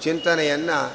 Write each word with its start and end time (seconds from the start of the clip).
ಚಿಂತನೆಯನ್ನು 0.00 0.92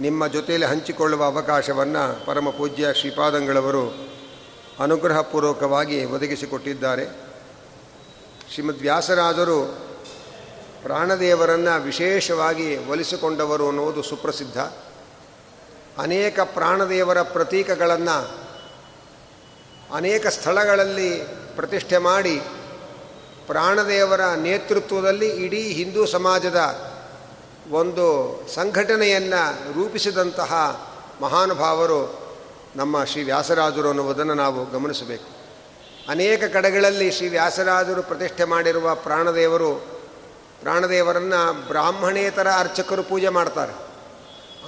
ನಿಮ್ಮ 0.00 0.26
ಜೊತೆಯಲ್ಲಿ 0.26 0.66
ಹಂಚಿಕೊಳ್ಳುವ 0.66 1.24
ಅವಕಾಶವನ್ನು 1.24 2.26
ಪರಮ 2.26 2.50
ಪೂಜ್ಯ 2.50 2.86
ಶ್ರೀಪಾದಂಗಳವರು 2.94 4.10
ಅನುಗ್ರಹಪೂರ್ವಕವಾಗಿ 4.80 6.04
ಒದಗಿಸಿಕೊಟ್ಟಿದ್ದಾರೆ. 6.04 7.06
ಶ್ರೀಮದ್ 8.54 8.78
ವ್ಯಾಸರಾದರು 8.78 9.78
ಪ್ರಾಣದೇವರನ್ನು 10.82 11.82
ವಿಶೇಷವಾಗಿ 11.82 12.88
ಒಲಿಸಿಕೊಂಡವರು 12.88 13.68
ಅನ್ನುವುದು 13.68 14.02
ಸುಪ್ರಸಿದ್ಧ. 14.02 14.58
ಅನೇಕ 15.98 16.40
ಪ್ರಾಣದೇವರ 16.40 17.22
ಪ್ರತೀಕಗಳನ್ನು 17.22 18.40
ಅನೇಕ 19.94 20.26
ಸ್ಥಳಗಳಲ್ಲಿ 20.26 21.22
ಪ್ರತಿಷ್ಠೆ 21.56 21.98
ಮಾಡಿ 21.98 22.42
ಪ್ರಾಣದೇವರ 23.50 24.20
ನೇತೃತ್ವದಲ್ಲಿ 24.24 25.28
ಇಡೀ 25.28 25.62
ಹಿಂದೂ 25.62 26.06
ಸಮಾಜದ 26.06 26.80
ಒಂದು 27.70 28.40
ಸಂಘಟನೆಯನ್ನು 28.54 29.72
ರೂಪಿಸಿದಂತಹ 29.72 30.80
ಮಹಾನುಭಾವರು 31.20 32.18
ನಮ್ಮ 32.76 33.04
ಶ್ರೀ 33.04 33.22
ವ್ಯಾಸರಾಜರು 33.22 33.88
ಅನ್ನುವುದನ್ನು 33.88 34.34
ನಾವು 34.34 34.70
ಗಮನಿಸಬೇಕು. 34.70 35.24
ಅನೇಕ 36.10 36.44
ಕಡೆಗಳಲ್ಲಿ 36.44 37.10
ಶ್ರೀ 37.10 37.28
ವ್ಯಾಸರಾಜರು 37.28 38.02
ಪ್ರತಿಷ್ಠೆ 38.02 38.44
ಮಾಡಿರುವ 38.44 38.94
ಪ್ರಾಣದೇವರು, 38.94 39.74
ಪ್ರಾಣದೇವರನ್ನು 40.60 41.68
ಬ್ರಾಹ್ಮಣೇತರ 41.68 42.48
ಅರ್ಚಕರು 42.58 43.02
ಪೂಜೆ 43.02 43.28
ಮಾಡ್ತಾರೆ. 43.28 43.72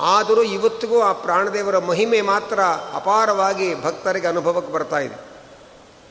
ಆದರೂ 0.01 0.43
ಇವತ್ತಿಗೂ 0.43 1.01
ಆ 1.01 1.13
ಪ್ರಾಣದೇವರ 1.13 1.79
ಮಹಿಮೆ 1.79 2.21
ಮಾತ್ರ 2.21 2.61
ಅಪಾರವಾಗಿ 2.95 3.83
ಭಕ್ತರಿಗೆ 3.83 4.27
ಅನುಭವಕ್ಕೆ 4.27 4.73
ಬರ್ತಾ 4.73 4.99
ಇದೆ. 4.99 5.33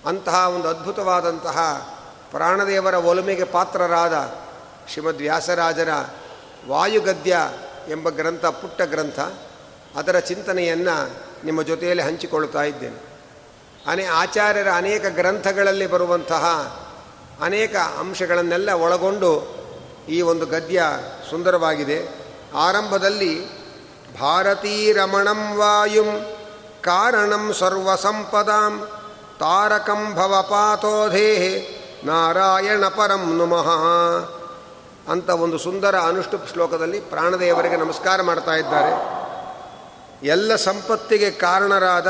ಅಂತಹ 0.06 0.50
ಒಂದು 0.56 0.68
ಅದ್ಭುತವಾದಂತಹ 0.68 1.58
ಪ್ರಾಣದೇವರ 2.32 2.94
ಒಲುಮೆಗೆ 2.94 3.44
ಪಾತ್ರರಾದ 3.44 4.32
ಶ್ರೀಮದ್ 4.88 5.18
ವ್ಯಾಸರಾಜರ 5.18 5.90
ವಾಯುಗದ್ಯ 6.68 7.38
ಎಂಬ 7.90 8.10
ಗ್ರಂಥ, 8.10 8.46
ಪುಟ್ಟ 8.46 8.82
ಗ್ರಂಥ, 8.82 9.20
ಅದರ 9.96 10.20
ಚಿಂತನೆಯನ್ನು 10.20 11.10
ನಿಮ್ಮ 11.46 11.62
ಜೊತೆಯಲ್ಲಿ 11.62 12.04
ಹಂಚಿಕೊಳ್ಳುತ್ತಾ 12.04 12.64
ಇದ್ದೇನೆ. 12.64 13.12
ಅನೇ 13.92 14.06
ಆಚಾರ್ಯರ 14.06 14.72
ಅನೇಕ 14.72 15.06
ಗ್ರಂಥಗಳಲ್ಲಿ 15.06 15.88
ಬರುವಂತಹ 15.88 16.46
ಅನೇಕ 17.42 17.76
ಅಂಶಗಳನ್ನೆಲ್ಲ 17.76 18.72
ಒಳಗೊಂಡು 18.72 19.62
ಈ 20.10 20.22
ಒಂದು 20.22 20.46
ಗದ್ಯ 20.46 20.84
ಸುಂದರವಾಗಿದೆ. 21.30 22.10
ಆರಂಭದಲ್ಲಿ, 22.56 23.62
ಭಾರತೀ 24.20 24.94
ರಮಣಂ 24.94 25.58
ವಾಯುಂ 25.58 26.38
ಕಾರಣಂ 26.82 27.54
ಸರ್ವಸಂಪದಾಂ 27.54 28.88
ತಾರಕಂ 29.40 30.16
ಭವಪಾತೋಧೇಹೆ 30.16 31.81
ನಾರಾಯಣ 32.04 32.86
ಪರಂ 32.88 33.38
ನುಮಃ. 33.38 33.70
ಅಂತ 35.12 35.30
ಒಂದು 35.30 35.58
ಸುಂದರ 35.58 36.00
ಅನುಷ್ಠುಪ್ 36.00 36.50
ಶ್ಲೋಕದಲ್ಲಿ 36.50 37.00
ಪ್ರಾಣದೇವರಿಗೆ 37.00 37.76
ನಮಸ್ಕಾರ 37.76 38.22
ಮಾಡ್ತಾ 38.22 38.54
ಇದ್ದಾರೆ. 38.54 39.22
ಎಲ್ಲ 40.28 40.56
ಸಂಪತ್ತಿಗೆ 40.56 41.32
ಕಾರಣರಾದ, 41.32 42.08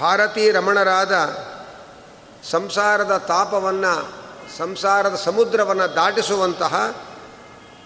ಭಾರತೀ 0.00 0.50
ರಮಣರಾದ, 0.50 1.12
ಸಂಸಾರದ 2.50 3.16
ತಾಪವನ್ನು, 3.16 4.08
ಸಂಸಾರದ 4.58 5.14
ಸಮುದ್ರವನ್ನು 5.14 5.96
ದಾಟಿಸುವಂತಹ 5.96 6.94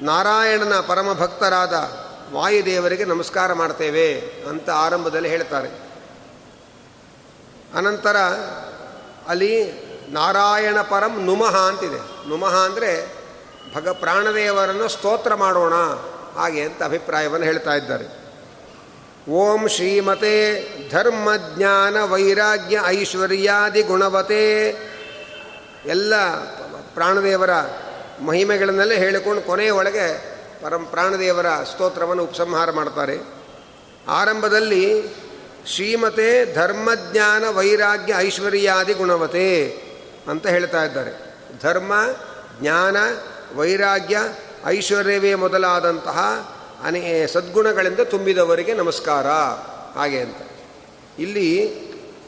ನಾರಾಯಣನ 0.00 0.80
ಪರಮ 0.80 1.12
ಭಕ್ತರಾದ 1.12 1.74
ವಾಯುದೇವರಿಗೆ 2.32 3.04
ನಮಸ್ಕಾರ 3.04 3.52
ಮಾಡ್ತೇವೆ 3.52 4.20
ಅಂತ 4.48 4.70
ಆರಂಭದಲ್ಲಿ 4.70 5.28
ಹೇಳ್ತಾರೆ. 5.28 5.68
ಅನಂತರ 7.74 8.16
ಅಲ್ಲಿ 9.28 9.85
ನಾರಾಯಣ 10.08 10.80
ಪರಂ 10.80 11.24
ನುಮಃ 11.24 11.56
ಅಂತಿದೆ. 11.56 12.28
ನುಮಃ 12.28 12.64
ಅಂದರೆ 12.64 13.16
ಭಗ 13.74 13.88
ಪ್ರಾಣದೇವರನ್ನು 13.88 14.88
ಸ್ತೋತ್ರ 14.88 15.34
ಮಾಡೋಣ 15.34 15.74
ಹಾಗೆ 16.34 16.62
ಅಂತ 16.62 16.82
ಅಭಿಪ್ರಾಯವನ್ನು 16.82 17.46
ಹೇಳ್ತಾ 17.46 17.74
ಇದ್ದಾರೆ. 17.74 18.26
ಓಂ 19.30 19.68
ಶ್ರೀಮತೆ 19.68 20.66
ಧರ್ಮ 20.90 21.28
ಜ್ಞಾನ 21.56 22.04
ವೈರಾಗ್ಯ 22.04 22.82
ಐಶ್ವರ್ಯಾದಿ 22.86 23.82
ಗುಣವತೆ. 23.82 24.68
ಎಲ್ಲ 25.86 26.14
ಪ್ರಾಣದೇವರ 26.94 27.50
ಮಹಿಮೆಗಳನ್ನೆಲ್ಲ 28.20 28.92
ಹೇಳಿಕೊಂಡು 28.92 29.42
ಕೊನೆಯ 29.42 29.70
ಒಳಗೆ 29.70 30.36
ಪರಂ 30.62 30.84
ಪ್ರಾಣದೇವರ 30.84 31.46
ಸ್ತೋತ್ರವನ್ನು 31.48 32.24
ಉಪಸಂಹಾರ 32.24 32.70
ಮಾಡ್ತಾರೆ. 32.70 33.18
ಆರಂಭದಲ್ಲಿ 34.08 35.02
ಶ್ರೀಮತೆ 35.66 36.54
ಧರ್ಮಜ್ಞಾನ 36.54 37.48
ವೈರಾಗ್ಯ 37.48 38.14
ಐಶ್ವರ್ಯಾದಿ 38.18 38.92
ಗುಣವತೆ. 38.92 39.85
ಅಂತ 40.28 40.46
ಹೇಳ್ತಾ 40.46 40.84
ಇದ್ದಾರೆ. 40.84 41.34
ಧರ್ಮ, 41.62 41.92
ಜ್ಞಾನ, 42.60 42.96
ವೈರಾಗ್ಯ, 43.56 44.18
ಐಶ್ವರ್ಯವೇ 44.66 45.34
ಮೊದಲಾದಂತಹ 45.34 46.18
ಅನೇ 46.84 47.26
ಸದ್ಗುಣಗಳಿಂದ 47.26 48.00
ತುಂಬಿದವರಿಗೆ 48.00 48.74
ನಮಸ್ಕಾರ. 48.74 49.26
ಹಾಗೆ 49.98 50.20
ಅಂತ. 50.20 50.36
ಇಲ್ಲಿ 51.18 51.74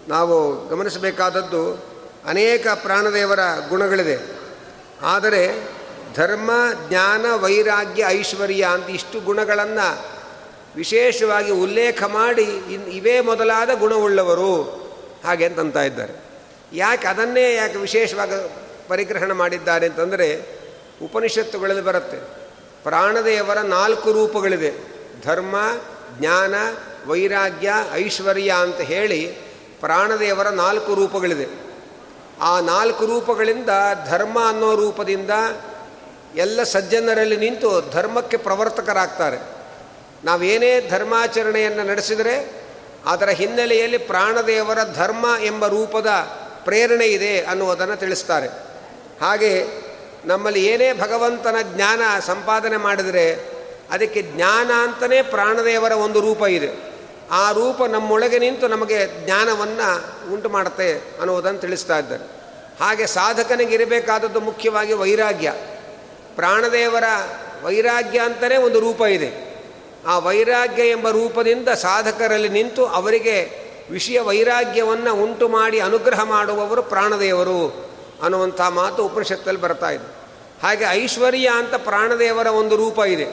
ನಾವು 0.08 0.68
ಗಮನಿಸಬೇಕಾದದ್ದು 0.68 1.84
ಅನೇಕ 2.26 2.66
ಪ್ರಾಣದೇವರ 2.68 3.38
ಗುಣಗಳಿದೆ. 3.68 4.38
ಆದರೆ 5.02 5.68
ಧರ್ಮ, 6.14 6.50
ಜ್ಞಾನ, 6.88 7.26
ವೈರಾಗ್ಯ, 7.34 8.04
ಐಶ್ವರ್ಯ 8.08 8.68
ಅಂತ 8.72 8.90
ಇಷ್ಟು 8.90 9.20
ಗುಣಗಳನ್ನು 9.20 10.06
ವಿಶೇಷವಾಗಿ 10.76 11.52
ಉಲ್ಲೇಖ 11.52 12.02
ಮಾಡಿ 12.02 12.42
ಇವೇ 12.92 13.20
ಮೊದಲಾದ 13.20 13.68
ಗುಣವುಳ್ಳವರು. 13.78 14.62
ಹಾಗೆ 15.24 15.46
ಅಂತಂತ 15.46 15.76
ಇದ್ದಾರೆ. 15.76 16.27
ಯಾಕೆ 16.72 17.08
ಅದನ್ನೇ 17.08 17.54
ಯಾಕೆ 17.54 17.78
ವಿಶೇಷವಾಗಿ 17.78 18.52
ಪರಿಗ್ರಹಣ 18.88 19.32
ಮಾಡಿದ್ದಾರೆ 19.32 19.86
ಅಂತಂದರೆ 19.86 20.42
ಉಪನಿಷತ್ತುಗಳಲ್ಲಿ 21.02 21.82
ಬರುತ್ತೆ. 21.82 22.16
ಪ್ರಾಣದೇವರ 22.82 23.58
ನಾಲ್ಕು 23.58 24.12
ರೂಪಗಳಿದೆ 24.12 24.98
ಧರ್ಮ, 25.22 25.56
ಜ್ಞಾನ, 26.18 26.54
ವೈರಾಗ್ಯ, 27.06 27.72
ಐಶ್ವರ್ಯ 27.92 28.54
ಅಂತ 28.60 28.76
ಹೇಳಿ 28.76 29.36
ಪ್ರಾಣದೇವರ 29.80 30.48
ನಾಲ್ಕು 30.48 30.94
ರೂಪಗಳಿದೆ 30.94 31.46
ಆ 32.40 32.60
ನಾಲ್ಕು 32.60 33.06
ರೂಪಗಳಿಂದ 33.06 33.68
ಧರ್ಮ 34.06 34.48
ಅನ್ನೋ 34.48 34.76
ರೂಪದಿಂದ 34.76 35.30
ಎಲ್ಲ 36.36 36.62
ಸಜ್ಜನರಲ್ಲಿ 36.62 37.36
ನಿಂತು 37.36 37.90
ಧರ್ಮಕ್ಕೆ 37.90 38.36
ಪ್ರವರ್ತಕರಾಗ್ತಾರೆ. 38.36 39.38
ನಾವೇನೇ 40.24 40.88
ಧರ್ಮಾಚರಣೆಯನ್ನು 40.90 41.84
ನಡೆಸಿದರೆ 41.84 42.50
ಅದರ 43.06 43.28
ಹಿನ್ನೆಲೆಯಲ್ಲಿ 43.28 43.98
ಪ್ರಾಣದೇವರ 43.98 44.78
ಧರ್ಮ 44.94 45.26
ಎಂಬ 45.42 45.66
ರೂಪದ 45.66 46.06
ಪ್ರೇರಣೆ 46.68 47.06
ಇದೆ 47.06 47.40
ಅನ್ನುವುದನ್ನು 47.40 47.96
ತಿಳಿಸ್ತಾರೆ. 47.96 48.46
ಹಾಗೆ 49.20 49.64
ನಮ್ಮಲ್ಲಿ 50.24 50.66
ಏನೇ 50.66 50.92
ಭಗವಂತನ 50.92 51.56
ಜ್ಞಾನ 51.62 52.00
ಸಂಪಾದನೆ 52.26 52.76
ಮಾಡಿದರೆ 52.76 53.34
ಅದಕ್ಕೆ 53.90 54.22
ಜ್ಞಾನ 54.22 54.70
ಅಂತಲೇ 54.82 55.22
ಪ್ರಾಣದೇವರ 55.22 55.92
ಒಂದು 55.92 56.20
ರೂಪ 56.20 56.42
ಇದೆ. 56.42 56.70
ಆ 57.30 57.52
ರೂಪ 57.52 57.82
ನಮ್ಮೊಳಗೆ 57.84 58.38
ನಿಂತು 58.38 58.68
ನಮಗೆ 58.68 59.24
ಜ್ಞಾನವನ್ನು 59.24 59.88
ಉಂಟು 60.32 60.48
ಮಾಡುತ್ತೆ 60.48 60.92
ಅನ್ನುವುದನ್ನು 60.98 61.60
ತಿಳಿಸ್ತಾ 61.60 61.98
ಇದ್ದಾರೆ. 61.98 62.24
ಹಾಗೆ 62.84 63.06
ಸಾಧಕನಿಗೆ 63.06 63.74
ಇರಬೇಕಾದದ್ದು 63.74 64.40
ಮುಖ್ಯವಾಗಿ 64.40 64.92
ವೈರಾಗ್ಯ. 64.92 65.54
ಪ್ರಾಣದೇವರ 66.36 67.04
ವೈರಾಗ್ಯ 67.62 68.18
ಅಂತಲೇ 68.18 68.56
ಒಂದು 68.56 68.80
ರೂಪ 68.80 69.00
ಇದೆ. 69.02 69.48
ಆ 70.06 70.18
ವೈರಾಗ್ಯ 70.18 70.82
ಎಂಬ 70.90 71.10
ರೂಪದಿಂದ 71.10 71.68
ಸಾಧಕರಲ್ಲಿ 71.68 72.48
ನಿಂತು 72.48 72.86
ಅವರಿಗೆ 72.86 73.67
ವಿಷಯ 73.90 74.20
ವೈರಾಗ್ಯವನ್ನು 74.20 75.14
ಉಂಟು 75.14 75.48
ಮಾಡಿ 75.48 75.80
ಅನುಗ್ರಹ 75.80 76.22
ಮಾಡುವವರು 76.22 76.82
ಪ್ರಾಣದೇವರು 76.82 77.90
ಅನ್ನುವಂಥ 78.22 78.60
ಮಾತು 78.60 79.04
ಉಪನಿಷತ್ತಲ್ಲಿ 79.04 79.60
ಬರ್ತಾ 79.60 79.90
ಇದೆ. 79.90 80.18
ಹಾಗೆ 80.62 80.84
ಐಶ್ವರ್ಯ 80.84 81.50
ಅಂತ 81.54 81.74
ಪ್ರಾಣದೇವರ 81.74 82.46
ಒಂದು 82.46 82.76
ರೂಪ 82.76 82.98
ಇದೆ. 82.98 83.26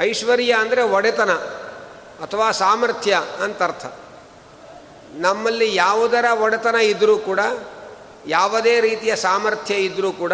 ಐಶ್ವರ್ಯ 0.00 0.52
ಅಂದರೆ 0.52 0.82
ಒಡೆತನ 0.82 1.30
ಅಥವಾ 2.22 2.50
ಸಾಮರ್ಥ್ಯ 2.50 3.22
ಅಂತ 3.42 3.62
ಅರ್ಥ. 3.62 3.86
ನಮ್ಮಲ್ಲಿ 5.14 5.74
ಯಾವುದರ 5.74 6.24
ಒಡೆತನ 6.40 6.74
ಇದ್ದರೂ 6.74 7.18
ಕೂಡ, 7.18 7.40
ಯಾವುದೇ 8.26 8.80
ರೀತಿಯ 8.80 9.16
ಸಾಮರ್ಥ್ಯ 9.16 9.74
ಇದ್ದರೂ 9.74 10.12
ಕೂಡ, 10.12 10.32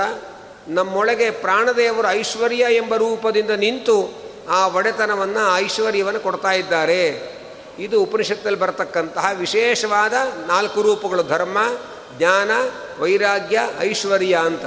ನಮ್ಮೊಳಗೆ 0.69 1.31
ಪ್ರಾಣದೇವರು 1.31 2.09
ಐಶ್ವರ್ಯ 2.09 2.67
ಎಂಬ 2.71 2.97
ರೂಪದಿಂದ 2.97 3.51
ನಿಂತು 3.51 4.15
ಆ 4.49 4.67
ಒಡೆತನವನ್ನು 4.67 5.57
ಐಶ್ವರ್ಯವನ್ನು 5.57 6.21
ಕೊಡ್ತಾ 6.21 6.51
ಇದ್ದಾರೆ. 6.51 7.36
ಇದು 7.79 8.03
ಉಪನಿಷತ್ತಲ್ಲಿ 8.03 8.59
ಬರತಕ್ಕಂತಹ 8.59 9.31
ವಿಶೇಷವಾದ 9.35 10.13
ನಾಲ್ಕು 10.47 10.83
ರೂಪಗಳು, 10.83 11.23
ಧರ್ಮ, 11.23 11.59
ಜ್ಞಾನ, 12.19 12.51
ವೈರಾಗ್ಯ, 12.99 13.61
ಐಶ್ವರ್ಯ 13.81 14.39
ಅಂತ. 14.45 14.65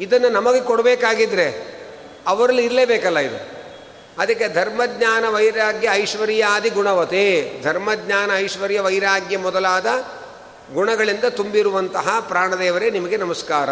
ಇದನ್ನು 0.00 0.28
ನಮಗೆ 0.28 0.60
ಕೊಡಬೇಕಾಗಿದ್ರೆ 0.60 1.76
ಅವರಲ್ಲಿ 2.26 2.64
ಇರಲೇಬೇಕಲ್ಲ 2.64 3.18
ಇದು. 3.18 3.56
ಅದಕ್ಕೆ 4.18 4.48
ಧರ್ಮಜ್ಞಾನ 4.48 5.24
ವೈರಾಗ್ಯ, 5.28 5.88
ಐಶ್ವರ್ಯ 5.92 6.44
ಆದಿ 6.44 6.70
ಗುಣವತೆ. 6.70 7.60
ಧರ್ಮಜ್ಞಾನ 7.62 8.30
ಐಶ್ವರ್ಯ, 8.36 8.80
ವೈರಾಗ್ಯ 8.80 9.36
ಮೊದಲಾದ 9.36 9.86
ಗುಣಗಳಿಂದ 10.74 11.24
ತುಂಬಿರುವಂತಹ 11.24 12.20
ಪ್ರಾಣದೇವರೇ 12.20 12.90
ನಿಮಗೆ 12.90 13.16
ನಮಸ್ಕಾರ. 13.16 13.70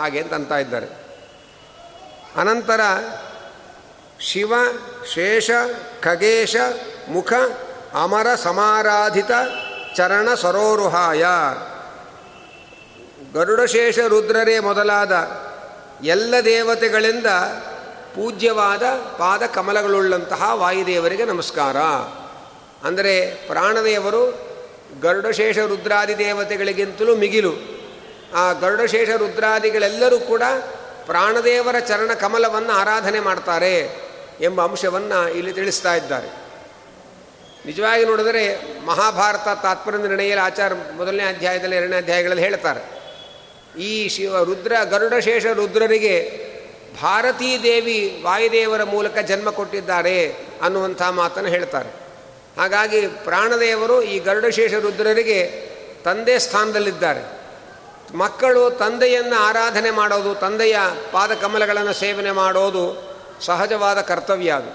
ಹಾಗೆ 0.00 0.20
ಅಂತ 0.20 0.34
ಅಂತ 0.34 0.52
ಇದ್ದಾರೆ. 0.52 0.86
ಅನಂತರ 2.36 2.80
ಶಿವ, 4.20 4.52
ಶೇಷ, 5.14 5.50
ಖಗೇಶ 6.00 6.56
ಮುಖ 7.12 7.32
ಅಮರ 7.94 8.34
ಸಮಾರಾಧಿತ 8.34 9.30
ಚರಣ 9.96 10.34
ಸರೋರುಹಾಯ. 10.34 11.24
ಗರುಡಶೇಷ 13.34 13.98
ರುದ್ರರೇ 13.98 14.58
ಮೊದಲಾದ 14.58 15.12
ಎಲ್ಲ 16.04 16.34
ದೇವತೆಗಳಿಂದ 16.44 17.26
ಪೂಜ್ಯವಾದ 18.14 18.82
ಪಾದ 19.18 19.42
ಕಮಲಗಳುಳ್ಳಂತಹ 19.46 20.50
ವಾಯುದೇವರಿಗೆ 20.54 21.24
ನಮಸ್ಕಾರ. 21.24 21.76
ಅಂದರೆ 22.86 23.34
ಪ್ರಾಣದೇವರು 23.46 24.38
ಗರುಡಶೇಷ 25.02 25.58
ರುದ್ರಾದಿ 25.58 26.18
ದೇವತೆಗಳಿಗಿಂತಲೂ 26.18 27.16
ಮಿಗಿಲು. 27.16 27.52
ಆ 28.34 28.52
ಗರುಡಶೇಷ 28.52 29.08
ರುದ್ರಾದಿಗಳೆಲ್ಲರೂ 29.08 30.18
ಕೂಡ 30.18 30.42
ಪ್ರಾಣದೇವರ 31.06 31.78
ಚರಣ 31.78 32.10
ಕಮಲವನ್ನು 32.14 32.72
ಆರಾಧನೆ 32.72 33.20
ಮಾಡ್ತಾರೆ 33.20 34.00
ಎಂಬ 34.40 34.64
ಅಂಶವನ್ನು 34.64 35.28
ಇಲ್ಲಿ 35.28 35.52
ತಿಳಿಸ್ತಾ 35.52 35.94
ಇದ್ದಾರೆ. 35.94 36.49
ನಿಜವಾಗಿ 37.70 38.04
ನೋಡಿದರೆ 38.04 38.44
ಮಹಾಭಾರತ 38.86 39.48
ತಾತ್ಪರ್ಯ 39.62 39.98
ನಿರ್ಣಯಲ್ಲಿ 39.98 40.44
ಆಚಾರ 40.44 40.72
ಮೊದಲನೇ 40.96 41.24
ಅಧ್ಯಾಯದಲ್ಲಿ 41.24 41.76
ಎರಡನೇ 41.76 41.96
ಅಧ್ಯಾಯಗಳಲ್ಲಿ 41.96 42.42
ಹೇಳ್ತಾರೆ. 42.42 42.80
ಈ 43.80 44.08
ಶಿವ 44.08 44.44
ರುದ್ರ 44.44 44.72
ಗರುಡಶೇಷ 44.90 45.46
ರುದ್ರರಿಗೆ 45.46 46.14
ಭಾರತೀ 47.02 47.62
ದೇವಿ 47.62 48.20
ವಾಯುದೇವರ 48.24 48.82
ಮೂಲಕ 48.84 49.18
ಜನ್ಮ 49.18 49.50
ಕೊಟ್ಟಿದ್ದಾರೆ 49.50 50.34
ಅನ್ನುವಂಥ 50.62 51.02
ಮಾತನ್ನು 51.02 51.50
ಹೇಳ್ತಾರೆ. 51.50 51.88
ಹಾಗಾಗಿ 52.60 53.06
ಪ್ರಾಣದೇವರು 53.06 54.02
ಈ 54.02 54.18
ಗರುಡಶೇಷ 54.18 54.74
ರುದ್ರರಿಗೆ 54.74 55.68
ತಂದೆ 56.04 56.38
ಸ್ಥಾನದಲ್ಲಿದ್ದಾರೆ. 56.38 57.22
ಮಕ್ಕಳು 58.16 58.70
ತಂದೆಯನ್ನು 58.70 59.36
ಆರಾಧನೆ 59.36 59.90
ಮಾಡೋದು, 59.90 60.34
ತಂದೆಯ 60.34 60.76
ಪಾದಕಮಲಗಳನ್ನು 61.12 61.92
ಸೇವನೆ 61.92 62.30
ಮಾಡೋದು 62.30 62.84
ಸಹಜವಾದ 63.40 64.00
ಕರ್ತವ್ಯ 64.00 64.50
ಅದು. 64.50 64.70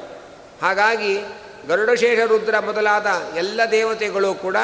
ಹಾಗಾಗಿ 0.66 1.20
ಗರುಡಶೇಷ 1.68 2.20
ರುದ್ರ 2.20 2.60
ಮೊದಲಾದ 2.60 3.08
ಎಲ್ಲ 3.38 3.62
ದೇವತೆಗಳು 3.72 4.34
ಕೂಡ 4.34 4.58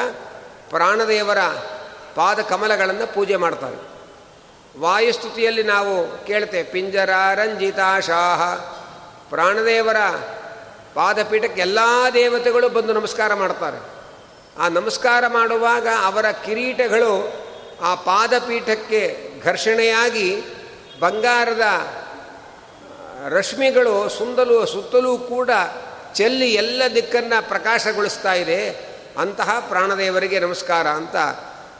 ಪ್ರಾಣದೇವರ 0.70 1.38
ಪಾದ 2.14 2.40
ಕಮಲಗಳನ್ನು 2.40 3.14
ಪೂಜೆ 3.14 3.36
ಮಾಡ್ತಾರೆ. 3.36 3.92
ವಾಯುಸ್ತುತಿಯಲ್ಲಿ 4.80 5.62
ನಾವು 5.62 6.24
ಕೇಳ್ತೇವೆ 6.24 6.62
ಪಿಂಜರ, 6.62 7.10
ರಂಜಿತಾ, 7.34 8.00
ಶಾಹ, 8.00 8.54
ಪ್ರಾಣದೇವರ 9.30 9.96
ಪಾದಪೀಠಕ್ಕೆ 10.94 11.60
ಎಲ್ಲ 11.60 11.78
ದೇವತೆಗಳು 12.14 12.68
ಬಂದು 12.68 12.92
ನಮಸ್ಕಾರ 12.92 13.34
ಮಾಡ್ತಾರೆ. 13.34 13.92
ಆ 14.58 14.68
ನಮಸ್ಕಾರ 14.68 15.26
ಮಾಡುವಾಗ 15.26 15.88
ಅವರ 16.04 16.30
ಕಿರೀಟಗಳು 16.30 17.32
ಆ 17.82 17.94
ಪಾದಪೀಠಕ್ಕೆ 17.94 19.30
ಘರ್ಷಣೆಯಾಗಿ 19.44 20.42
ಬಂಗಾರದ 21.00 21.62
ರಶ್ಮಿಗಳು 23.28 24.08
ಸುಂದಲು 24.08 24.66
ಸುತ್ತಲೂ 24.66 25.18
ಕೂಡ 25.18 25.50
ಚೆಲ್ಲಿ 26.14 26.54
ಎಲ್ಲ 26.54 26.82
ದಿಕ್ಕನ್ನು 26.94 27.48
ಪ್ರಕಾಶಗೊಳಿಸ್ತಾ 27.48 28.32
ಇದೆ. 28.32 28.70
ಅಂತಹ 29.18 29.66
ಪ್ರಾಣದೇವರಿಗೆ 29.68 30.38
ನಮಸ್ಕಾರ 30.38 30.86
ಅಂತ 30.86 31.16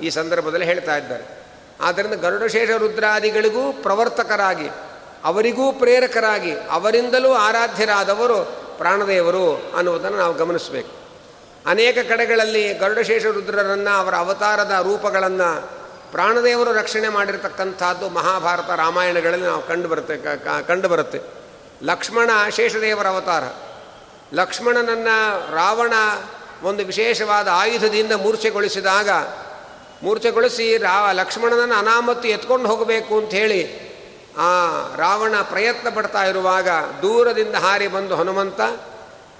ಈ 0.00 0.11
ಸಂದರ್ಭದಲ್ಲಿ 0.11 0.67
ಹೇಳ್ತಾ 0.67 0.96
ಇದ್ದಾರೆ. 0.96 1.43
ಆದ್ದರಿಂದ 1.81 2.14
ಗರುಡಶೇಷ 2.14 2.70
ರುದ್ರಾದಿಗಳಿಗೂ 2.70 3.73
ಪ್ರವರ್ತಕರಾಗಿ, 3.73 4.69
ಅವರಿಗೂ 5.25 5.73
ಪ್ರೇರಕರಾಗಿ, 5.73 6.52
ಅವರಿಂದಲೂ 6.70 7.32
ಆರಾಧ್ಯರಾದವರು 7.32 8.44
ಪ್ರಾಣದೇವರು 8.79 9.73
ಅನ್ನುವುದನ್ನು 9.76 10.19
ನಾವು 10.19 10.34
ಗಮನಿಸಬೇಕು. 10.34 10.90
ಅನೇಕ 11.67 11.99
ಕಡೆಗಳಲ್ಲಿ 12.08 12.75
ಗರುಡಶೇಷ 12.75 13.25
ರುದ್ರರನ್ನು, 13.25 13.99
ಅವರ 13.99 14.14
ಅವತಾರದ 14.14 14.70
ರೂಪಗಳನ್ನು 14.82 15.70
ಪ್ರಾಣದೇವರು 16.12 16.73
ರಕ್ಷಣೆ 16.73 17.08
ಮಾಡಿರತಕ್ಕಂಥದ್ದು 17.08 18.08
ಮಹಾಭಾರತ 18.08 18.70
ರಾಮಾಯಣಗಳಲ್ಲಿ 18.70 19.46
ನಾವು 19.46 19.67
ಕಂಡುಬರುತ್ತೆ 19.67 20.17
ಕಂಡುಬರುತ್ತೆ 20.17 20.67
ಕಂಡು 20.69 20.88
ಬರುತ್ತೆ. 20.88 21.20
ಲಕ್ಷ್ಮಣ 21.82 22.31
ಶೇಷದೇವರ 22.49 23.06
ಅವತಾರ. 23.06 23.72
ಲಕ್ಷ್ಮಣನನ್ನು 24.32 25.55
ರಾವಣ 25.55 25.93
ಒಂದು 26.62 26.84
ವಿಶೇಷವಾದ 26.84 27.49
ಆಯುಧದಿಂದ 27.52 28.12
ಮೂರ್ಛೆಗೊಳಿಸಿದಾಗ, 28.12 29.11
ಮೂರ್ಛೆಗೊಳಿಸಿ 30.02 30.77
ರಾ, 30.77 31.12
ಲಕ್ಷ್ಮಣನನ್ನು 31.12 31.74
ಅನಾಮತ್ತು 31.74 32.29
ಎತ್ಕೊಂಡು 32.29 32.69
ಹೋಗಬೇಕು 32.69 33.19
ಅಂಥೇಳಿ 33.19 33.93
ಆ 34.39 34.51
ರಾವಣ 34.96 35.34
ಪ್ರಯತ್ನ 35.43 35.89
ಪಡ್ತಾ 35.89 36.24
ಇರುವಾಗ 36.24 36.69
ದೂರದಿಂದ 37.03 37.55
ಹಾರಿ 37.55 37.89
ಬಂದು 37.89 38.17
ಹನುಮಂತ, 38.17 38.60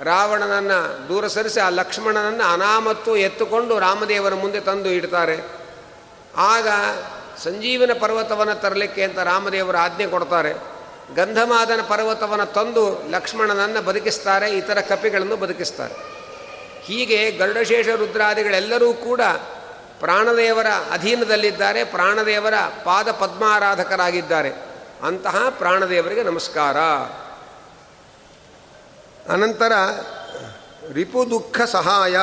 ರಾವಣನನ್ನು 0.03 1.09
ದೂರ 1.09 1.27
ಸರಿಸಿ 1.27 1.61
ಆ 1.61 1.69
ಲಕ್ಷ್ಮಣನನ್ನು 1.69 2.53
ಅನಾಮತ್ತು 2.53 3.17
ಎತ್ತುಕೊಂಡು 3.17 3.79
ರಾಮದೇವರ 3.79 4.35
ಮುಂದೆ 4.35 4.61
ತಂದು 4.61 4.89
ಇಡ್ತಾರೆ. 4.89 5.41
ಆಗ 6.37 6.69
ಸಂಜೀವನ 7.45 7.91
ಪರ್ವತವನ್ನು 8.01 8.55
ತರಲಿಕ್ಕೆ 8.55 9.03
ಅಂತ 9.03 9.19
ರಾಮದೇವರು 9.19 9.79
ಆಜ್ಞೆ 9.79 10.07
ಕೊಡ್ತಾರೆ. 10.07 10.72
ಗಂಧಮಾದನ 11.15 11.81
ಪರ್ವತವನ್ನು 11.89 12.47
ತಂದು 12.47 13.11
ಲಕ್ಷ್ಮಣನನ್ನು 13.11 13.83
ಬದುಕಿಸ್ತಾರೆ, 13.83 14.59
ಇತರ 14.59 14.81
ಕಪಿಗಳನ್ನು 14.81 15.37
ಬದುಕಿಸ್ತಾರೆ. 15.37 15.95
ಹೀಗೆ 16.83 17.31
ಗರುಡಶೇಷ 17.31 17.89
ರುದ್ರಾದಿಗಳೆಲ್ಲರೂ 17.89 18.95
ಕೂಡ 18.95 19.21
ಪ್ರಾಣದೇವರ 20.01 20.67
ಅಧೀನದಲ್ಲಿದ್ದಾರೆ, 20.91 21.85
ಪ್ರಾಣದೇವರ 21.85 22.55
ಪಾದ 22.85 23.11
ಪದ್ಮಾರಾಧಕರಾಗಿದ್ದಾರೆ. 23.11 24.51
ಅಂತಹ 25.03 25.37
ಪ್ರಾಣದೇವರಿಗೆ 25.51 26.23
ನಮಸ್ಕಾರ. 26.23 26.77
ಅನಂತರ, 29.33 29.73
ರಿಪು 30.93 31.31
ದುಃಖ 31.31 31.61
ಸಹಾಯ 31.61 32.17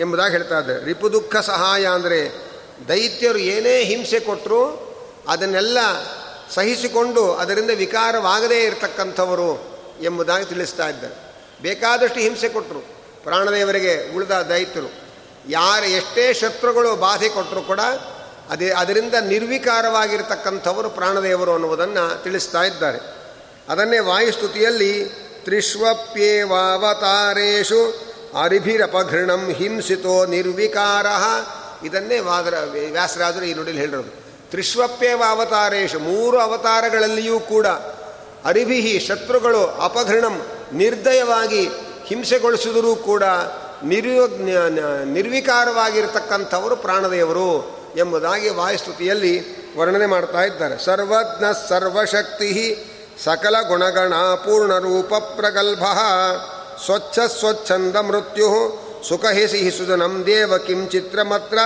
ಎಂಬುದಾಗಿ 0.00 0.32
ಹೇಳ್ತಾ 0.32 0.58
ಇದ್ದಾರೆ. 0.58 0.84
ರಿಪು 0.84 1.12
ದುಃಖ 1.12 1.36
ಸಹಾಯ 1.36 1.86
ಅಂದರೆ 1.86 2.52
ದೈತ್ಯರು 2.88 3.38
ಏನೇ 3.38 3.84
ಹಿಂಸೆ 3.84 4.20
ಕೊಟ್ಟರು 4.20 4.92
ಅದನ್ನೆಲ್ಲ 5.28 5.78
ಸಹಿಸಿಕೊಂಡು 6.54 7.34
ಅದರಿಂದ 7.34 7.70
ವಿಕಾರವಾಗದೇ 7.76 8.64
ಇರತಕ್ಕಂಥವರು 8.64 9.72
ಎಂಬುದಾಗಿ 10.02 10.44
ತಿಳಿಸ್ತಾ 10.44 10.88
ಇದ್ದಾರೆ. 10.88 11.14
ಬೇಕಾದಷ್ಟು 11.62 12.20
ಹಿಂಸೆ 12.20 12.48
ಕೊಟ್ಟರು 12.48 12.80
ಪ್ರಾಣದೇವರಿಗೆ 13.22 14.16
ಉಳಿದ 14.16 14.30
ದೈತ್ಯರು. 14.30 14.92
ಯಾರು 15.48 15.86
ಎಷ್ಟೇ 15.86 16.34
ಶತ್ರುಗಳು 16.34 16.96
ಬಾಧೆ 16.96 17.28
ಕೊಟ್ಟರು 17.28 17.62
ಕೂಡ 17.62 17.80
ಅದೇ 18.50 18.70
ಅದರಿಂದ 18.70 19.14
ನಿರ್ವಿಕಾರವಾಗಿರ್ತಕ್ಕಂಥವರು 19.14 20.90
ಪ್ರಾಣದೇವರು 20.90 21.52
ಅನ್ನುವುದನ್ನು 21.52 22.22
ತಿಳಿಸ್ತಾ 22.22 22.62
ಇದ್ದಾರೆ. 22.62 22.98
ಅದನ್ನೇ 23.68 23.98
ವಾಯುಸ್ತುತಿಯಲ್ಲಿ 23.98 25.04
ತ್ರಿಷ್ವಪ್ಯೇವಾವತಾರೇಶು 25.44 26.52
ಅರಿಭಿರಪಘೃಣಂ 28.42 29.48
ಹಿಂಸಿತೋ 29.48 30.26
ನಿರ್ವಿಕಾರ 30.26 31.06
ಇದನ್ನೇ 31.84 32.18
ವಾದರ 32.18 32.54
ವ್ಯಾಸರಾಜರು 32.70 33.44
ಈ 33.44 33.54
ನುಡಿಲಿ 33.54 33.78
ಹೇಳಿರೋದು. 33.78 34.21
ತ್ರಿಶ್ವಪ್ಯೇವ 34.52 35.22
ಅವತಾರೇಶು 35.30 35.98
ಮೂರು 35.98 36.38
ಅವತಾರಗಳಲ್ಲಿಯೂ 36.38 37.40
ಕೂಡ 37.40 37.66
ಅರಿಭಿಹಿ 38.44 39.00
ಶತ್ರುಗಳು 39.00 39.62
ಅಪಘೃಣಂ 39.84 40.42
ನಿರ್ದಯವಾಗಿ 40.72 41.68
ಹಿಂಸೆಗೊಳಿಸಿದರೂ 42.06 42.96
ಕೂಡ 42.96 43.24
ನಿರ್ವ 43.84 44.26
ನಿರ್ವಿಕಾರವಾಗಿರ್ತಕ್ಕಂಥವರು 45.04 46.76
ಪ್ರಾಣದೇವರು 46.76 47.48
ಎಂಬುದಾಗಿ 47.96 48.48
ವಾಯುಸ್ತುತಿಯಲ್ಲಿ 48.48 49.32
ವರ್ಣನೆ 49.78 50.06
ಮಾಡ್ತಾ 50.06 50.42
ಇದ್ದಾರೆ. 50.42 50.84
ಸರ್ವಜ್ಞ 50.84 51.44
ಸರ್ವಶಕ್ತಿ 51.68 52.50
ಸಕಲ 53.24 53.56
ಗುಣಗಣ 53.68 54.14
ಪೂರ್ಣರೂಪ 54.44 55.14
ಪ್ರಗಲ್ಭ 55.14 55.84
ಸ್ವಚ್ಛ 56.86 57.18
ಸ್ವಚ್ಛಂದ 57.38 57.96
ಮೃತ್ಯು 57.96 58.48
ಸುಖ 59.08 59.24
ಹಿಸಿ 59.26 59.70
ಸುಜನಂ 59.70 60.22
ದೇವ 60.26 60.52
ಚಿತ್ರಮತ್ರ 60.90 61.58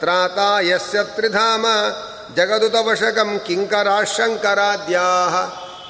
ತ್ರಾತ 0.00 0.38
ಯಸ್ಯ 0.64 0.98
ತ್ರಿಧಾಮ 1.04 1.66
ಜಗದುತವಶಕಂ 2.36 3.40
ಕಿಂಕರ 3.46 3.88
ಶಂಕರಾದ್ಯಾ 4.16 5.06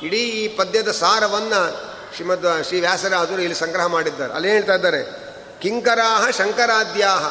ಇಡೀ 0.03 0.17
ಈ 0.17 0.49
ಪದ್ಯದ 0.49 0.91
ಸಾರವನ್ನು 0.91 1.89
ಶ್ರೀಮದ್, 2.15 2.65
ಶ್ರೀ 2.65 2.81
ವ್ಯಾಸರಾದರು 2.81 3.41
ಇಲ್ಲಿ 3.41 3.55
ಸಂಗ್ರಹ 3.55 3.87
ಮಾಡಿದ್ದಾರೆ. 3.87 4.33
ಅಲ್ಲಿ 4.33 4.51
ಹೇಳ್ತಾ 4.51 4.75
ಇದ್ದಾರೆ, 4.75 5.03
ಕಿಂಕರಾಹ 5.61 6.31
ಶಂಕರಾದ್ಯಾಹ. 6.31 7.25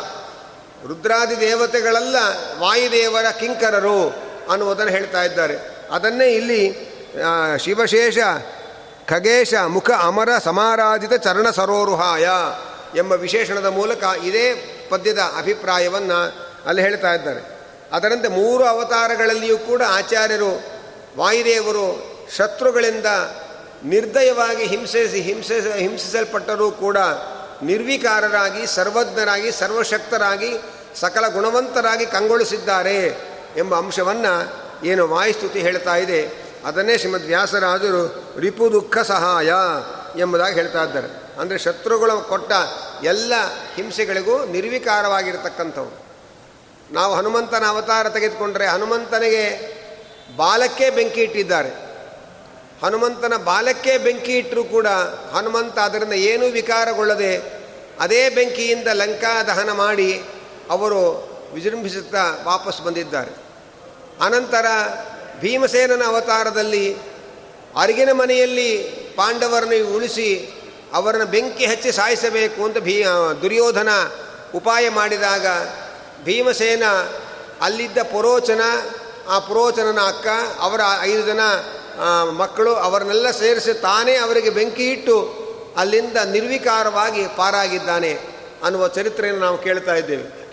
ರುದ್ರಾದಿ 0.87 1.39
ದೇವತೆಗಳೆಲ್ಲ 1.39 2.15
ವಾಯುದೇವರ 2.59 3.31
ಕಿಂಕರರು 3.31 4.13
ಅನ್ನುವುದನ್ನು 4.51 4.91
ಹೇಳ್ತಾ 4.91 5.23
ಇದ್ದಾರೆ. 5.23 5.55
ಅದನ್ನೇ 5.91 6.27
ಇಲ್ಲಿ 6.27 6.61
ಶಿವಶೇಷ, 7.59 8.17
ಖಗೇಶ, 9.07 9.53
ಮುಖ 9.53 9.91
ಅಮರ 9.91 10.29
ಸಮಾರಾಧಿತ 10.43 11.13
ಚರಣ 11.13 11.49
ಸರೋರುಹಾಯ 11.49 12.29
ಎಂಬ 12.97 13.11
ವಿಶೇಷಣದ 13.11 13.65
ಮೂಲಕ 13.65 14.03
ಇದೇ 14.23 14.53
ಪದ್ಯದ 14.89 15.19
ಅಭಿಪ್ರಾಯವನ್ನು 15.19 16.19
ಅಲ್ಲಿ 16.67 16.81
ಹೇಳ್ತಾ 16.81 17.13
ಇದ್ದಾರೆ. 17.13 17.56
ಅದರಂತೆ 17.91 18.27
ಮೂರು 18.27 18.63
ಅವತಾರಗಳಲ್ಲಿಯೂ 18.63 19.57
ಕೂಡ 19.57 19.81
ಆಚಾರ್ಯರು, 19.87 20.63
ವಾಯುದೇವರು 21.17 22.17
ಶತ್ರುಗಳಿಂದ 22.35 23.05
ನಿರ್ದಯವಾಗಿ 23.83 24.65
ಹಿಂಸಿಸಿ, 24.65 25.21
ಹಿಂಸೆ, 25.21 25.79
ಹಿಂಸಿಸಲ್ಪಟ್ಟರೂ 25.79 26.71
ಕೂಡ 26.71 26.97
ನಿರ್ವಿಕಾರರಾಗಿ, 27.63 28.67
ಸರ್ವಜ್ಞರಾಗಿ, 28.67 29.51
ಸರ್ವಶಕ್ತರಾಗಿ, 29.51 30.57
ಸಕಲ 30.99 31.27
ಗುಣವಂತರಾಗಿ 31.27 32.05
ಕಂಗೊಳಿಸಿದ್ದಾರೆ 32.05 33.17
ಎಂಬ 33.57 33.77
ಅಂಶವನ್ನು 33.77 34.67
ಏನು 34.85 35.07
ವಾಯುಸ್ತುತಿ 35.07 35.59
ಹೇಳ್ತಾ 35.59 35.95
ಇದೆ. 35.95 36.47
ಅದನ್ನೇ 36.65 36.97
ಶ್ರೀಮದ್ 36.97 37.25
ವ್ಯಾಸರಾಜರು 37.25 38.33
ರಿಪು 38.39 38.71
ದುಃಖ 38.71 38.97
ಸಹಾಯ 38.97 39.53
ಎಂಬುದಾಗಿ 40.19 40.55
ಹೇಳ್ತಾ 40.55 40.83
ಇದ್ದಾರೆ. 40.83 41.39
ಅಂದರೆ 41.39 41.57
ಶತ್ರುಗಳು 41.57 42.21
ಕೊಟ್ಟ 42.21 42.51
ಎಲ್ಲ 43.03 43.33
ಹಿಂಸೆಗಳಿಗೂ 43.75 44.45
ನಿರ್ವಿಕಾರವಾಗಿರತಕ್ಕಂಥವು. 44.45 46.06
ನಾವು 46.91 47.15
ಹನುಮಂತನ 47.15 47.63
ಅವತಾರ 47.65 48.09
ತೆಗೆದುಕೊಂಡ್ರೆ 48.09 48.67
ಹನುಮಂತನಿಗೆ 48.67 49.43
ಬಾಲಕ್ಕೆ 50.35 50.89
ಬೆಂಕಿ 50.89 51.21
ಇಟ್ಟಿದ್ದಾರೆ. 51.21 51.69
ಹನುಮಂತನ 52.83 53.33
ಬಾಲಕ್ಕೆ 53.37 53.97
ಬೆಂಕಿ 53.97 54.37
ಇಟ್ಟರೂ 54.37 54.63
ಕೂಡ 54.63 54.87
ಹನುಮಂತ 55.31 55.79
ಅದರಿಂದ 55.79 56.13
ಏನೂ 56.13 56.45
ವಿಕಾರಗೊಳ್ಳದೆ 56.45 57.37
ಅದೇ 57.99 58.29
ಬೆಂಕಿಯಿಂದ 58.29 58.87
ಲಂಕಾ 58.93 59.43
ದಹನ 59.43 59.71
ಮಾಡಿ 59.71 60.21
ಅವರು 60.69 61.01
ವಿಜೃಂಭಿಸುತ್ತಾ 61.53 62.23
ವಾಪಸ್ 62.43 62.81
ಬಂದಿದ್ದಾರೆ. 62.81 63.31
ಅನಂತರ 64.21 64.65
ಭೀಮಸೇನನ 65.39 66.03
ಅವತಾರದಲ್ಲಿ 66.07 66.97
ಅರಿಗಿನ 67.75 68.11
ಮನೆಯಲ್ಲಿ 68.11 68.69
ಪಾಂಡವರನ್ನು 69.15 69.95
ಉಳಿಸಿ 69.95 70.29
ಅವರನ್ನು 70.93 71.25
ಬೆಂಕಿ 71.25 71.65
ಹಚ್ಚಿ 71.65 71.91
ಸಾಯಿಸಬೇಕು 71.91 72.65
ಅಂತ 72.65 72.77
ಭೀ, 72.77 73.03
ದುರ್ಯೋಧನ 73.41 73.89
ಉಪಾಯ 74.55 74.89
ಮಾಡಿದಾಗ 74.89 75.45
ಭೀಮಸೇನ 76.23 76.83
ಅಲ್ಲಿದ್ದ 77.61 77.97
ಪುರೋಚನ, 77.97 78.61
ಆ 79.29 79.39
ಪುರೋಚನನ 79.39 79.99
ಅಕ್ಕ, 80.01 80.27
ಅವರ 80.59 80.81
ಐದು 81.01 81.25
ಜನ 81.25 81.39
ಮಕ್ಕಳು 82.29 82.75
ಅವರನ್ನೆಲ್ಲ 82.75 83.31
ಸೇರಿಸಿ 83.31 83.73
ತಾನೇ 83.73 84.15
ಅವರಿಗೆ 84.15 84.49
ಬೆಂಕಿ 84.49 84.89
ಇಟ್ಟು 84.89 85.47
ಅಲ್ಲಿಂದ 85.77 86.17
ನಿರ್ವಿಕಾರವಾಗಿ 86.17 87.27
ಪಾರಾಗಿದ್ದಾನೆ 87.27 88.19
ಅನ್ನುವ 88.63 88.87
ಚರಿತ್ರೆಯನ್ನು 88.87 89.41
ನಾವು 89.41 89.57
ಕೇಳ್ತಾ 89.57 89.95
ಇದ್ದೇವೆ. 89.95 90.47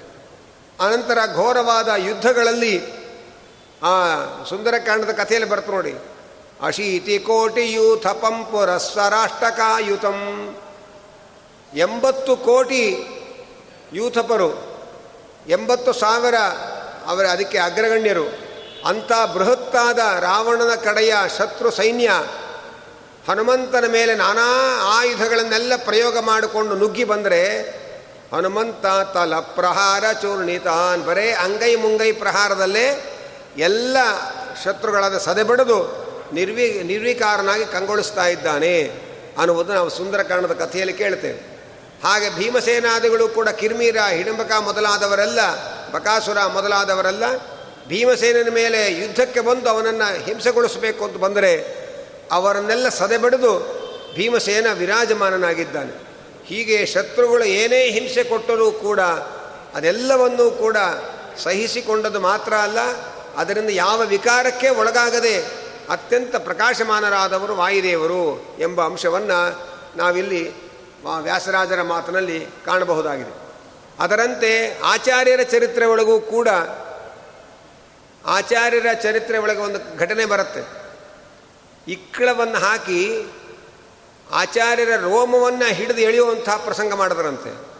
ಅನಂತರ 0.80 1.18
ಘೋರವಾದ 1.34 1.88
ಯುದ್ಧಗಳಲ್ಲಿ, 1.96 2.82
ಆ, 3.82 4.14
ಸುಂದರಕಾಂಡದ 4.44 5.10
ಕಥೆಯಲ್ಲಿ 5.10 5.48
ಬರ್ತು 5.48 5.72
ನೋಡಿ. 5.72 5.94
ಅಶೀತಿ 6.62 7.18
ಕೋಟಿ 7.18 7.72
ಯೂಥ 7.72 8.06
ಪಂಪುರ 8.06 8.76
ಸ್ವರಾಷ್ಟಕಾಯುತಂ 8.76 10.54
ಎಂಬತ್ತು 11.76 12.36
ಕೋಟಿ 12.36 12.96
ಯೂಥಪರು 13.92 14.73
ಎಂಬತ್ತು 15.48 15.92
ಸಾವಿರ 15.92 16.34
ಅವರ 17.06 17.24
ಅದಕ್ಕೆ 17.24 17.58
ಅಗ್ರಗಣ್ಯರು. 17.58 18.24
ಅಂಥ 18.86 19.12
ಬೃಹತ್ತಾದ 19.34 19.98
ರಾವಣನ 19.98 20.74
ಕಡೆಯ 20.74 21.14
ಶತ್ರು 21.38 21.70
ಸೈನ್ಯ 21.70 22.10
ಹನುಮಂತನ 23.28 23.84
ಮೇಲೆ 23.92 24.14
ನಾನಾ 24.14 24.78
ಆಯುಧಗಳನ್ನೆಲ್ಲ 24.98 25.72
ಪ್ರಯೋಗ 25.76 26.18
ಮಾಡಿಕೊಂಡು 26.18 26.74
ನುಗ್ಗಿ 26.74 27.04
ಬಂದರೆ, 27.04 27.60
ಹನುಮಂತ 28.32 28.86
ತಲ 28.86 29.34
ಪ್ರಹಾರ 29.40 30.04
ಚೂರ್ಣಿತಾನ್ 30.12 31.06
ಬರೇ 31.06 31.30
ಅಂಗೈ 31.30 31.74
ಮುಂಗೈ 31.74 32.12
ಪ್ರಹಾರದಲ್ಲೇ 32.12 33.10
ಎಲ್ಲ 33.56 33.96
ಶತ್ರುಗಳಾದ 34.64 35.18
ಸದೆಬಡಿದು 35.18 36.04
ನಿರ್ವಿ 36.32 36.82
ನಿರ್ವಿಕಾರನಾಗಿ 36.84 37.64
ಕಂಗೊಳಿಸ್ತಾ 37.64 38.26
ಇದ್ದಾನೆ 38.26 38.82
ಅನ್ನುವುದು 39.38 39.72
ನಾವು 39.72 39.88
ಸುಂದರಕಾಂಡದ 39.88 40.52
ಕಥೆಯಲ್ಲಿ 40.52 40.94
ಕೇಳ್ತೇವೆ. 40.94 41.53
ಹಾಗೆ 42.02 42.30
ಭೀಮಸೇನಾದಿಗಳು 42.30 43.28
ಕೂಡ 43.28 43.48
ಕಿರ್ಮೀರ, 43.48 43.96
ಹಿಡಂಬಕ 44.02 44.52
ಮೊದಲಾದವರೆಲ್ಲ, 44.60 45.40
ಬಕಾಸುರ 45.92 46.46
ಮೊದಲಾದವರೆಲ್ಲ, 46.46 47.24
ಭೀಮಸೇನನ 47.88 48.48
ಮೇಲೆ 48.54 49.00
ಯುದ್ಧಕ್ಕೆ 49.00 49.40
ಬಂದು 49.40 49.68
ಅವನನ್ನು 49.68 50.22
ಹಿಂಸೆಗೊಳಿಸಬೇಕು 50.22 51.04
ಅಂತ 51.04 51.16
ಬಂದರೆ 51.16 51.52
ಅವರನ್ನೆಲ್ಲ 52.32 52.88
ಸದೆಬಡಿದು 52.88 53.84
ಭೀಮಸೇನ 54.14 54.66
ವಿರಾಜಮಾನನಾಗಿದ್ದಾನೆ. 54.72 55.92
ಹೀಗೆ 56.46 56.86
ಶತ್ರುಗಳು 56.86 57.44
ಏನೇ 57.44 57.90
ಹಿಂಸೆ 57.90 58.24
ಕೊಟ್ಟರೂ 58.24 58.70
ಕೂಡ 58.70 59.00
ಅದೆಲ್ಲವನ್ನೂ 59.74 60.50
ಕೂಡ 60.50 60.76
ಸಹಿಸಿಕೊಂಡದ್ದು 61.42 62.20
ಮಾತ್ರ 62.20 62.52
ಅಲ್ಲ, 62.52 62.78
ಅದರಿಂದ 63.36 63.70
ಯಾವ 63.70 64.00
ವಿಕಾರಕ್ಕೆ 64.00 64.68
ಒಳಗಾಗದೆ 64.68 65.64
ಅತ್ಯಂತ 65.90 66.36
ಪ್ರಕಾಶಮಾನರಾದವರು 66.36 67.54
ವಾಯುದೇವರು 67.54 68.56
ಎಂಬ 68.58 68.84
ಅಂಶವನ್ನು 68.84 69.38
ನಾವಿಲ್ಲಿ 69.96 70.63
ವ್ಯಾಸರಾಜರ 71.08 71.82
ಮಾತಿನಲ್ಲಿ 71.82 72.46
ಕಾಣಬಹುದಾಗಿದೆ. 72.64 73.44
ಅದರಂತೆ 73.98 74.78
ಆಚಾರ್ಯರ 74.78 75.42
ಚರಿತ್ರೆ 75.42 75.86
ಒಳಗೂ 75.86 76.20
ಕೂಡ 76.20 76.48
ಆಚಾರ್ಯರ 78.26 78.86
ಚರಿತ್ರೆ 79.02 79.38
ಒಳಗೆ 79.38 79.58
ಒಂದು 79.58 79.98
ಘಟನೆ 79.98 80.24
ಬರುತ್ತೆ. 80.24 80.84
ಇಕ್ಕಳವನ್ನು 81.88 82.58
ಹಾಕಿ 82.58 83.32
ಆಚಾರ್ಯರ 84.32 84.96
ರೋಮವನ್ನು 84.96 85.74
ಹಿಡಿದು 85.74 86.00
ಎಳೆಯುವಂಥ 86.00 86.48
ಪ್ರಸಂಗ 86.48 86.94
ಮಾಡಿದ್ರಂತೆ. 86.94 87.74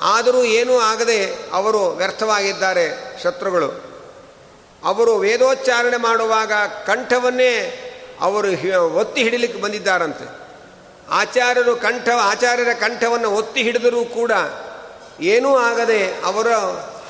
ಆದರೂ 0.00 0.44
ಏನೂ 0.44 0.78
ಆಗದೆ 0.78 1.34
ಅವರು 1.52 1.88
ವ್ಯರ್ಥವಾಗಿದ್ದಾರೆ 1.88 3.16
ಶತ್ರುಗಳು. 3.22 3.96
ಅವರು 4.84 5.16
ವೇದೋಚ್ಚಾರಣೆ 5.16 5.96
ಮಾಡುವಾಗ 5.96 6.52
ಕಂಠವನ್ನೇ 6.86 7.82
ಅವರು 8.20 8.48
ಒತ್ತಿ 8.94 9.22
ಹಿಡಿಲಿಕ್ಕೆ 9.22 9.60
ಬಂದಿದ್ದಾರಂತೆ. 9.60 10.45
ಆಚಾರ್ಯರು 11.10 11.76
ಕಂಠ, 11.76 12.08
ಆಚಾರ್ಯರ 12.08 12.72
ಕಂಠವನ್ನು 12.72 13.30
ಒತ್ತಿ 13.30 13.62
ಹಿಡಿದರೂ 13.62 14.04
ಕೂಡ 14.04 14.32
ಏನೂ 15.20 15.56
ಆಗದೆ 15.56 16.14
ಅವರ 16.24 16.52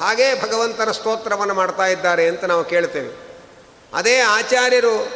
ಹಾಗೇ 0.00 0.41
ಭಗವಂತನ 0.43 0.91
ಸ್ತೋತ್ರವನ್ನು 0.91 1.55
ಮಾಡ್ತಾ 1.55 1.87
ಇದ್ದಾರೆ 1.87 2.29
ಅಂತ 2.29 2.45
ನಾವು 2.45 2.65
ಕೇಳ್ತೇವೆ. 2.65 3.26
ಅದೇ 3.95 4.19
ಆಚಾರ್ಯರು 4.19 5.11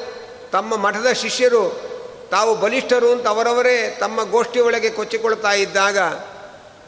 ತಮ್ಮ 0.52 0.76
ಮಠದ 0.76 1.12
ಶಿಷ್ಯರು, 1.12 1.90
ತಾವು 2.30 2.56
ಬಲಿಷ್ಠರು 2.56 3.12
ಅಂತ 3.12 3.26
ಅವರವರೇ 3.26 3.96
ತಮ್ಮ 4.00 4.30
ಗೋಷ್ಠಿ 4.30 4.60
ಒಳಗೆ 4.60 4.90
ಕೊಚ್ಚಿಕೊಳ್ತಾ 4.90 5.52
ಇದ್ದಾಗ 5.52 5.98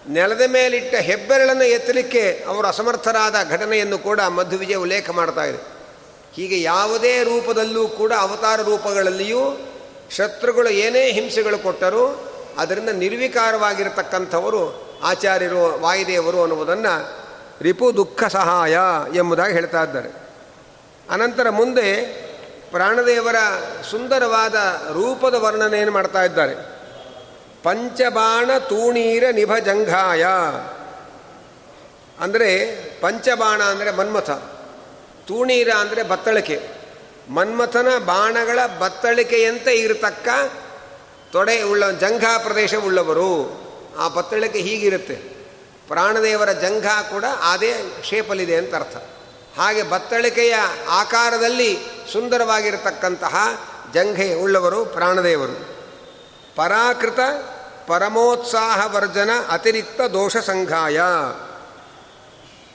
ನೆಲದ 0.09 0.43
ಮೇಲಿಟ್ಟ 0.47 0.95
ಹೆಬ್ಬೆರಳನ್ನು 0.95 1.65
ಎತ್ತಲಿಕ್ಕೆ 1.65 2.45
ಅವರು 2.49 2.69
ಅಸಮರ್ಥರಾದ 2.69 3.37
ಘಟನೆಯನ್ನು 3.51 3.99
ಕೂಡ 3.99 4.21
ಮಧ್ವಿಜಯ 4.21 4.75
ಉಲ್ಲೇಖ 4.75 5.11
ಮಾಡ್ತಾ 5.11 5.45
ಇದೆ. 5.45 5.59
ಹೀಗೆ 6.35 6.63
ಯಾವುದೇ 6.63 7.23
ರೂಪದಲ್ಲೂ 7.23 7.89
ಕೂಡ 7.89 8.13
ಅವತಾರ 8.13 8.63
ರೂಪಗಳಲ್ಲಿಯೂ 8.63 9.41
ಶತ್ರುಗಳು 10.17 10.69
ಏನೇ 10.69 11.13
ಹಿಂಸೆಗಳು 11.13 11.59
ಕೊಟ್ಟರೂ 11.59 12.05
ಅದರಿಂದ 12.59 12.89
ನಿರ್ವಿಕಾರವಾಗಿರತಕ್ಕಂಥವರು 12.89 14.63
ಆಚಾರ್ಯರು, 15.03 15.81
ವಾಯುದೇವರು 15.81 16.41
ಅನ್ನುವುದನ್ನು 16.43 16.95
ರಿಪು 17.63 17.97
ದುಃಖ 17.97 18.25
ಸಹಾಯ 18.29 18.79
ಎಂಬುದಾಗಿ 19.15 19.53
ಹೇಳ್ತಾ 19.53 19.83
ಇದ್ದಾರೆ. 19.83 20.11
ಅನಂತರ 21.11 21.51
ಮುಂದೆ 21.51 21.89
ಪ್ರಾಣದೇವರ 22.71 23.39
ಸುಂದರವಾದ 23.91 24.55
ರೂಪದ 24.93 25.35
ವರ್ಣನೆಯನ್ನು 25.35 25.93
ಮಾಡ್ತಾ 25.93 26.23
ಇದ್ದಾರೆ. 26.23 26.55
ಪಂಚಬಾಣ 27.63 28.51
ತೂಣೀರ 28.59 29.25
ನಿಭಜಂಘಾಯ 29.33 30.25
ಅಂದರೆ 32.21 32.51
ಪಂಚಬಾಣ 33.01 33.63
ಅಂದರೆ 33.63 33.91
ಮನ್ಮಥ, 33.91 34.31
ತೂಣೀರ 35.29 35.71
ಅಂದರೆ 35.79 36.03
ಬತ್ತಳಿಕೆ. 36.03 36.82
ಮನ್ಮಥನ 37.29 37.89
ಬಾಣಗಳ 38.07 38.59
ಬತ್ತಳಿಕೆಯಂತೆ 38.79 39.75
ಇರತಕ್ಕ 39.75 40.29
ತೊಡೆ 41.33 41.63
ಉಳ್ಳ 41.63 41.91
ಜಂಘಾ 41.91 42.39
ಪ್ರದೇಶವುಳ್ಳವರು 42.39 43.63
ಆ 43.99 44.09
ಬತ್ತಳಿಕೆ 44.09 44.59
ಹೀಗಿರುತ್ತೆ. 44.59 45.15
ಪ್ರಾಣದೇವರ 45.89 46.53
ಜಂಘಾ 46.53 47.03
ಕೂಡ 47.03 47.25
ಅದೇ 47.25 48.03
ಶೇಪಲ್ಲಿದೆ 48.05 48.57
ಅಂತ 48.57 48.75
ಅರ್ಥ. 48.75 48.97
ಹಾಗೆ 49.59 49.83
ಬತ್ತಳಿಕೆಯ 49.83 50.55
ಆಕಾರದಲ್ಲಿ 50.89 51.79
ಸುಂದರವಾಗಿರತಕ್ಕಂತಹ 52.13 53.37
ಜಂಘೆ 53.95 54.35
ಉಳ್ಳವರು 54.35 54.85
ಪ್ರಾಣದೇವರು. 54.85 55.77
ಪರಾಕೃತ 56.57 57.19
ಪರಮೋತ್ಸಾಹ 57.87 58.95
ವರ್ಜನ 58.95 59.31
ಅತಿರಿಕ್ತ 59.49 60.01
ದೋಷ 60.01 60.37
ಸಂಘಾಯ. 60.37 61.01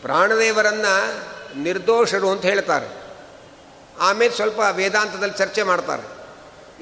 ಪ್ರಾಣದೇವರನ್ನು 0.02 1.18
ನಿರ್ದೋಷರು 1.60 2.32
ಅಂತ 2.32 2.42
ಹೇಳ್ತಾರೆ. 2.42 2.97
ಆಮೇಲೆ 4.00 4.34
ಸ್ವಲ್ಪ 4.36 4.60
ವೇದಾಂತದಲ್ಲಿ 4.72 5.38
ಚರ್ಚೆ 5.38 5.64
ಮಾಡ್ತಾರೆ. 5.64 6.06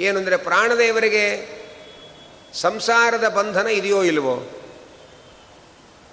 ಏನು 0.03 0.19
ಅಂದರೆ 0.19 0.38
ಪ್ರಾಣದೇವರಿಗೆ 0.38 1.25
ಸಂಸಾರದ 2.53 3.27
ಬಂಧನ 3.27 3.67
ಇದೆಯೋ 3.67 4.03
ಇಲ್ವೋ? 4.03 4.36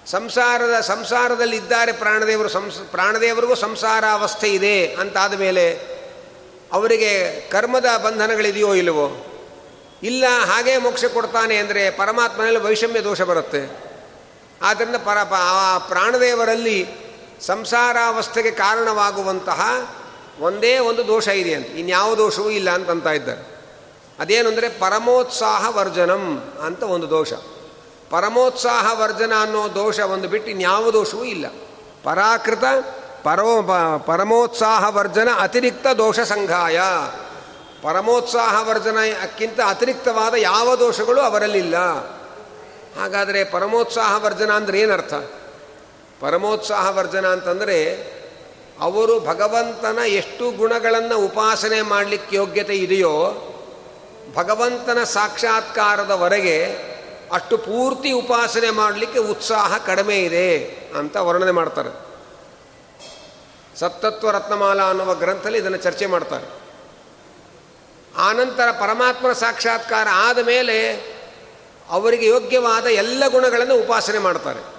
ಸಂಸಾರದ, 0.05 0.75
ಸಂಸಾರದಲ್ಲಿ 0.79 1.57
ಇದ್ದಾರೆ 1.57 1.91
ಪ್ರಾಣದೇವರು, 1.91 2.49
ಸಂಸ, 2.49 2.77
ಪ್ರಾಣದೇವರಿಗೂ 2.91 3.55
ಸಂಸಾರಾವಸ್ಥೆ 3.55 4.49
ಇದೆ 4.53 4.75
ಅಂತಾದ 4.93 5.33
ಮೇಲೆ 5.33 5.65
ಅವರಿಗೆ 6.73 7.11
ಕರ್ಮದ 7.49 7.89
ಬಂಧನಗಳಿದೆಯೋ 8.03 8.71
ಇಲ್ಲವೋ 8.75 9.07
ಇಲ್ಲ, 10.03 10.25
ಹಾಗೇ 10.45 10.73
ಮೋಕ್ಷ 10.77 11.05
ಕೊಡ್ತಾನೆ 11.05 11.55
ಅಂದರೆ 11.57 11.89
ಪರಮಾತ್ಮನಲ್ಲಿ 11.89 12.59
ವೈಷಮ್ಯ 12.59 13.01
ದೋಷ 13.01 13.21
ಬರುತ್ತೆ. 13.21 13.61
ಆದ್ದರಿಂದ 14.61 14.97
ಪರ 15.05 15.19
ಪ್ರಾಣದೇವರಲ್ಲಿ 15.87 16.79
ಸಂಸಾರಾವಸ್ಥೆಗೆ 17.41 18.51
ಕಾರಣವಾಗುವಂತಹ 18.51 19.61
ಒಂದೇ 20.39 20.79
ಒಂದು 20.79 21.07
ದೋಷ 21.07 21.27
ಇದೆ 21.27 21.53
ಅಂತ. 21.53 21.67
ಇನ್ಯಾವ 21.67 22.15
ದೋಷವೂ 22.15 22.49
ಇಲ್ಲ 22.49 22.69
ಅಂತಂತ 22.69 23.05
ಇದ್ದಾರೆ. 23.05 23.53
ಅದೇನು 24.19 24.49
ಅಂದರೆ 24.49 24.69
ಪರಮೋತ್ಸಾಹ 24.69 25.77
ವರ್ಜನಂ 25.77 26.53
ಅಂತ 26.63 26.83
ಒಂದು 26.83 27.09
ದೋಷ. 27.09 27.33
ಪರಮೋತ್ಸಾಹ 28.09 28.99
ವರ್ಜನ 28.99 29.33
ಅನ್ನೋ 29.41 29.75
ದೋಷ 29.75 29.99
ಒಂದು 29.99 30.27
ಬಿಟ್ಟು 30.27 30.51
ಇನ್ಯಾವ 30.51 30.91
ದೋಷವೂ 30.91 31.23
ಇಲ್ಲ. 31.23 31.45
ಪರಾಕೃತ 32.03 32.63
ಪರೋ 33.23 33.61
ಪರಮೋತ್ಸಾಹ 33.99 34.95
ವರ್ಜನ 34.95 35.29
ಅತಿರಿಕ್ತ 35.39 35.87
ದೋಷ 35.87 36.19
ಸಂಘಾಯ. 36.19 36.79
ಪರಮೋತ್ಸಾಹ 37.81 38.69
ವರ್ಜನಕ್ಕಿಂತ 38.69 39.59
ಅತಿರಿಕ್ತವಾದ 39.67 40.33
ಯಾವ 40.33 40.75
ದೋಷಗಳು 40.75 41.21
ಅವರಲ್ಲಿಲ್ಲ. 41.21 41.77
ಹಾಗಾದರೆ 43.01 43.43
ಪರಮೋತ್ಸಾಹ 43.43 44.25
ವರ್ಜನ 44.25 44.51
ಅಂದರೆ 44.51 44.79
ಏನರ್ಥ? 44.79 45.13
ಪರಮೋತ್ಸಾಹ 46.19 46.97
ವರ್ಜನ 46.97 47.27
ಅಂತಂದರೆ 47.27 48.13
ಅವರು 48.83 49.19
ಭಗವಂತನ 49.19 49.99
ಎಷ್ಟು 50.05 50.51
ಗುಣಗಳನ್ನು 50.51 51.17
ಉಪಾಸನೆ 51.17 51.81
ಮಾಡಲಿಕ್ಕೆ 51.81 52.35
ಯೋಗ್ಯತೆ 52.35 52.75
ಇದೆಯೋ, 52.75 53.13
ಭಗವಂತನ 54.35 55.03
ಸಾಕ್ಷಾತ್ಕಾರದವರೆಗೆ 55.03 56.65
ಅಷ್ಟು 57.33 57.57
ಪೂರ್ತಿ 57.57 58.11
ಉಪಾಸನೆ 58.11 58.69
ಮಾಡಲಿಕ್ಕೆ 58.69 59.19
ಉತ್ಸಾಹ 59.19 59.77
ಕಡಿಮೆ 59.77 60.17
ಇದೆ 60.17 60.65
ಅಂತ 60.97 61.15
ವರ್ಣನೆ 61.15 61.51
ಮಾಡ್ತಾರೆ. 61.51 61.89
ಸತ್ತತ್ವ 63.79 64.31
ರತ್ನಮಾಲಾ 64.31 64.83
ಅನ್ನುವ 64.83 65.15
ಗ್ರಂಥದಲ್ಲಿ 65.15 65.57
ಇದನ್ನು 65.57 65.77
ಚರ್ಚೆ 65.77 66.05
ಮಾಡ್ತಾರೆ. 66.05 66.45
ಆನಂತರ 68.17 68.71
ಪರಮಾತ್ಮನ 68.71 69.33
ಸಾಕ್ಷಾತ್ಕಾರ 69.33 70.07
ಆದ 70.11 70.39
ಮೇಲೆ 70.39 70.91
ಅವರಿಗೆ 71.89 72.27
ಯೋಗ್ಯವಾದ 72.27 72.85
ಎಲ್ಲ 72.85 73.23
ಗುಣಗಳನ್ನು 73.27 73.75
ಉಪಾಸನೆ 73.75 74.19
ಮಾಡ್ತಾರೆ. 74.19 74.72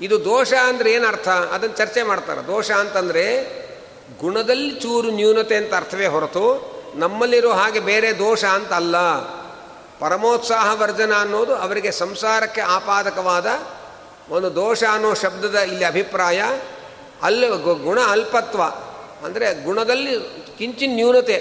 ಇದು 0.00 0.24
ದೋಷ 0.24 0.52
ಅಂದರೆ 0.52 1.06
ಅರ್ಥ? 1.06 1.28
ಅದನ್ನು 1.28 1.76
ಚರ್ಚೆ 1.76 2.02
ಮಾಡ್ತಾರೆ. 2.02 2.46
ದೋಷ 2.46 2.70
ಅಂತಂದರೆ 2.70 3.24
ಗುಣದಲ್ಲಿ 4.20 4.70
ಚೂರು 4.70 5.10
ನ್ಯೂನತೆ 5.10 5.56
ಅಂತ 5.56 5.74
ಅರ್ಥವೇ 5.74 6.06
ಹೊರತು 6.06 6.74
ನಮ್ಮಲ್ಲಿರೋ 6.94 7.50
ಹಾಗೆ 7.50 7.80
ಬೇರೆ 7.80 8.18
ದೋಷ 8.18 8.44
ಅಂತ 8.44 8.72
ಅಲ್ಲ. 8.72 8.96
ಪರಮೋತ್ಸಾಹ 9.98 10.80
ವರ್ಜನ 10.80 11.12
ಅನ್ನೋದು 11.20 11.54
ಅವರಿಗೆ 11.54 11.90
ಸಂಸಾರಕ್ಕೆ 11.90 12.60
ಆಪಾದಕವಾದ 12.60 13.46
ಒಂದು 14.30 14.54
ದೋಷ 14.54 14.84
ಅನ್ನೋ 14.84 15.14
ಶಬ್ದದ 15.14 15.58
ಇಲ್ಲಿ 15.58 15.84
ಅಭಿಪ್ರಾಯ. 15.84 16.42
ಅಲ್ಲಿ 17.22 17.48
ಗುಣ 17.82 18.00
ಅಲ್ಪತ್ವ 18.00 18.62
ಅಂದರೆ 19.26 19.64
ಗುಣದಲ್ಲಿ 19.64 20.20
ಕಿಂಚಿನ್ 20.58 20.94
ನ್ಯೂನತೆ 20.94 21.36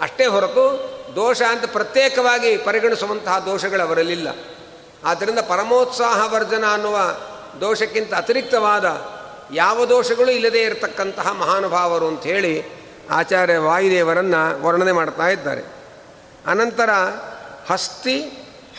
ಅಷ್ಟೇ 0.00 0.26
ಹೊರತು 0.26 0.64
ದೋಷ 1.16 1.42
ಅಂತ 1.42 1.64
ಪ್ರತ್ಯೇಕವಾಗಿ 1.72 2.56
ಪರಿಗಣಿಸುವಂತಹ 2.56 3.38
ದೋಷಗಳು 3.38 3.82
ಅವರಲ್ಲಿಲ್ಲ. 3.82 4.28
ಆದ್ದರಿಂದ 5.04 5.38
ಪರಮೋತ್ಸಾಹ 5.38 6.34
ವರ್ಜನ 6.34 6.64
ಅನ್ನುವ 6.72 6.98
ದೋಷಕ್ಕಿಂತ 7.60 8.14
ಅತಿರಿಕ್ತವಾದ 8.14 8.84
ಯಾವ 9.52 9.86
ದೋಷಗಳು 9.86 10.30
ಇಲ್ಲದೇ 10.30 10.62
ಇರತಕ್ಕಂತಹ 10.62 11.32
ಮಹಾನುಭಾವರು 11.32 12.06
ಅಂಥೇಳಿ 12.06 12.84
ಆಚಾರ್ಯ 13.10 13.58
ವಾಯುದೇವರನ್ನು 13.58 14.62
ವರ್ಣನೆ 14.62 14.92
ಮಾಡ್ತಾ 14.92 15.28
ಇದ್ದಾರೆ. 15.28 15.62
ಅನಂತರ 16.46 16.90
ಹಸ್ತಿ 17.70 18.20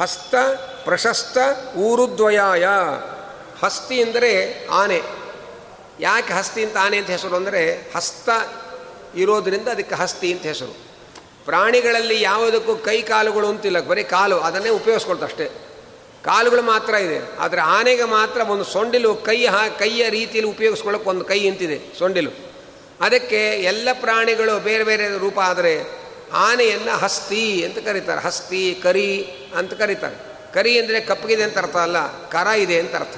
ಹಸ್ತ 0.02 0.36
ಪ್ರಶಸ್ತ 0.84 1.38
ಊರುದ್ವಯಾಯ. 1.78 2.66
ಹಸ್ತಿ 3.64 4.02
ಅಂದರೆ 4.02 4.32
ಆನೆ. 4.68 5.02
ಯಾಕೆ 6.00 6.34
ಹಸ್ತಿ 6.34 6.64
ಅಂತ 6.64 6.78
ಆನೆ 6.82 6.98
ಅಂತ 6.98 7.10
ಹೆಸರು 7.10 7.36
ಅಂದರೆ 7.36 7.92
ಹಸ್ತ 7.96 8.30
ಇರೋದರಿಂದ 9.16 9.68
ಅದಕ್ಕೆ 9.68 9.96
ಹಸ್ತಿ 9.96 10.34
ಅಂತ 10.34 10.44
ಹೆಸರು. 10.44 10.86
ಪ್ರಾಣಿಗಳಲ್ಲಿ 11.46 12.22
ಯಾವುದಕ್ಕೂ 12.22 12.76
ಕೈ 12.76 13.02
ಕಾಲುಗಳು 13.02 13.48
ಅಂತಿಲ್ಲ, 13.48 13.80
ಬರೀ 13.80 14.04
ಕಾಲು, 14.04 14.40
ಅದನ್ನೇ 14.40 14.70
ಉಪಯೋಗಿಸ್ಕೊಳ್ತು 14.70 15.26
ಅಷ್ಟೇ. 15.26 15.50
ಕಾಲುಗಳು 16.26 16.62
ಮಾತ್ರ 16.62 16.94
ಇದೆ. 16.96 17.38
ಆದರೆ 17.40 17.62
ಆನೆಗೆ 17.62 18.04
ಮಾತ್ರ 18.04 18.42
ಒಂದು 18.42 18.64
ಸೊಂಡಿಲು 18.64 19.16
ಕೈ 19.16 19.46
ಹಾ, 19.46 19.68
ಕೈಯ 19.68 20.10
ರೀತಿಯಲ್ಲಿ 20.10 20.52
ಉಪಯೋಗಿಸ್ಕೊಳ್ಳೋಕೆ 20.52 21.10
ಒಂದು 21.10 21.26
ಕೈ 21.26 21.40
ಇಂತಿದೆ 21.40 22.00
ಸೊಂಡಿಲು. 22.00 22.32
ಅದಕ್ಕೆ 23.02 23.62
ಎಲ್ಲ 23.62 23.88
ಪ್ರಾಣಿಗಳು 23.94 24.60
ಬೇರೆ 24.60 24.84
ಬೇರೆ 24.84 25.18
ರೂಪ 25.18 25.40
ಆದರೆ 25.40 26.06
ಆನೆಯನ್ನು 26.34 26.98
ಹಸ್ತಿ 26.98 27.64
ಅಂತ 27.66 27.78
ಕರೀತಾರೆ. 27.78 28.22
ಹಸ್ತಿ, 28.22 28.80
ಕರಿ 28.84 29.34
ಅಂತ 29.58 29.74
ಕರೀತಾರೆ. 29.74 30.16
ಕರಿ 30.54 30.80
ಅಂದರೆ 30.80 31.00
ಕಪ್ಪಗಿದೆ 31.00 31.44
ಅಂತ 31.44 31.58
ಅರ್ಥ 31.58 31.76
ಅಲ್ಲ, 31.76 32.28
ಕರ 32.28 32.48
ಇದೆ 32.48 32.80
ಅಂತ 32.80 32.96
ಅರ್ಥ. 32.96 33.18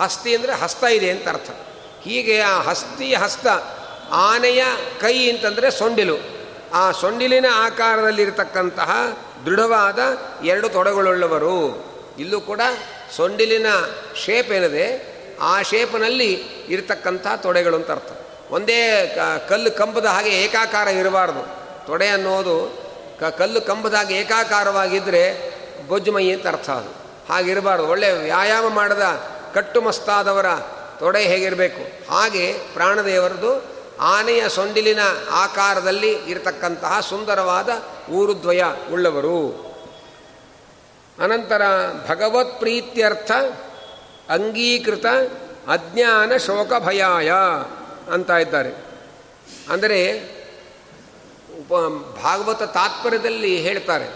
ಹಸ್ತಿ 0.00 0.36
ಅಂದರೆ 0.36 0.52
ಹಸ್ತ 0.52 0.84
ಇದೆ 0.84 1.10
ಅಂತ 1.10 1.28
ಅರ್ಥ. 1.28 1.50
ಹೀಗೆ 2.02 2.40
ಆ 2.40 2.60
ಹಸ್ತಿ 2.60 3.14
ಹಸ್ತ 3.14 3.46
ಆನೆಯ 4.10 4.64
ಕೈ 5.00 5.30
ಅಂತಂದರೆ 5.30 5.70
ಸೊಂಡಿಲು. 5.70 6.16
ಆ 6.72 6.92
ಸೊಂಡಿಲಿನ 6.92 7.46
ಆಕಾರದಲ್ಲಿರತಕ್ಕಂತಹ 7.54 8.90
ದೃಢವಾದ 9.46 9.98
ಎರಡು 10.44 10.68
ತೊಡೆಗಳುಳ್ಳವರು. 10.68 11.93
ಇಲ್ಲೂ 12.18 12.40
ಕೂಡ 12.40 12.60
ಸೊಂಡಿಲಿನ 13.16 13.66
ಶೇಪ್ 14.24 14.52
ಏನಿದೆ? 14.52 15.14
ಆ 15.40 15.62
ಶೇಪ್ನಲ್ಲಿ 15.62 16.32
ಇರತಕ್ಕಂಥ 16.68 17.26
ತೊಡೆಗಳು 17.42 17.76
ಅಂತ 17.76 17.90
ಅರ್ಥ. 17.90 18.12
ಒಂದೇ 18.50 19.16
ಕಲ್ಲು 19.48 19.70
ಕಂಬದ 19.70 20.06
ಹಾಗೆ 20.06 20.30
ಏಕಾಕಾರ 20.30 20.88
ಇರಬಾರ್ದು. 20.88 21.64
ತೊಡೆ 21.86 22.08
ಅನ್ನೋದು 22.08 22.84
ಕ, 23.20 23.24
ಕಲ್ಲು 23.24 23.60
ಕಂಬದ 23.60 23.94
ಹಾಗೆ 23.94 24.14
ಏಕಾಕಾರವಾಗಿದ್ದರೆ 24.14 25.54
ಬೊಜ್ಜುಮೈ 25.88 26.30
ಅಂತ 26.30 26.46
ಅರ್ಥ 26.46 26.70
ಅದು. 26.70 27.04
ಹಾಗಿರಬಾರ್ದು. 27.32 27.88
ಒಳ್ಳೆ 27.88 28.12
ವ್ಯಾಯಾಮ 28.12 28.68
ಮಾಡದ 28.68 29.02
ಕಟ್ಟುಮಸ್ತಾದವರ 29.54 30.46
ತೊಡೆ 30.98 31.22
ಹೇಗಿರಬೇಕು? 31.22 32.10
ಹಾಗೆ 32.10 32.52
ಪ್ರಾಣದೇವರದು 32.52 33.64
ಆನೆಯ 34.00 34.48
ಸೊಂಡಿಲಿನ 34.48 34.98
ಆಕಾರದಲ್ಲಿ 35.30 36.10
ಇರತಕ್ಕಂತಹ 36.12 37.00
ಸುಂದರವಾದ 37.00 37.68
ಊರುದ್ವಯ 38.10 38.62
ಉಳ್ಳವರು. 38.92 39.63
ಅನಂತರ 41.18 41.62
ಭಗವತ್ 42.08 42.58
ಪ್ರೀತ್ಯರ್ಥ, 42.58 43.30
ಅಂಗೀಕೃತ, 44.28 45.06
ಅಜ್ಞಾನ 45.68 46.36
ಶೋಕ 46.36 46.72
ಭಯಾಯ 46.78 47.32
ಅಂತ 48.12 48.30
ಇದ್ದಾರೆ. 48.30 48.72
ಅಂದರೆ 49.68 50.00
ಉಪ, 51.58 51.72
ಭಾಗವತ 52.22 52.62
ತಾತ್ಪರ್ಯದಲ್ಲಿ 52.62 53.56
ಹೇಳ್ತಾರೆ, 53.56 54.08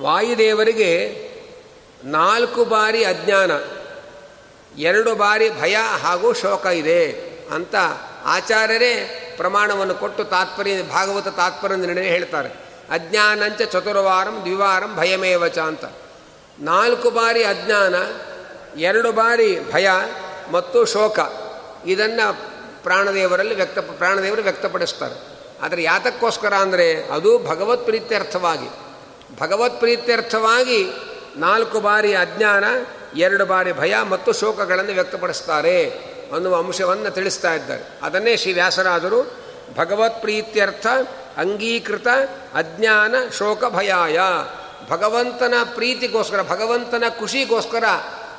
ವಾಯುದೇವರಿಗೆ 0.00 0.92
ನಾಲ್ಕು 2.04 2.64
ಬಾರಿ 2.64 3.04
ಅಜ್ಞಾನ, 3.04 3.50
ಎರಡು 4.78 5.14
ಬಾರಿ 5.14 5.50
ಭಯ 5.50 5.76
ಹಾಗೂ 6.02 6.32
ಶೋಕ 6.32 6.66
ಇದೆ 6.66 7.02
ಅಂತ 7.50 7.74
ಆಚಾರ್ಯರೇ 8.24 8.92
ಪ್ರಮಾಣವನ್ನು 9.36 9.94
ಕೊಟ್ಟು 9.94 10.24
ತಾತ್ಪರ್ಯ, 10.24 10.82
ಭಾಗವತ 10.82 11.28
ತಾತ್ಪರ್ಯ 11.28 11.76
ನಿರ್ಣಯ 11.76 12.08
ಹೇಳ್ತಾರೆ. 12.08 12.63
ಅಜ್ಞಾನಂಚ 12.90 13.62
ಚತುರ್ವಾರಂ 13.62 14.40
ದ್ವಿವಾರಂ 14.40 14.96
ಭಯಮೇವಚ 14.96 15.58
ಅಂತ. 15.58 15.84
ನಾಲ್ಕು 16.60 17.10
ಬಾರಿ 17.10 17.44
ಅಜ್ಞಾನ, 17.44 17.94
ಎರಡು 18.78 19.12
ಬಾರಿ 19.12 19.72
ಭಯ 19.72 19.90
ಮತ್ತು 20.52 20.84
ಶೋಕ. 20.84 21.18
ಇದನ್ನು 21.86 22.36
ಪ್ರಾಣದೇವರಲ್ಲಿ 22.82 23.54
ವ್ಯಕ್ತ, 23.54 23.78
ಪ್ರಾಣದೇವರು 23.78 24.42
ವ್ಯಕ್ತಪಡಿಸ್ತಾರೆ. 24.42 25.34
ಆದರೆ 25.62 25.82
ಯಾತಕ್ಕೋಸ್ಕರ 25.82 26.54
ಅಂದರೆ 26.54 27.02
ಅದು 27.02 27.38
ಭಗವತ್ 27.38 27.84
ಪ್ರೀತ್ಯರ್ಥವಾಗಿ. 27.84 28.68
ಭಗವತ್ 29.40 29.78
ಪ್ರೀತ್ಯರ್ಥವಾಗಿ 29.78 30.86
ನಾಲ್ಕು 31.36 31.80
ಬಾರಿ 31.80 32.14
ಅಜ್ಞಾನ, 32.14 32.64
ಎರಡು 33.16 33.46
ಬಾರಿ 33.46 33.72
ಭಯ 33.72 33.94
ಮತ್ತು 34.02 34.32
ಶೋಕಗಳನ್ನು 34.32 34.92
ವ್ಯಕ್ತಪಡಿಸ್ತಾರೆ 34.92 35.90
ಅನ್ನುವ 36.34 36.56
ಅಂಶವನ್ನು 36.56 37.10
ತಿಳಿಸ್ತಾ 37.10 37.54
ಇದ್ದಾರೆ. 37.54 37.98
ಅದನ್ನೇ 38.02 38.36
ಶ್ರೀ 38.36 38.52
ವ್ಯಾಸರಾದರು 38.52 39.34
ಭಗವತ್ 39.76 40.20
ಪ್ರೀತ್ಯರ್ಥ 40.20 40.86
ಅಂಗೀಕೃತ 41.38 42.06
ಅಜ್ಞಾನ 42.54 43.14
ಶೋಕ 43.38 43.64
ಭಯಾಯ 43.64 44.18
ಭಗವಂತನ 44.90 45.54
ಪ್ರೀತಿಗೋಸ್ಕರ, 45.74 46.42
ಭಗವಂತನ 46.42 47.04
ಖುಷಿಗೋಸ್ಕರ 47.18 47.84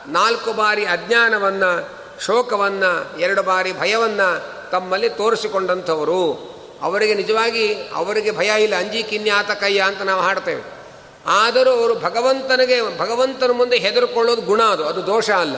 ನಾಲ್ಕು 0.07 0.53
ಬಾರಿ 0.53 0.85
ಅಜ್ಞಾನವನ್ನು, 0.85 1.89
ಶೋಕವನ್ನು, 2.21 3.19
ಎರಡು 3.19 3.43
ಬಾರಿ 3.43 3.79
ಭಯವನ್ನು 3.79 4.55
ತಮ್ಮಲ್ಲಿ 4.71 5.09
ತೋರಿಸಿಕೊಂಡಂಥವರು. 5.09 6.55
ಅವರಿಗೆ 6.81 7.13
ನಿಜವಾಗಿ 7.13 7.73
ಅವರಿಗೆ 7.95 8.31
ಭಯ 8.31 8.63
ಇಲ್ಲ, 8.63 8.75
ಅಂಜಿ 8.75 9.03
ಕಿನ್ಯಾತ 9.03 9.51
ಕಯ್ಯ 9.51 9.81
ಅಂತ 9.81 10.01
ನಾವು 10.01 10.21
ಹಾಡ್ತೇವೆ. 10.21 10.63
ಆದರೂ 11.27 11.71
ಅವರು 11.71 11.99
ಭಗವಂತನಿಗೆ, 11.99 12.99
ಭಗವಂತನ 12.99 13.51
ಮುಂದೆ 13.51 13.77
ಹೆದರ್ಕೊಳ್ಳೋದು 13.77 14.41
ಗುಣ 14.41 14.63
ಅದು 14.63 14.87
ಅದು 14.87 15.07
ದೋಷ 15.07 15.29
ಅಲ್ಲ. 15.29 15.55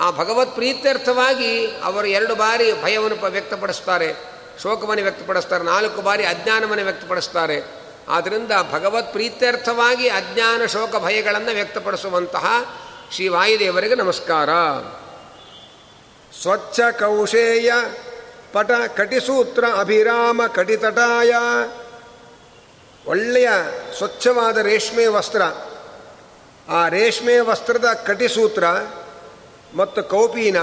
ಆ 0.00 0.10
ಭಗವತ್ 0.10 0.54
ಪ್ರೀತ್ಯರ್ಥವಾಗಿ 0.54 1.66
ಅವರು 1.66 2.06
ಎರಡು 2.06 2.34
ಬಾರಿ 2.34 2.82
ಭಯವನ್ನು 2.82 3.26
ವ್ಯಕ್ತಪಡಿಸ್ತಾರೆ. 3.26 4.35
ಶೋಕವನ್ನು 4.62 5.02
ವ್ಯಕ್ತಪಡಿಸ್ತಾರೆ, 5.02 5.64
ನಾಲ್ಕು 5.64 6.02
ಬಾರಿ 6.02 6.24
ಅಜ್ಞಾನವನ್ನು 6.26 6.84
ವ್ಯಕ್ತಪಡಿಸ್ತಾರೆ. 6.84 7.86
ಆದ್ದರಿಂದ 8.08 8.52
ಭಗವತ್ 8.72 9.12
ಪ್ರೀತ್ಯರ್ಥವಾಗಿ 9.12 10.08
ಅಜ್ಞಾನ 10.08 10.64
ಶೋಕ 10.64 10.96
ಭಯಗಳನ್ನು 10.96 11.54
ವ್ಯಕ್ತಪಡಿಸುವಂತಹ 11.54 12.46
ಶ್ರೀ 13.14 13.28
ವಾಯುದೇವರಿಗೆ 13.28 13.94
ನಮಸ್ಕಾರ. 13.94 14.50
ಸ್ವಚ್ಛ 16.42 16.80
ಕೌಶೇಯ 16.80 17.72
ಪಟ 18.52 18.70
ಕಟಿಸೂತ್ರ 18.96 19.64
ಅಭಿರಾಮ 19.78 20.46
ಕಟಿತಟಾಯ. 20.46 21.34
ಒಳ್ಳೆಯ 23.06 23.48
ಸ್ವಚ್ಛವಾದ 23.98 24.58
ರೇಷ್ಮೆ 24.58 25.06
ವಸ್ತ್ರ. 25.06 25.42
ಆ 26.72 26.88
ರೇಷ್ಮೆ 26.88 27.38
ವಸ್ತ್ರದ 27.38 27.84
ಕಟಿಸೂತ್ರ 28.06 28.64
ಮತ್ತು 29.76 30.02
ಕೌಪೀನ 30.02 30.56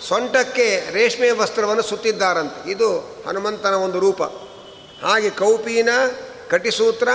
ಸೊಂಟಕ್ಕೆ 0.00 0.90
ರೇಷ್ಮೆ 0.90 1.30
ವಸ್ತ್ರವನ್ನು 1.30 1.82
ಸುತ್ತಿದ್ದಾರಂತೆ. 1.82 2.70
ಇದು 2.70 2.98
ಹನುಮಂತನ 3.26 3.74
ಒಂದು 3.74 4.00
ರೂಪ. 4.00 4.22
ಹಾಗೆ 5.04 5.30
ಕೌಪೀನ 5.30 5.88
ಕಟಿಸೂತ್ರ, 6.50 7.08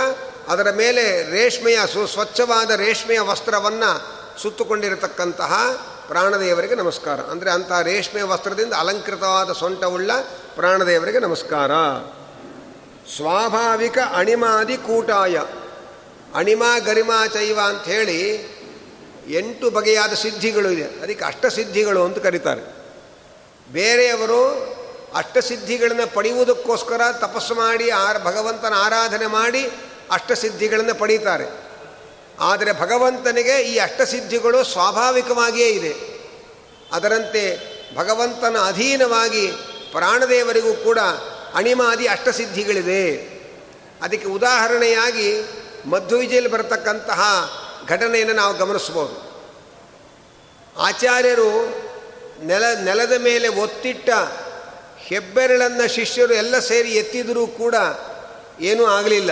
ಅದರ 0.48 0.70
ಮೇಲೆ 0.70 1.30
ರೇಷ್ಮೆಯ 1.30 1.78
ಸುಸ್ವಚ್ಛವಾದ 1.92 2.70
ರೇಷ್ಮೆಯ 2.70 3.20
ವಸ್ತ್ರವನ್ನು 3.20 4.20
ಸುತ್ತುಕೊಂಡಿರತಕ್ಕಂತಹ 4.42 5.52
ಪ್ರಾಣದೇವರಿಗೆ 6.08 6.74
ನಮಸ್ಕಾರ. 6.74 7.20
ಅಂದರೆ 7.20 7.50
ಅಂತಹ 7.50 7.82
ರೇಷ್ಮೆ 7.82 8.22
ವಸ್ತ್ರದಿಂದ 8.22 8.72
ಅಲಂಕೃತವಾದ 8.72 9.52
ಸೊಂಟವುಳ್ಳ 9.52 10.10
ಪ್ರಾಣದೇವರಿಗೆ 10.54 11.18
ನಮಸ್ಕಾರ. 11.18 11.70
ಸ್ವಾಭಾವಿಕ 13.16 13.98
ಅಣಿಮಾದಿ 13.98 14.76
ಕೂಟಾಯ. 14.76 15.38
ಅಣಿಮ 16.34 16.62
ಗರಿಮಾ 16.84 17.26
ಚೈವ 17.26 17.58
ಅಂಥೇಳಿ 17.64 18.50
ಎಂಟು 19.28 19.70
ಬಗೆಯಾದ 19.70 20.12
ಸಿದ್ಧಿಗಳು 20.12 20.70
ಇದೆ. 20.70 20.84
ಅದಕ್ಕೆ 20.84 21.24
ಅಷ್ಟಸಿದ್ಧಿಗಳು 21.24 22.04
ಅಂತ 22.04 22.18
ಕರೀತಾರೆ. 22.18 22.60
ಬೇರೆಯವರು 23.72 24.70
ಅಷ್ಟಸಿದ್ಧಿಗಳನ್ನು 25.14 26.14
ಪಡೆಯುವುದಕ್ಕೋಸ್ಕರ 26.14 27.00
ತಪಸ್ಸು 27.12 27.54
ಮಾಡಿ, 27.54 27.90
ಆರ 27.90 28.18
ಭಗವಂತನ 28.18 28.72
ಆರಾಧನೆ 28.76 29.26
ಮಾಡಿ 29.26 29.70
ಅಷ್ಟಸಿದ್ಧಿಗಳನ್ನು 30.10 30.94
ಪಡೀತಾರೆ. 30.94 31.70
ಆದರೆ 32.40 32.72
ಭಗವಂತನಿಗೆ 32.72 33.62
ಈ 33.62 33.78
ಅಷ್ಟಸಿದ್ಧಿಗಳು 33.78 34.64
ಸ್ವಾಭಾವಿಕವಾಗಿಯೇ 34.64 35.68
ಇದೆ. 35.68 36.20
ಅದರಂತೆ 36.92 37.70
ಭಗವಂತನ 37.96 38.56
ಅಧೀನವಾಗಿ 38.66 39.52
ಪ್ರಾಣದೇವರಿಗೂ 39.92 40.72
ಕೂಡ 40.72 40.98
ಅಣಿಮಾದಿ 41.54 42.06
ಅಷ್ಟಸಿದ್ಧಿಗಳಿದೆ 42.06 43.16
ಅದಕ್ಕೆ 44.02 44.28
ಉದಾಹರಣೆಯಾಗಿ 44.28 45.42
ಮಧ್ವಿಜಯಲ್ಲಿ 45.86 46.50
ಬರತಕ್ಕಂತಹ 46.50 47.20
ಘಟನೆಯನ್ನು 47.88 48.34
ನಾವು 48.34 48.54
ಗಮನಿಸ್ಬೋದು 48.54 49.30
ಆಚಾರ್ಯರು 50.78 51.68
ನೆಲ, 52.44 52.64
ನೆಲದ 52.84 53.12
ಮೇಲೆ 53.18 53.48
ಒತ್ತಿಟ್ಟ 53.48 54.10
ಹೆಬ್ಬೆರಳನ್ನು 54.98 55.88
ಶಿಷ್ಯರು 55.88 56.34
ಎಲ್ಲ 56.34 56.58
ಸೇರಿ 56.58 56.90
ಎತ್ತಿದರೂ 56.90 57.46
ಕೂಡ 57.46 57.74
ಏನೂ 58.60 58.86
ಆಗಲಿಲ್ಲ. 58.86 59.30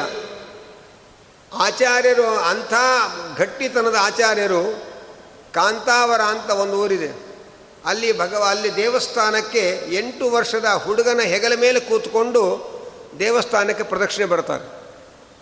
ಆಚಾರ್ಯರು 1.52 2.26
ಅಂಥ 2.26 2.74
ಗಟ್ಟಿತನದ 3.38 3.96
ಆಚಾರ್ಯರು 4.00 4.84
ಕಾಂತಾವರ 5.54 6.20
ಅಂತ 6.20 6.50
ಒಂದು 6.50 6.80
ಊರಿದೆ. 6.80 7.28
ಅಲ್ಲಿ 7.84 8.18
ಭಗವ, 8.18 8.46
ಅಲ್ಲಿ 8.50 8.76
ದೇವಸ್ಥಾನಕ್ಕೆ 8.76 9.82
ಎಂಟು 9.90 10.30
ವರ್ಷದ 10.30 10.64
ಹುಡುಗನ 10.64 11.20
ಹೆಗಲ 11.20 11.52
ಮೇಲೆ 11.54 11.80
ಕೂತ್ಕೊಂಡು 11.80 12.68
ದೇವಸ್ಥಾನಕ್ಕೆ 13.18 13.84
ಪ್ರದಕ್ಷಿಣೆ 13.84 14.24
ಬರ್ತಾರೆ. 14.24 14.77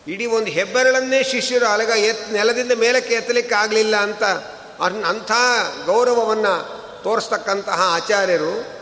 ಇಡೀ 0.09 0.27
ಒಂದು 0.27 0.51
ಹೆಬ್ಬೆರಳನ್ನೇ 0.51 1.23
ಶಿಷ್ಯರು 1.23 1.67
ಅಲಗ 1.67 1.89
ಎತ್ 1.89 2.33
ನೆಲದಿಂದ 2.33 2.73
ಮೇಲಕ್ಕೆ 2.73 3.15
ಎತ್ತಲಿಕ್ಕೆ 3.15 3.55
ಆಗಲಿಲ್ಲ 3.55 3.97
ಅಂತ 3.97 4.23
ಅಂಥ 4.83 5.33
ಗೌರವವನ್ನು 5.87 6.55
ತೋರಿಸ್ತಕ್ಕಂತಹ 7.03 7.81
ಆಚಾರ್ಯರು 7.83 8.77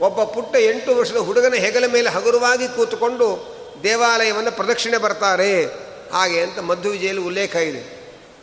ಒಬ್ಬ 0.00 0.24
ಪುಟ್ಟ 0.24 0.56
ಎಂಟು 0.56 0.96
ವರ್ಷದ 0.96 1.16
ಹುಡುಗನ 1.16 1.54
ಹೆಗಲ 1.54 1.84
ಮೇಲೆ 1.92 2.10
ಹಗುರವಾಗಿ 2.10 2.68
ಕೂತುಕೊಂಡು 2.68 3.60
ದೇವಾಲಯವನ್ನು 3.82 4.52
ಪ್ರದಕ್ಷಿಣೆ 4.52 4.96
ಬರ್ತಾರೆ. 4.96 5.64
ಹಾಗೆ 6.12 6.42
ಅಂತ 6.42 6.58
ಮಧ್ಯ 6.58 6.88
ವಿಜಯಲ್ಲಿ 6.88 7.22
ಉಲ್ಲೇಖ 7.22 7.56
ಇದೆ. 7.56 7.82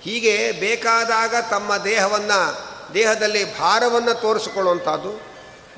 ಹೀಗೆ 0.02 0.52
ಬೇಕಾದಾಗ 0.52 1.36
ತಮ್ಮ 1.52 1.78
ದೇಹವನ್ನು 1.78 2.68
ದೇಹದಲ್ಲಿ 2.94 3.60
ಭಾರವನ್ನು 3.60 4.22
ತೋರಿಸಿಕೊಳ್ಳುವಂಥದ್ದು, 4.22 5.22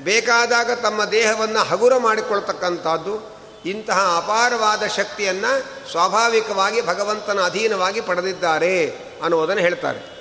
ಬೇಕಾದಾಗ 0.04 0.70
ತಮ್ಮ 0.72 1.04
ದೇಹವನ್ನು 1.04 1.58
ಹಗುರ 1.58 1.96
ಮಾಡಿಕೊಳ್ತಕ್ಕಂಥದ್ದು 1.96 3.39
ಇಂತಹ 3.66 4.14
ಅಪಾರವಾದ 4.16 4.82
ಶಕ್ತಿಯನ್ನು 4.86 5.90
ಸ್ವಾಭಾವಿಕವಾಗಿ 5.90 6.86
ಭಗವಂತನ 6.86 7.40
ಅಧೀನವಾಗಿ 7.44 8.00
ಪಡೆದಿದ್ದಾರೆ 8.00 8.86
ಅನ್ನುವುದನ್ನು 9.22 9.62
ಹೇಳ್ತಾರೆ. 9.62 10.20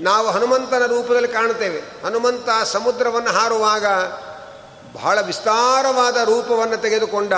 ನಾವು 0.00 0.26
ಹನುಮಂತನ 0.26 0.86
ರೂಪದಲ್ಲಿ 0.86 1.28
ಕಾಣುತ್ತೇವೆ. 1.28 2.06
ಹನುಮಂತ 2.06 2.48
ಸಮುದ್ರವನ್ನು 2.64 3.30
ಹಾರುವಾಗ 3.30 3.86
ಬಹಳ 4.94 5.20
ವಿಸ್ತಾರವಾದ 5.20 6.16
ರೂಪವನ್ನು 6.16 6.76
ತೆಗೆದುಕೊಂಡ, 6.76 7.32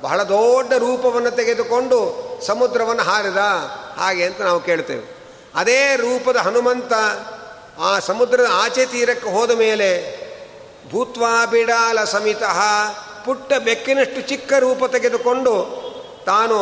ಬಹಳ 0.00 0.22
ದೊಡ್ಡ 0.22 0.72
ರೂಪವನ್ನು 0.72 1.30
ತೆಗೆದುಕೊಂಡು 1.30 2.30
ಸಮುದ್ರವನ್ನು 2.46 3.02
ಹಾರಿದ 3.02 3.36
ಹಾಗೆ 3.96 4.24
ಅಂತ 4.24 4.40
ನಾವು 4.40 4.60
ಕೇಳ್ತೇವೆ. 4.60 5.20
ಅದೇ 5.54 5.96
ರೂಪದ 5.96 6.36
ಹನುಮಂತ 6.36 6.92
ಆ 7.80 7.98
ಸಮುದ್ರದ 7.98 8.46
ಆಚೆ 8.52 8.86
ತೀರಕ್ಕೆ 8.86 9.30
ಹೋದ 9.30 9.50
ಮೇಲೆ 9.50 10.20
ಭೂತ್ವಾ 10.90 11.46
ಬಿಡಾಲ 11.46 12.04
ಸಮಿತ 12.04 12.42
ಪುಟ್ಟ 13.24 13.52
ಬೆಕ್ಕಿನಷ್ಟು 13.64 14.20
ಚಿಕ್ಕ 14.20 14.52
ರೂಪ 14.58 14.84
ತೆಗೆದುಕೊಂಡು 14.84 15.54
ತಾನು 16.26 16.56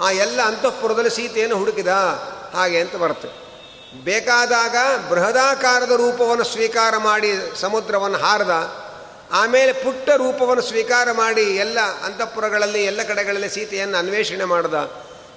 ಆ 0.00 0.10
ಎಲ್ಲ 0.10 0.42
ಅಂತಃಪುರದಲ್ಲಿ 0.42 1.10
ಸೀತೆಯನ್ನು 1.10 1.56
ಹುಡುಕಿದ 1.56 1.88
ಹಾಗೆ 2.54 2.80
ಅಂತ 2.80 2.96
ಬರುತ್ತೆ. 2.96 3.28
ಬೇಕಾದಾಗ 4.04 4.76
ಬೃಹದಾಕಾರದ 5.10 5.90
ರೂಪವನ್ನು 5.90 6.44
ಸ್ವೀಕಾರ 6.44 6.96
ಮಾಡಿ 6.96 7.60
ಸಮುದ್ರವನ್ನು 7.60 8.18
ಹಾರದ, 8.18 8.74
ಆಮೇಲೆ 9.32 9.72
ಪುಟ್ಟ 9.72 10.10
ರೂಪವನ್ನು 10.10 10.62
ಸ್ವೀಕಾರ 10.62 11.12
ಮಾಡಿ 11.12 11.42
ಎಲ್ಲ 11.42 11.78
ಅಂತಃಪುರಗಳಲ್ಲಿ, 11.80 12.84
ಎಲ್ಲ 12.84 13.02
ಕಡೆಗಳಲ್ಲಿ 13.02 13.48
ಸೀತೆಯನ್ನು 13.48 13.98
ಅನ್ವೇಷಣೆ 13.98 14.44
ಮಾಡಿದ. 14.44 14.74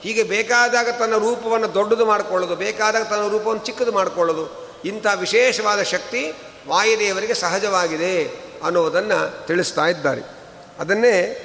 ಹೀಗೆ 0.02 0.24
ಬೇಕಾದಾಗ 0.24 0.90
ತನ್ನ 1.00 1.16
ರೂಪವನ್ನು 1.16 1.74
ದೊಡ್ಡದು 1.74 2.06
ಮಾಡಿಕೊಳ್ಳೋದು, 2.06 2.56
ಬೇಕಾದಾಗ 2.56 3.04
ತನ್ನ 3.04 3.28
ರೂಪವನ್ನು 3.28 3.66
ಚಿಕ್ಕದು 3.66 3.92
ಮಾಡಿಕೊಳ್ಳೋದು, 3.92 4.70
ಇಂಥ 4.86 5.08
ವಿಶೇಷವಾದ 5.20 5.82
ಶಕ್ತಿ 5.82 6.34
ವಾಯುದೇವರಿಗೆ 6.68 7.34
ಸಹಜವಾಗಿದೆ 7.34 8.26
ಅನ್ನುವುದನ್ನು 8.64 9.48
ತಿಳಿಸ್ತಾ 9.48 9.86
ಇದ್ದಾರೆ. 9.86 10.37
ಅದನ್ನೇ 10.80 11.44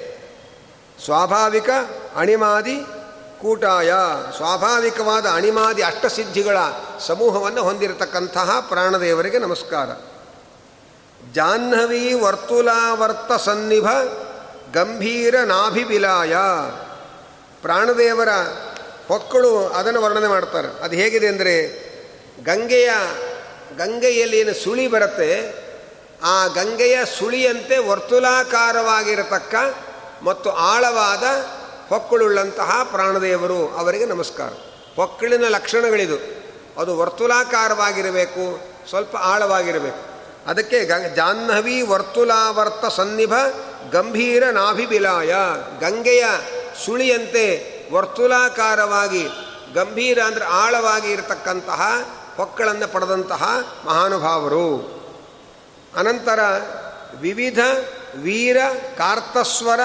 ಸ್ವಾಭಾವಿಕ 1.04 1.70
ಅಣಿಮಾದಿ 2.16 2.80
ಕೂಟಾಯ. 3.40 3.92
ಸ್ವಾಭಾವಿಕವಾದ 4.36 5.26
ಅಣಿಮಾದಿ 5.26 5.82
ಅಷ್ಟಸಿದ್ಧಿಗಳ 5.82 6.56
ಸಮೂಹವನ್ನು 7.00 7.62
ಹೊಂದಿರತಕ್ಕಂತಹ 7.62 8.66
ಪ್ರಾಣದೇವರಿಗೆ 8.68 9.38
ನಮಸ್ಕಾರ. 9.38 9.88
ಜಾಹ್ನವಿ 11.32 12.12
ವರ್ತುಲಾವರ್ತ 12.12 13.32
ಸನ್ನಿಭ 13.32 13.86
ಗಂಭೀರ 14.72 15.40
ನಾಭಿಬಿಲಾಯ. 15.40 16.36
ಪ್ರಾಣದೇವರ 17.62 18.28
ಹೊಕ್ಕಳು 19.08 19.66
ಅದನ್ನು 19.66 20.02
ವರ್ಣನೆ 20.02 20.28
ಮಾಡ್ತಾರೆ. 20.28 20.68
ಅದು 20.68 20.96
ಹೇಗಿದೆ 20.96 21.26
ಅಂದರೆ 21.26 21.68
ಗಂಗೆಯ 22.44 22.90
ಗಂಗೆಯಲ್ಲಿ 23.76 24.38
ಏನು 24.38 24.54
ಸುಳಿ 24.54 24.88
ಬರುತ್ತೆ 24.88 25.61
ಆ 26.24 26.46
ಗಂಗೆಯ 26.46 26.98
ಸುಳಿಯಂತೆ 27.18 27.78
ವರ್ತುಲಾಕಾರವಾಗಿರತಕ್ಕ 27.78 29.54
ಮತ್ತು 30.22 30.50
ಆಳವಾದ 30.50 31.22
ಹೊಕ್ಕಳುಳ್ಳಂತಹ 31.88 32.80
ಪ್ರಾಣದೇವರು 32.84 33.68
ಅವರಿಗೆ 33.68 34.06
ನಮಸ್ಕಾರ. 34.06 34.52
ಹೊಕ್ಕಳಿನ 34.96 35.44
ಲಕ್ಷಣಗಳಿದು. 35.48 36.16
ಅದು 36.80 36.98
ವರ್ತುಲಾಕಾರವಾಗಿರಬೇಕು, 36.98 38.60
ಸ್ವಲ್ಪ 38.88 39.16
ಆಳವಾಗಿರಬೇಕು. 39.16 39.98
ಅದಕ್ಕೆ 40.46 40.84
ಗಂ, 40.84 41.14
ಜಾಹ್ನವಿ 41.14 41.82
ವರ್ತುಲಾವರ್ತ 41.82 42.84
ಸನ್ನಿಭ 42.86 43.32
ಗಂಭೀರ 43.92 44.44
ನಾಭಿಬಿಲಾಯ. 44.50 45.34
ಗಂಗೆಯ 45.80 46.24
ಸುಳಿಯಂತೆ 46.86 47.72
ವರ್ತುಲಾಕಾರವಾಗಿ, 47.92 49.28
ಗಂಭೀರ 49.74 50.18
ಅಂದರೆ 50.18 50.44
ಆಳವಾಗಿ 50.44 51.12
ಇರತಕ್ಕಂತಹ 51.12 51.82
ಹೊಕ್ಕಳನ್ನು 52.36 52.92
ಪಡೆದಂತಹ 52.92 53.58
ಮಹಾನುಭಾವರು. 53.84 55.01
ಅನಂತರ 55.96 56.40
ವಿವಿಧ 57.14 57.58
ವೀರ, 58.14 58.56
ಕಾರ್ತಸ್ವರ, 58.98 59.80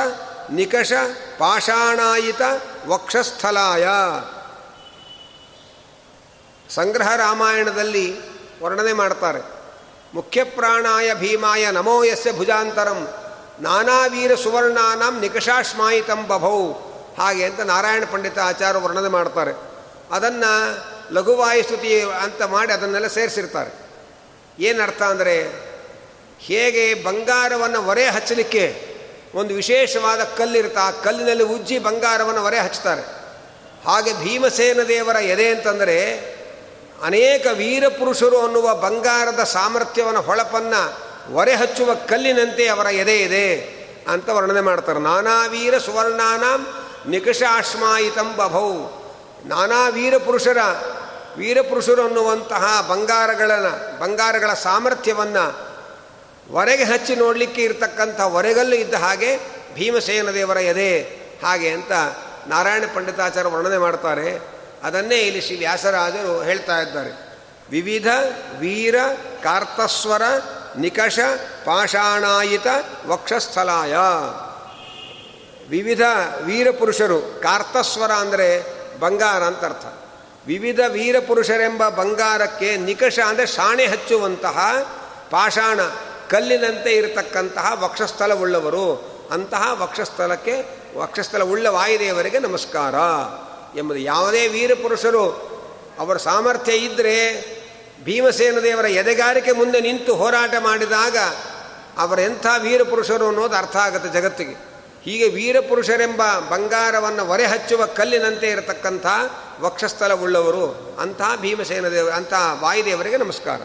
ನಿಕಷ, 0.51 0.93
ಪಾಷಾಣಾಯಿತ, 1.37 2.41
ವಕ್ಷಸ್ಥಲಾಯ. 2.87 3.87
ಸಂಗ್ರಹ 6.69 7.15
ರಾಮಾಯಣದಲ್ಲಿ 7.15 8.19
ವರ್ಣನೆ 8.63 8.93
ಮಾಡ್ತಾರೆ. 8.93 9.41
ಮುಖ್ಯಪ್ರಾಣಾಯ 10.13 11.13
ಭೀಮಾಯ 11.13 11.71
ನಮೋ 11.71 12.03
ಯಸ್ಯ 12.03 12.31
ಭುಜಾಂತರಂ, 12.31 13.07
ನಾನಾ 13.59 14.05
ವೀರ 14.05 14.35
ಸುವರ್ಣಾನಾಂ 14.35 15.19
ನಿಕಷಾಶ್ಮಾಯಿತಂ 15.19 16.27
ಬಭೌ. 16.27 16.71
ಹಾಗೆ 17.17 17.45
ಅಂತ 17.45 17.59
ನಾರಾಯಣ 17.59 18.03
ಪಂಡಿತ 18.11 18.39
ಆಚಾರ್ಯ 18.39 18.79
ವರ್ಣನೆ 18.79 19.09
ಮಾಡ್ತಾರೆ. 19.09 19.53
ಅದನ್ನು 20.11 20.85
ಲಘುವಾಯುಸ್ತುತಿ 21.13 22.01
ಅಂತ 22.01 22.41
ಮಾಡಿ 22.41 22.73
ಅದನ್ನೆಲ್ಲ 22.73 23.07
ಸೇರಿಸಿರ್ತಾರೆ. 23.07 23.71
ಏನರ್ಥ 24.59 25.01
ಅಂದರೆ 25.01 25.66
ಹೇಗೆ 26.39 26.93
ಬಂಗಾರವನ್ನು 26.93 27.81
ಹೊರೆ 27.81 28.05
ಹಚ್ಚಲಿಕ್ಕೆ 28.05 28.97
ಒಂದು 29.35 29.55
ವಿಶೇಷವಾದ 29.55 30.19
ಕಲ್ಲಿರುತ್ತೆ. 30.19 30.79
ಆ 30.79 30.91
ಕಲ್ಲಿನಲ್ಲಿ 30.91 31.43
ಉಜ್ಜಿ 31.43 31.79
ಬಂಗಾರವನ್ನು 31.79 32.41
ಹೊರೆ 32.41 32.59
ಹಚ್ತಾರೆ 32.59 33.01
ಹಾಗೆ 33.85 34.13
ಭೀಮಸೇನ 34.13 34.81
ದೇವರ 34.87 35.15
ಎದೆ 35.15 35.49
ಅಂತಂದರೆ 35.49 35.97
ಅನೇಕ 37.03 37.47
ವೀರಪುರುಷರು 37.53 38.41
ಅನ್ನುವ 38.41 38.75
ಬಂಗಾರದ 38.75 39.43
ಸಾಮರ್ಥ್ಯವನ್ನು 39.43 40.21
ಹೊಳಪನ್ನು 40.21 41.07
ಹೊರೆ 41.33 41.55
ಹಚ್ಚುವ 41.55 41.93
ಕಲ್ಲಿನಂತೆ 41.93 42.67
ಅವರ 42.67 42.85
ಎದೆ 42.85 43.19
ಇದೆ 43.19 43.77
ಅಂತ 44.07 44.29
ವರ್ಣನೆ 44.29 44.61
ಮಾಡ್ತಾರೆ. 44.61 44.99
ನಾನಾ 44.99 45.45
ವೀರ 45.45 45.77
ಸುವರ್ಣಾನ 45.77 46.43
ನಿಕಷಾಶ್ಮಾಯಿತಂ 47.09 48.35
ಬಭೌ. 48.37 48.73
ನಾನಾ 49.45 49.89
ವೀರಪುರುಷರ 49.89 50.57
ವೀರಪುರುಷರು 51.37 52.03
ಅನ್ನುವಂತಹ 52.05 52.85
ಬಂಗಾರಗಳನ್ನು, 52.89 53.99
ಬಂಗಾರಗಳ 53.99 54.53
ಸಾಮರ್ಥ್ಯವನ್ನು 54.53 55.66
ಹೊರಗೆ 56.51 56.83
ಹಚ್ಚಿ 56.83 57.15
ನೋಡಲಿಕ್ಕೆ 57.15 57.61
ಇರತಕ್ಕಂಥ 57.63 58.21
ಹೊರೆಗಲ್ಲು 58.21 58.75
ಇದ್ದ 58.75 58.93
ಹಾಗೆ 58.93 59.37
ಭೀಮಸೇನ 59.73 60.31
ದೇವರ 60.31 60.57
ಎದೆ 60.57 61.01
ಹಾಗೆ 61.43 61.69
ಅಂತ 61.69 61.91
ನಾರಾಯಣ 62.47 62.83
ಪಂಡಿತಾಚಾರ್ಯ 62.95 63.49
ವರ್ಣನೆ 63.49 63.77
ಮಾಡ್ತಾರೆ. 63.77 64.57
ಅದನ್ನೇ 64.83 65.15
ಇಲ್ಲಿ 65.15 65.41
ಶ್ರೀ 65.41 65.57
ವ್ಯಾಸರಾಜರು 65.57 66.41
ಹೇಳ್ತಾ 66.41 66.79
ಇದ್ದಾರೆ. 66.79 67.11
ವಿವಿಧ 67.69 68.07
ವೀರ 68.59 68.95
ಕಾರ್ತಸ್ವರ 69.43 70.21
ನಿಕಷ 70.77 71.19
ಪಾಷಾಣಾಯಿತ 71.65 72.67
ವಕ್ಷಸ್ಥಲಾಯ. 73.07 73.95
ವಿವಿಧ 75.69 76.01
ವೀರಪುರುಷರು 76.45 77.39
ಕಾರ್ತಸ್ವರ 77.43 78.11
ಅಂದರೆ 78.11 78.49
ಬಂಗಾರ 78.99 79.43
ಅಂತ 79.43 79.65
ಅರ್ಥ. 79.65 79.85
ವಿವಿಧ 80.47 80.79
ವೀರಪುರುಷರೆಂಬ 80.87 81.89
ಬಂಗಾರಕ್ಕೆ 81.89 82.77
ನಿಕಷ 82.77 83.19
ಅಂದರೆ 83.19 83.45
ಶಾಣೆ 83.45 83.85
ಹಚ್ಚುವಂತಹ 83.85 84.57
ಪಾಷಾಣ 85.29 85.79
ಕಲ್ಲಿನಂತೆ 86.29 86.91
ಇರತಕ್ಕಂತಹ 86.91 87.83
ವಕ್ಷಸ್ಥಲವುಳ್ಳವರು, 87.83 89.17
ಅಂತಹ 89.31 89.81
ವಕ್ಷಸ್ಥಲಕ್ಕೆ, 89.81 90.65
ವಕ್ಷಸ್ಥಲವುಳ್ಳ 90.97 91.67
ವಾಯುದೇವರಿಗೆ 91.67 92.39
ನಮಸ್ಕಾರ 92.39 92.95
ಎಂಬುದು 93.77 93.99
ಯಾವುದೇ 93.99 94.47
ವೀರಪುರುಷರು 94.47 95.25
ಅವರ 95.99 96.17
ಸಾಮರ್ಥ್ಯ 96.17 96.73
ಇದ್ದರೆ 96.73 97.17
ಭೀಮಸೇನ 98.03 98.59
ದೇವರ 98.59 98.85
ಎದೆಗಾರಿಕೆ 98.85 99.51
ಮುಂದೆ 99.51 99.81
ನಿಂತು 99.81 100.15
ಹೋರಾಟ 100.15 100.53
ಮಾಡಿದಾಗ 100.59 101.17
ಅವರೆಂಥ 101.97 102.45
ವೀರಪುರುಷರು 102.61 103.27
ಅನ್ನೋದು 103.27 103.55
ಅರ್ಥ 103.55 103.75
ಆಗುತ್ತೆ 103.75 104.21
ಜಗತ್ತಿಗೆ. 104.21 104.53
ಹೀಗೆ 105.03 105.27
ವೀರಪುರುಷರೆಂಬ 105.27 106.21
ಬಂಗಾರವನ್ನು 106.49 107.25
ಹೊರೆ 107.25 107.45
ಹಚ್ಚುವ 107.45 107.85
ಕಲ್ಲಿನಂತೆ 107.85 108.47
ಇರತಕ್ಕಂಥ 108.47 109.05
ವಕ್ಷಸ್ಥಲವುಳ್ಳವರು 109.59 110.97
ಅಂತಹ 111.01 111.35
ಭೀಮಸೇನ 111.35 111.87
ದೇವ 111.87 112.09
ಅಂತಹ 112.15 112.57
ವಾಯುದೇವರಿಗೆ 112.61 113.17
ನಮಸ್ಕಾರ. 113.17 113.61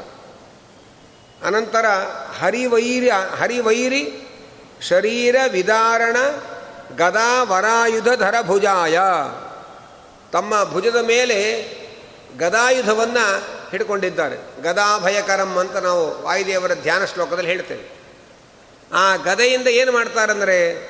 ಅನಂತರ 1.44 1.86
ಹರಿವೈರಿ 2.40 3.10
ಹರಿವೈರಿ 3.10 4.28
ಶರೀರ 4.88 5.36
ವಿದಾರಣ 5.52 6.16
ಗದಾ 6.96 7.42
ವರಾಯುಧಧರ 7.42 8.34
ಭುಜಾಯ 8.42 8.98
ತಮ್ಮ 10.32 10.70
ಭುಜದ 10.70 10.96
ಮೇಲೆ 10.96 11.68
ಗದಾಯುಧವನ್ನು 12.38 13.42
ಹಿಡ್ಕೊಂಡಿದ್ದಾರೆ. 13.70 14.62
ಗದಾಭಯಕರಂ 14.62 15.56
ಅಂತ 15.56 15.76
ನಾವು 15.76 16.22
ವಾಯುದೇವರ 16.22 16.74
ಧ್ಯಾನ 16.74 17.04
ಶ್ಲೋಕದಲ್ಲಿ 17.04 17.50
ಹೇಳ್ತೇವೆ. 17.50 18.02
ಆ 18.94 19.16
ಗದೆಯಿಂದ 19.16 19.66
ಏನು 19.66 19.92
ಮಾಡ್ತಾರಂದರೆ 19.92 20.86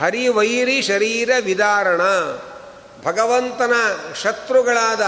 ಹರಿವೈರಿ 0.00 0.82
ಶರೀರ 0.82 1.30
ವಿದಾರಣ. 1.44 2.00
ಭಗವಂತನ 3.04 3.72
ಶತ್ರುಗಳಾದ 4.22 5.00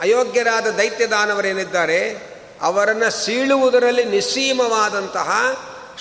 ಅಯೋಗ್ಯರಾದ 0.00 0.66
ದೈತ್ಯ 0.66 1.06
ದಾನವರೇನಿದ್ದಾರೆ 1.06 2.31
ಅವರನ್ನು 2.62 3.24
ಸೀಳುವುದರಲ್ಲಿ 3.24 4.04
ನಿಸ್ಸೀಮವಾದಂತಹ 4.04 5.30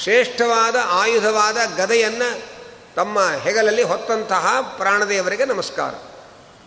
ಶ್ರೇಷ್ಠವಾದ 0.03 0.75
ಆಯುಧವಾದ 0.89 1.57
ಗದೆಯನ್ನು 1.77 2.41
ತಮ್ಮ 2.95 3.19
ಹೆಗಲಲ್ಲಿ 3.43 3.83
ಹೊತ್ತಂತಹ 3.83 4.75
ಪ್ರಾಣದೇವರಿಗೆ 4.77 5.45
ನಮಸ್ಕಾರ. 5.45 5.91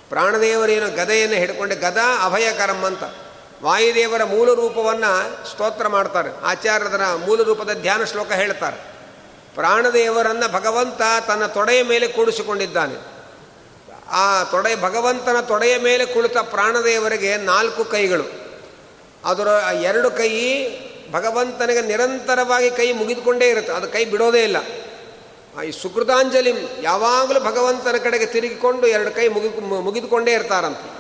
ಪ್ರಾಣದೇವರೇನು 0.09 0.97
ಗದೆಯನ್ನು 0.97 1.37
ಹಿಡ್ಕೊಂಡು 1.37 1.77
ಗದಾ 1.77 2.27
ಅಭಯಕರಂ 2.27 2.85
ಅಂತ. 2.85 3.03
ವಾಯುದೇವರ 3.63 4.25
ಮೂಲ 4.25 4.53
ರೂಪವನ್ನು 4.53 5.47
ಸ್ತೋತ್ರ 5.51 5.89
ಮಾಡ್ತಾರೆ. 5.89 6.45
ಆಚಾರ್ಯರ 6.45 7.05
ಮೂಲ 7.27 7.43
ರೂಪದ 7.43 7.73
ಧ್ಯಾನ 7.73 8.05
ಶ್ಲೋಕ 8.05 8.33
ಹೇಳ್ತಾರೆ. 8.33 8.77
ಪ್ರಾಣದೇವರನ್ನು 9.55 10.53
ಭಗವಂತ 10.53 11.27
ತನ್ನ 11.27 11.47
ತೊಡೆಯ 11.47 11.83
ಮೇಲೆ 11.83 12.09
ಕೂಡಿಸಿಕೊಂಡಿದ್ದಾನೆ. 12.09 12.95
ಆ 14.11 14.43
ತೊಡೆ 14.43 14.83
ಭಗವಂತನ 14.83 15.41
ತೊಡೆಯ 15.41 15.79
ಮೇಲೆ 15.79 16.07
ಕುಳಿತ 16.07 16.37
ಪ್ರಾಣದೇವರಿಗೆ 16.37 17.37
ನಾಲ್ಕು 17.37 17.85
ಕೈಗಳು. 17.85 18.44
ಅದರ 19.25 19.49
ಎರಡು 19.83 20.11
ಕೈ 20.11 20.67
ಭಗವಂತನಿಗೆ 21.13 21.83
ನಿರಂತರವಾಗಿ 21.83 22.71
ಕೈ 22.71 22.93
ಮುಗಿದುಕೊಂಡೇ 22.93 23.49
ಇರುತ್ತೆ. 23.49 23.73
ಅದು 23.73 23.89
ಕೈ 23.89 24.05
ಬಿಡೋದೇ 24.05 24.43
ಇಲ್ಲ. 24.43 24.57
ಈ 25.63 25.71
ಸುಕೃತಾಂಜಲಿ 25.71 26.53
ಯಾವಾಗಲೂ 26.83 27.41
ಭಗವಂತನ 27.41 27.97
ಕಡೆಗೆ 27.97 28.27
ತಿರುಗಿಕೊಂಡು 28.27 28.87
ಎರಡು 28.87 29.11
ಕೈ 29.11 29.29
ಮುಗಿ, 29.29 29.49
ಮುಗಿದುಕೊಂಡೇ 29.81 30.33
ಇರ್ತಾರಂತೆ. 30.33 30.95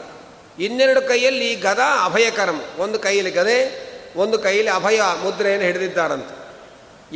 ಇನ್ನೆರಡು 0.64 1.02
ಕೈಯಲ್ಲಿ 1.02 1.54
ಗದ 1.54 1.80
ಅಭಯಕರಂ. 2.04 2.64
ಒಂದು 2.78 2.98
ಕೈಯಲ್ಲಿ 2.98 3.32
ಗದೆ, 3.32 3.84
ಒಂದು 4.16 4.38
ಕೈಯಲ್ಲಿ 4.38 4.70
ಅಭಯ 4.70 5.00
ಮುದ್ರೆಯನ್ನು 5.22 5.66
ಹಿಡಿದಿದ್ದಾರಂತೆ. 5.66 6.44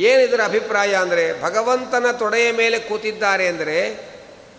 ಏನಿದರ 0.01 0.41
ಅಭಿಪ್ರಾಯ 0.43 0.95
ಅಂದರೆ, 0.95 1.41
ಭಗವಂತನ 1.41 2.05
ತೊಡೆಯ 2.11 2.51
ಮೇಲೆ 2.51 2.79
ಕೂತಿದ್ದಾರೆ 2.79 3.47
ಅಂದರೆ, 3.47 4.09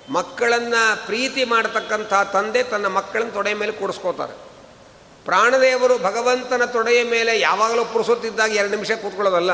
ಮಕ್ಕಳನ್ನು 0.08 1.06
ಪ್ರೀತಿ 1.06 1.44
ಮಾಡತಕ್ಕಂಥ 1.44 2.14
ತಂದೆ 2.32 2.62
ತನ್ನ 2.62 2.86
ಮಕ್ಕಳನ್ನ 2.86 3.30
ತೊಡೆಯ 3.30 3.54
ಮೇಲೆ 3.54 3.72
ಕೂಡಿಸ್ಕೋತಾರೆ. 3.72 4.49
ಪ್ರಾಣದೇವರು 5.30 5.96
ಭಗವಂತನ 5.98 6.64
ತೊಡೆಯ 6.64 7.00
ಮೇಲೆ 7.04 7.32
ಯಾವಾಗಲೂ 7.40 7.82
ಪುರುಸುತ್ತಿದ್ದಾಗ 7.84 8.52
ಎರಡು 8.52 8.72
ನಿಮಿಷ 8.76 8.92
ಕೂತ್ಕೊಳ್ಳೋದಲ್ಲ, 9.02 9.52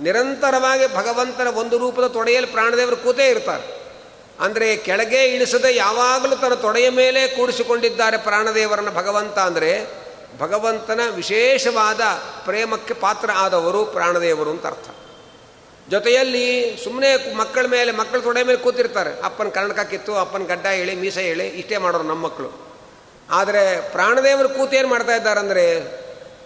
ನಿರಂತರವಾಗಿ 0.00 0.86
ಭಗವಂತನ 0.96 1.50
ಒಂದು 1.56 1.76
ರೂಪದ 1.78 2.06
ತೊಡೆಯಲ್ಲಿ 2.06 2.50
ಪ್ರಾಣದೇವರು 2.50 2.96
ಕೂತೇ 2.96 3.26
ಇರ್ತಾರೆ. 3.26 3.66
ಅಂದರೆ 4.40 4.66
ಕೆಳಗೆ 4.76 5.20
ಇಳಿಸದೆ 5.26 5.70
ಯಾವಾಗಲೂ 5.74 6.34
ತನ್ನ 6.36 6.56
ತೊಡೆಯ 6.64 6.88
ಮೇಲೆ 6.90 7.20
ಕೂಡಿಸಿಕೊಂಡಿದ್ದಾರೆ 7.28 8.16
ಪ್ರಾಣದೇವರನ್ನು 8.18 8.92
ಭಗವಂತ 8.92 9.38
ಅಂದರೆ, 9.38 9.70
ಭಗವಂತನ 10.38 11.00
ವಿಶೇಷವಾದ 11.14 12.02
ಪ್ರೇಮಕ್ಕೆ 12.44 12.94
ಪಾತ್ರ 12.94 13.30
ಆದವರು 13.36 13.80
ಪ್ರಾಣದೇವರು 13.86 14.50
ಅಂತ 14.50 14.66
ಅರ್ಥ. 14.66 14.88
ಜೊತೆಯಲ್ಲಿ 15.88 16.46
ಸುಮ್ಮನೆ 16.84 17.10
ಮಕ್ಕಳ 17.34 17.64
ಮೇಲೆ, 17.66 17.90
ಮಕ್ಕಳ 17.92 18.18
ತೊಡೆ 18.18 18.42
ಮೇಲೆ 18.42 18.58
ಕೂತಿರ್ತಾರೆ. 18.58 19.12
ಅಪ್ಪನ 19.22 19.48
ಕರ್ಣಕ 19.48 19.80
ಕಿತ್ತು, 19.90 20.12
ಅಪ್ಪನ 20.16 20.44
ಗಡ್ಡ 20.44 20.66
ಹೇಳಿ, 20.78 20.94
ಮೀಸೆ 20.94 21.22
ಹೇಳಿ, 21.22 21.48
ಇಷ್ಟೇ 21.60 21.76
ಮಾಡೋರು 21.76 22.04
ನಮ್ಮ 22.04 22.24
ಮಕ್ಕಳು. 22.26 22.65
ಆದರೆ 23.30 23.80
ಪ್ರಾಣದೇವರು 23.90 24.48
ಕೂತೇನು 24.48 24.88
ಮಾಡ್ತಾ 24.88 25.16
ಇದ್ದಾರೆ 25.16 25.40
ಅಂದರೆ 25.40 25.80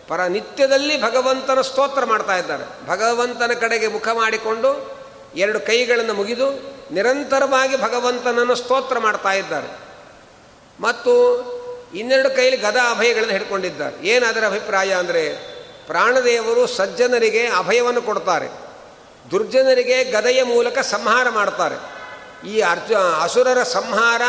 ಪರ 0.08 0.20
ನಿತ್ಯದಲ್ಲಿ 0.20 1.02
ಭಗವಂತನ 1.02 1.60
ಸ್ತೋತ್ರ 1.60 2.04
ಮಾಡ್ತಾ 2.04 2.36
ಇದ್ದಾರೆ. 2.36 2.86
ಭಗವಂತನ 2.86 3.50
ಕಡೆಗೆ 3.60 3.86
ಮುಖ 3.86 4.08
ಮಾಡಿಕೊಂಡು 4.08 5.00
ಎರಡು 5.34 5.60
ಕೈಗಳನ್ನು 5.60 6.14
ಮುಗಿದು 6.14 6.46
ನಿರಂತರವಾಗಿ 6.92 7.82
ಭಗವಂತನನ್ನು 7.82 8.54
ಸ್ತೋತ್ರ 8.54 8.98
ಮಾಡ್ತಾ 8.98 9.32
ಇದ್ದಾರೆ. 9.32 9.78
ಮತ್ತು 10.80 11.14
ಇನ್ನೆರಡು 11.94 12.30
ಕೈಲಿ 12.30 12.56
ಗದಾ 12.56 12.90
ಅಭಯಗಳನ್ನು 12.90 13.32
ಹಿಡ್ಕೊಂಡಿದ್ದಾರೆ. 13.32 14.06
ಏನು 14.06 14.26
ಅದರ 14.26 14.46
ಅಭಿಪ್ರಾಯ 14.46 14.92
ಅಂದರೆ 14.92 15.36
ಪ್ರಾಣದೇವರು 15.86 16.66
ಸಜ್ಜನರಿಗೆ 16.66 17.46
ಅಭಯವನ್ನು 17.46 18.02
ಕೊಡ್ತಾರೆ. 18.02 18.48
ದುರ್ಜನರಿಗೆ 19.30 20.04
ಗದೆಯ 20.04 20.42
ಮೂಲಕ 20.42 20.78
ಸಂಹಾರ 20.78 21.28
ಮಾಡ್ತಾರೆ. 21.28 22.00
ಈ 22.48 22.60
ಅರ್ಜು 22.60 23.22
ಅಸುರರ 23.22 23.62
ಸಂಹಾರ 23.62 24.22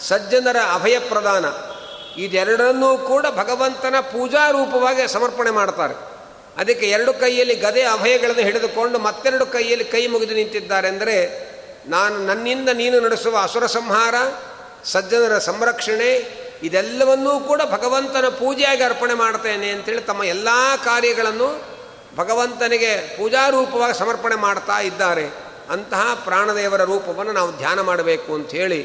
ಸಜ್ಜನರ 0.00 0.56
ಅಭಯ 0.72 0.98
ಪ್ರದಾನ 0.98 1.44
ಇದೆರಡನ್ನೂ 2.24 2.90
ಕೂಡ 3.10 3.26
ಭಗವಂತನ 3.36 3.96
ಪೂಜಾ 4.12 4.44
ರೂಪವಾಗಿ 4.50 5.04
ಸಮರ್ಪಣೆ 5.12 5.50
ಮಾಡ್ತಾರೆ. 5.50 5.94
ಅದಕ್ಕೆ 6.56 6.86
ಎರಡು 6.90 7.12
ಕೈಯಲ್ಲಿ 7.14 7.54
ಗದೆ 7.54 7.82
ಅಭಯಗಳನ್ನು 7.82 8.42
ಹಿಡಿದುಕೊಂಡು 8.42 8.96
ಮತ್ತೆರಡು 8.98 9.46
ಕೈಯಲ್ಲಿ 9.46 9.84
ಕೈ 9.84 10.02
ಮುಗಿದು 10.06 10.34
ನಿಂತಿದ್ದಾರೆ 10.34 10.88
ಅಂದರೆ, 10.88 11.16
ನಾನು 11.86 12.16
ನನ್ನಿಂದ 12.26 12.68
ನೀನು 12.72 12.96
ನಡೆಸುವ 13.00 13.36
ಅಸುರ 13.42 13.66
ಸಂಹಾರ, 13.66 14.14
ಸಜ್ಜನರ 14.84 15.36
ಸಂರಕ್ಷಣೆ, 15.48 16.10
ಇದೆಲ್ಲವನ್ನೂ 16.62 17.34
ಕೂಡ 17.40 17.60
ಭಗವಂತನ 17.72 18.28
ಪೂಜೆಯಾಗಿ 18.38 18.82
ಅರ್ಪಣೆ 18.82 19.14
ಮಾಡ್ತೇನೆ 19.14 19.68
ಅಂತೇಳಿ 19.70 20.02
ತಮ್ಮ 20.02 20.24
ಎಲ್ಲ 20.24 20.48
ಕಾರ್ಯಗಳನ್ನು 20.84 21.48
ಭಗವಂತನಿಗೆ 22.16 22.92
ಪೂಜಾರೂಪವಾಗಿ 23.16 23.94
ಸಮರ್ಪಣೆ 23.98 24.36
ಮಾಡ್ತಾ 24.46 24.78
ಇದ್ದಾರೆ. 24.80 25.26
ಅಂತಹ 25.70 26.02
ಪ್ರಾಣದೇವರ 26.24 26.82
ರೂಪವನ್ನು 26.84 27.32
ನಾವು 27.32 27.50
ಧ್ಯಾನ 27.58 27.80
ಮಾಡಬೇಕು 27.80 28.30
ಅಂಥೇಳಿ 28.34 28.80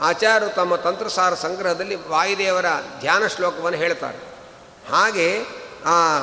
ಆಚಾರ್ಯರು 0.00 0.54
ತಮ್ಮ 0.54 0.76
ತಂತ್ರಸಾರ 0.76 1.34
ಸಂಗ್ರಹದಲ್ಲಿ 1.34 1.94
ವಾಯುದೇವರ 1.94 2.64
ಧ್ಯಾನ 3.00 3.26
ಶ್ಲೋಕವನ್ನು 3.26 3.78
ಹೇಳ್ತಾರೆ. 3.78 4.18
ಹಾಗೆ 4.90 5.42
ಆ 5.86 6.18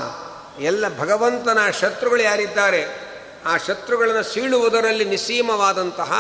ಎಲ್ಲ 0.60 1.00
ಭಗವಂತನ 1.00 1.58
ಶತ್ರುಗಳು 1.82 2.24
ಯಾರಿದ್ದಾರೆ? 2.24 3.08
ಆ 3.46 3.58
ಶತ್ರುಗಳನ್ನು 3.58 4.24
ಸೀಳುವುದರಲ್ಲಿ 4.24 5.06
ನಿಸ್ಸೀಮವಾದಂತಹ 5.06 6.14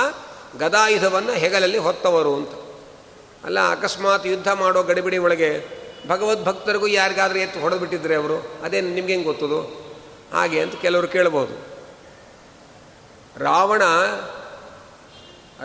ಗದಾಯುಧವನ್ನು 0.60 1.32
ಹೆಗಲಲ್ಲಿ 1.32 1.78
ಹೊತ್ತವರು 1.78 2.36
ಅಂತ. 2.36 2.50
ಅಲ್ಲ, 3.46 3.72
ಅಕಸ್ಮಾತ್ 3.72 4.28
ಯುದ್ಧ 4.28 4.48
ಮಾಡೋ 4.48 4.84
ಗಡಿಬಿಡಿ 4.84 5.18
ಒಳಗೆ 5.18 5.78
ಭಗವದ್ಭಕ್ತರಿಗೂ 6.08 6.88
ಯಾರಿಗಾದ್ರೂ 6.88 7.40
ಎತ್ತು 7.40 7.60
ಹೊಡೆದು 7.60 7.80
ಬಿಟ್ಟಿದ್ರೆ 7.80 8.16
ಅವರು? 8.16 8.52
ಅದೇನು 8.64 8.90
ನಿಮ್ಗೆ 8.90 9.14
ಹೆಂಗೆ 9.14 9.28
ಗೊತ್ತದು? 9.28 9.62
ಹಾಗೆ 10.34 10.62
ಅಂತ 10.62 10.76
ಕೆಲವರು 10.76 11.08
ಕೇಳ್ಬೋದು. 11.08 11.68
ರಾವಣ 13.44 13.82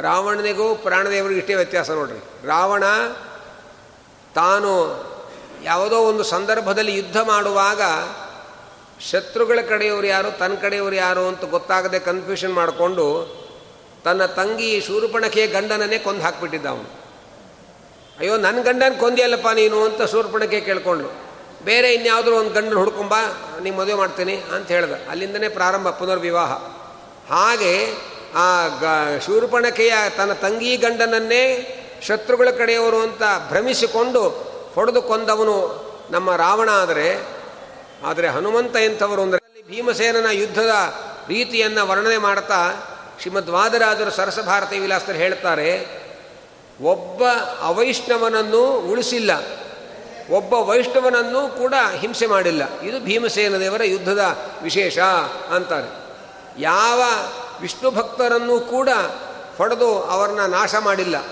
ರಾವಣನಿಗೂ 0.00 0.74
ಪ್ರಾಣದೇವರಿಗೂ 0.74 1.38
ಇಷ್ಟೇ 1.38 1.54
ವ್ಯತ್ಯಾಸ 1.54 1.90
ನೋಡ್ರಿ. 1.90 2.46
ರಾವಣ 2.46 2.84
ತಾನು 4.34 4.70
ಯಾವುದೋ 5.62 5.98
ಒಂದು 5.98 6.24
ಸಂದರ್ಭದಲ್ಲಿ 6.24 6.96
ಯುದ್ಧ 6.96 7.16
ಮಾಡುವಾಗ 7.16 7.82
ಶತ್ರುಗಳ 9.10 9.58
ಕಡೆಯವರು 9.68 10.06
ಯಾರು, 10.06 10.38
ತನ್ನ 10.38 10.54
ಕಡೆಯವರು 10.54 10.94
ಯಾರು 10.94 11.28
ಅಂತ 11.28 11.44
ಗೊತ್ತಾಗದೆ 11.44 11.98
ಕನ್ಫ್ಯೂಷನ್ 11.98 12.52
ಮಾಡಿಕೊಂಡು 12.52 13.36
ತನ್ನ 14.04 14.26
ತಂಗಿ 14.26 14.80
ಶೂರ್ಪಣಖೆಯ 14.80 15.46
ಗಂಡನನ್ನೇ 15.46 15.98
ಕೊಂದು 15.98 16.22
ಹಾಕ್ಬಿಟ್ಟಿದ್ದ 16.22 16.66
ಅವನು. 16.66 17.02
ಅಯ್ಯೋ 18.18 18.36
ನನ್ನ 18.36 18.60
ಗಂಡನ 18.62 18.92
ಕೊಂದಿಯಲ್ಲಪ್ಪ 19.00 19.48
ನೀನು 19.48 19.84
ಅಂತ 19.84 20.02
ಶೂರ್ಪಣಕ್ಕೆ 20.02 20.60
ಕೇಳ್ಕೊಂಡು 20.60 21.08
ಬೇರೆ 21.64 21.94
ಇನ್ಯಾವುದೋ 21.94 22.32
ಒಂದು 22.32 22.50
ಗಂಡನ 22.50 22.76
ಹುಡ್ಕೊಂಬ 22.76 23.14
ನಿಮ್ಮ 23.62 23.78
ಮದುವೆ 23.78 23.94
ಮಾಡ್ತೀನಿ 23.94 24.36
ಅಂತ 24.36 24.68
ಹೇಳಿದ. 24.68 24.92
ಅಲ್ಲಿಂದನೇ 25.10 25.48
ಪ್ರಾರಂಭ, 25.48 25.88
ಪುನರ್ವಿವಾಹ. 25.88 26.52
ಹಾಗೆ 27.32 27.94
ಆ 28.34 28.78
ಗ, 28.80 28.84
ಶೂರ್ಪಣಕೆಯ 29.26 29.94
ತನ್ನ 30.16 30.32
ತಂಗಿ 30.32 30.76
ಗಂಡನನ್ನೇ 30.76 31.44
ಶತ್ರುಗಳ 32.02 32.48
ಕಡೆಯವರು 32.50 32.98
ಅಂತ 32.98 33.22
ಭ್ರಮಿಸಿಕೊಂಡು 33.48 34.22
ಹೊಡೆದು 34.74 35.02
ಕೊಂದವನು 35.02 35.56
ನಮ್ಮ 36.10 36.36
ರಾವಣ 36.36 36.68
ಆದರೆ. 36.72 37.08
ಆದರೆ 38.04 38.28
ಹನುಮಂತ 38.28 38.76
ಎಂಥವರು 38.76 39.22
ಅಂದರೆ 39.22 39.40
ಭೀಮಸೇನನ 39.62 40.26
ಯುದ್ಧದ 40.32 40.74
ರೀತಿಯನ್ನು 41.28 41.86
ವರ್ಣನೆ 41.86 42.18
ಮಾಡ್ತಾ 42.18 42.60
ಶ್ರೀಮದ್ವಾದರಾಜರು 43.20 44.10
ಸರಸಭಾರತಿ 44.10 44.78
ವಿಲಾಸದಲ್ಲಿ 44.78 45.20
ಹೇಳ್ತಾರೆ 45.20 45.70
ಒಬ್ಬ 46.80 47.22
ಅವೈಷ್ಣವನನ್ನು 47.60 48.62
ಉಳಿಸಿಲ್ಲ, 48.90 49.30
ಒಬ್ಬ 50.30 50.52
ವೈಷ್ಣವನನ್ನು 50.52 51.42
ಕೂಡ 51.58 51.74
ಹಿಂಸೆ 51.96 52.26
ಮಾಡಿಲ್ಲ. 52.26 52.80
ಇದು 52.80 53.00
ಭೀಮಸೇನ 53.00 53.56
ದೇವರ 53.56 53.82
ಯುದ್ಧದ 53.84 54.24
ವಿಶೇಷ 54.62 54.98
ಅಂತಾರೆ. 55.54 55.90
ಯಾವ 56.58 57.02
ವಿಷ್ಣು 57.60 57.90
ಭಕ್ತರನ್ನು 57.90 58.60
ಕೂಡ 58.60 58.88
ಹೊಡೆದು 59.58 60.02
ಅವರನ್ನ 60.02 60.40
ನಾಶ 60.40 60.74
ಮಾಡಿಲ್ಲ. 60.80 61.24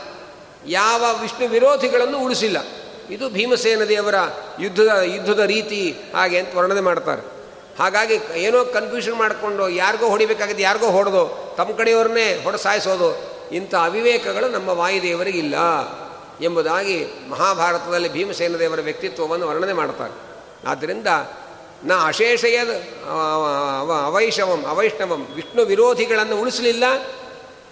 ಯಾವ 0.66 1.04
ವಿಷ್ಣು 1.20 1.48
ವಿರೋಧಿಗಳನ್ನು 1.48 2.18
ಉಳಿಸಿಲ್ಲ. 2.18 2.56
ಇದು 3.10 3.28
ಭೀಮಸೇನ 3.28 3.84
ದೇವರ 3.84 4.14
ಯುದ್ಧದ 4.60 5.00
ಯುದ್ಧದ 5.04 5.38
ರೀತಿ 5.38 5.96
ಹಾಗೆ 6.14 6.38
ಅಂತ 6.38 6.54
ವರ್ಣನೆ 6.54 6.80
ಮಾಡ್ತಾರೆ. 6.80 7.40
ಹಾಗಾಗಿ 7.78 8.20
ಏನೋ 8.34 8.64
ಕನ್ಫ್ಯೂಷನ್ 8.64 9.14
ಮಾಡಿಕೊಂಡು 9.14 9.68
ಯಾರಿಗೋ 9.68 10.08
ಹೊಡಿಬೇಕಾಗಿದ್ದು 10.08 10.62
ಯಾರಿಗೋ 10.62 10.86
ಹೊಡೆದು 10.86 11.54
ತಮ್ಮ 11.56 11.76
ಕಡೆಯವ್ರನ್ನೇ 11.76 12.42
ಹೊಡೆ 12.44 12.58
ಸಾಯಿಸೋದು 12.58 13.20
ಇಂಥ 13.52 13.74
ಅವಿವೇಕಗಳು 13.74 14.48
ನಮ್ಮ 14.48 14.68
ವಾಯುದೇವರಿಗಿಲ್ಲ 14.68 15.54
ಎಂಬುದಾಗಿ 16.40 17.06
ಮಹಾಭಾರತದಲ್ಲಿ 17.30 18.12
ಭೀಮಸೇನ 18.12 18.56
ದೇವರ 18.56 18.80
ವ್ಯಕ್ತಿತ್ವವನ್ನು 18.80 19.48
ವರ್ಣನೆ 19.48 19.72
ಮಾಡ್ತಾರೆ. 19.72 20.12
ಆದ್ದರಿಂದ 20.68 21.06
ನ 21.84 21.92
ಅಶೇಷಯದ 22.04 22.70
ಅವೈಷವಂ, 24.06 24.64
ಅವೈಷ್ಣವಂ. 24.64 25.26
ವಿಷ್ಣು 25.34 25.62
ವಿರೋಧಿಗಳನ್ನು 25.64 26.40
ಉಳಿಸಲಿಲ್ಲ, 26.40 26.84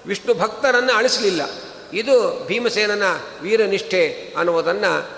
ವಿಷ್ಣು 0.07 0.35
ಭಕ್ತರನ್ನು 0.35 0.93
ಅಳಿಸಲಿಲ್ಲ. 0.93 1.43
ಇದು 1.93 2.47
ಭೀಮಸೇನನ 2.47 3.03
ವೀರನಿಷ್ಠೆ 3.41 4.35
ಅನ್ನುವುದನ್ನು 4.37 5.09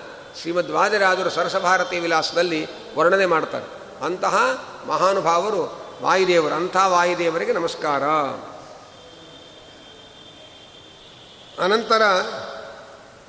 ಶ್ರೀಮದ್ 0.40 0.70
ವಾದಿರಾಜರು 0.70 1.30
ಸರಸಭಾರತಿ 1.30 1.98
ವಿಲಾಸದಲ್ಲಿ 1.98 2.68
ವರ್ಣನೆ 2.96 3.26
ಮಾಡ್ತಾರೆ. 3.26 3.66
ಅಂತಹ 4.04 4.36
ಮಹಾನುಭಾವರು 4.86 5.62
ವಾಯುದೇವರು, 6.02 6.54
ಅಂಥ 6.54 6.76
ವಾಯುದೇವರಿಗೆ 6.86 7.52
ನಮಸ್ಕಾರ. 7.52 8.02
ಅನಂತರ 11.64 12.02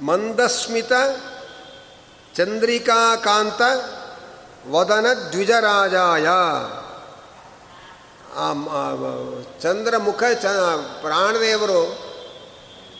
ಮಂದಸ್ಮಿತ 0.01 0.91
ಚಂದ್ರಿಕಾಕಾಂತ 2.35 3.61
ವದನ 4.69 5.05
ದ್ವಿಜರಾಜಾಯ 5.31 6.23
ಚಂದ್ರಮುಖ, 9.61 10.23
ಚ, 10.41 10.45
ಪ್ರಾಣದೇವರು 11.01 11.99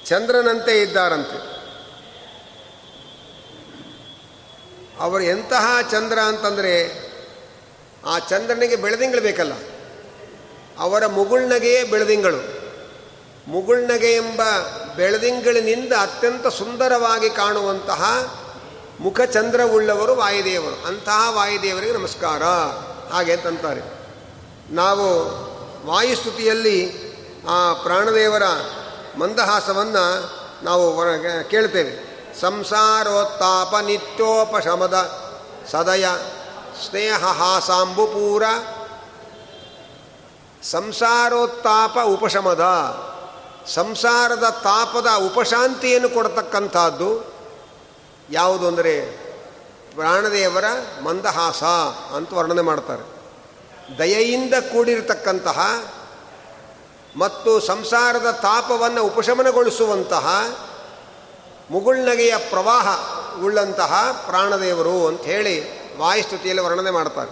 ಚಂದ್ರನಂತೆ 0.06 0.82
ಇದ್ದಾರಂತೆ. 0.82 1.52
ಅವರು 5.00 5.24
ಎಂತಹ 5.24 5.78
ಚಂದ್ರ 5.92 6.20
ಅಂತಂದರೆ, 6.20 7.02
ಆ 8.06 8.20
ಚಂದ್ರನಿಗೆ 8.20 8.76
ಬೆಳೆದಿಂಗಳು 8.76 9.22
ಬೇಕಲ್ಲ. 9.22 9.54
ಅವರ 10.80 11.06
ಮುಗುಳ್ನಗೆಯೇ 11.06 11.84
ಬೆಳೆದಿಂಗಳು. 11.84 12.62
ಮುಗುಳ್ನಗೆ 13.48 14.14
ಎಂಬ 14.14 14.42
ಬೆಳದಿಂಗಳಿನಿಂದ 14.96 15.94
ಅತ್ಯಂತ 15.94 16.48
ಸುಂದರವಾಗಿ 16.48 17.30
ಕಾಣುವಂತಹ 17.30 18.04
ಮುಖಚಂದ್ರವುಳ್ಳವರು 19.02 20.16
ವಾಯುದೇವರು. 20.16 20.88
ಅಂತಹ 20.88 21.28
ವಾಯುದೇವರಿಗೆ 21.30 21.92
ನಮಸ್ಕಾರ. 21.92 22.44
ಹಾಗೆ 23.14 23.34
ಅಂತಂತಾರೆ 23.34 23.82
ನಾವು 24.72 25.08
ವಾಯುಸ್ತುತಿಯಲ್ಲಿ 25.88 27.12
ಆ 27.50 27.74
ಪ್ರಾಣದೇವರ 27.74 28.44
ಮಂದಹಾಸವನ್ನು 29.20 30.32
ನಾವು 30.66 31.02
ಕೇಳ್ತೇವೆ. 31.50 32.12
ಸಂಸಾರೋತ್ತಾಪ 32.42 33.76
ನಿತ್ಯೋಪಶಮದ 33.76 35.22
ಸದಯ 35.72 36.06
ಸ್ನೇಹ 36.90 37.26
ಹಾಸಾಂಬುಪೂರ 37.26 38.44
ಸಂಸಾರೋತ್ತಾಪ 40.64 41.98
ಉಪಶಮದ. 42.06 42.64
ಸಂಸಾರದ 43.74 44.60
ತಾಪದ 44.64 45.08
ಉಪಶಾಂತಿಯನ್ನು 45.18 46.10
ಕೊಡತಕ್ಕಂಥದ್ದು 46.10 47.31
ಯಾವುದು 48.32 48.68
ಅಂದರೆ 48.68 49.02
ಪ್ರಾಣದೇವರ 49.96 50.64
ಮಂದಹಾಸ 51.04 51.64
ಅಂತ 52.16 52.34
ವರ್ಣನೆ 52.34 52.62
ಮಾಡ್ತಾರೆ. 52.62 53.22
ದಯೆಯಿಂದ 54.00 54.54
ಕೂಡಿರತಕ್ಕಂತಹ 54.54 55.84
ಮತ್ತು 57.16 57.60
ಸಂಸಾರದ 57.60 58.32
ತಾಪವನ್ನು 58.32 59.04
ಉಪಶಮನಗೊಳಿಸುವಂತಹ 59.04 60.46
ಮುಗುಳ್ನಗೆಯ 61.72 62.38
ಪ್ರವಾಹ 62.38 62.88
ಉಳ್ಳಂತಹ 63.44 64.24
ಪ್ರಾಣದೇವರು 64.28 65.08
ಅಂತ 65.08 65.22
ಹೇಳಿ 65.22 65.82
ವಾಯುಸ್ತುತಿಯಲ್ಲಿ 65.98 66.64
ವರ್ಣನೆ 66.64 66.92
ಮಾಡ್ತಾರೆ. 66.92 67.32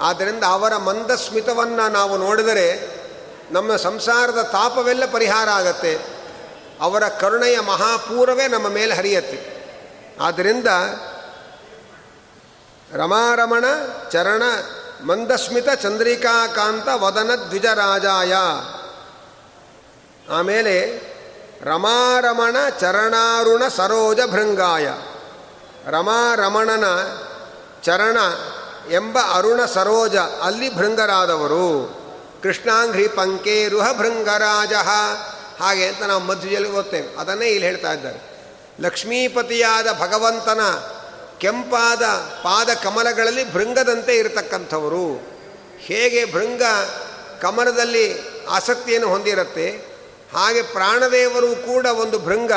ಆದ್ದರಿಂದ 0.00 0.44
ಅವರ 0.44 0.76
ಮಂದಸ್ಮಿತವನ್ನು 0.76 1.92
ನಾವು 1.92 2.18
ನೋಡಿದರೆ 2.18 2.88
ನಮ್ಮ 3.50 3.76
ಸಂಸಾರದ 3.76 4.42
ತಾಪವೆಲ್ಲ 4.42 5.06
ಪರಿಹಾರ 5.06 5.48
ಆಗತ್ತೆ. 5.48 5.98
ಅವರ 6.80 7.08
ಕರುಣೆಯ 7.08 7.60
ಮಹಾಪೂರವೇ 7.60 8.48
ನಮ್ಮ 8.48 8.68
ಮೇಲೆ 8.68 8.94
ಹರಿಯತ್ತೆ. 8.94 9.53
ಆದ್ದರಿಂದ 10.20 10.66
ರಮಾರಮಣ, 12.92 13.64
ಚರಣ, 14.10 14.42
ಮಂದಸ್ಮಿತ, 15.06 15.68
ಚಂದ್ರಿಕಾಕಾಂತ, 15.70 16.88
ವದನ, 16.88 17.30
ದ್ವಿಜರಾಜಾಯ. 17.48 18.34
ಆಮೇಲೆ 20.34 21.00
ರಮಾರಮಣ, 21.62 22.56
ಚರಣಾರುಣ, 22.80 23.68
ಸರೋಜ, 23.68 24.18
ಭೃಂಗಾಯ. 24.30 24.88
ರಮಾರಮಣನ 25.86 26.84
ಚರಣ 27.82 28.16
ಎಂಬ 28.90 29.18
ಅರುಣ, 29.34 29.64
ಸರೋಜ, 29.64 30.16
ಅಲ್ಲಿ 30.16 30.76
ಭೃಂಗರಾದವರು. 30.76 31.94
ಕೃಷ್ಣಾಂಘ್ರಿ, 32.42 33.08
ಪಂಕೇರುಹ 33.08 33.92
ಭೃಂಗರಾಜ 33.92 34.72
ಹಾಗೆ 35.60 35.88
ಅಂತ 35.88 36.02
ನಾವು 36.02 36.22
ಮಧ್ಯದಲ್ಲಿ 36.22 36.72
ಓದ್ತೇವೆ. 36.72 37.16
ಅದನ್ನೇ 37.16 37.46
ಇಲ್ಲಿ 37.46 37.66
ಹೇಳ್ತಾ 37.66 37.92
ಇದ್ದಾರೆ. 37.92 38.33
ಲಕ್ಷ್ಮೀಪತಿಯಾದ 38.80 39.86
ಭಗವಂತನ 39.98 40.60
ಕೆಂಪಾದ 41.38 42.02
ಪಾದ 42.42 42.68
ಕಮಲಗಳಲ್ಲಿ 42.74 43.52
ಭೃಂಗದಂತೆ 43.52 44.16
ಇರತಕ್ಕಂಥವರು. 44.16 45.20
ಹೇಗೆ 45.78 46.32
ಭೃಂಗ 46.32 46.62
ಕಮಲದಲ್ಲಿ 47.40 48.20
ಆಸಕ್ತಿಯನ್ನು 48.50 49.08
ಹೊಂದಿರುತ್ತೆ? 49.08 49.70
ಹಾಗೆ 50.32 50.62
ಪ್ರಾಣದೇವರು 50.62 51.56
ಕೂಡ 51.56 51.86
ಒಂದು 51.86 52.18
ಭೃಂಗ, 52.18 52.52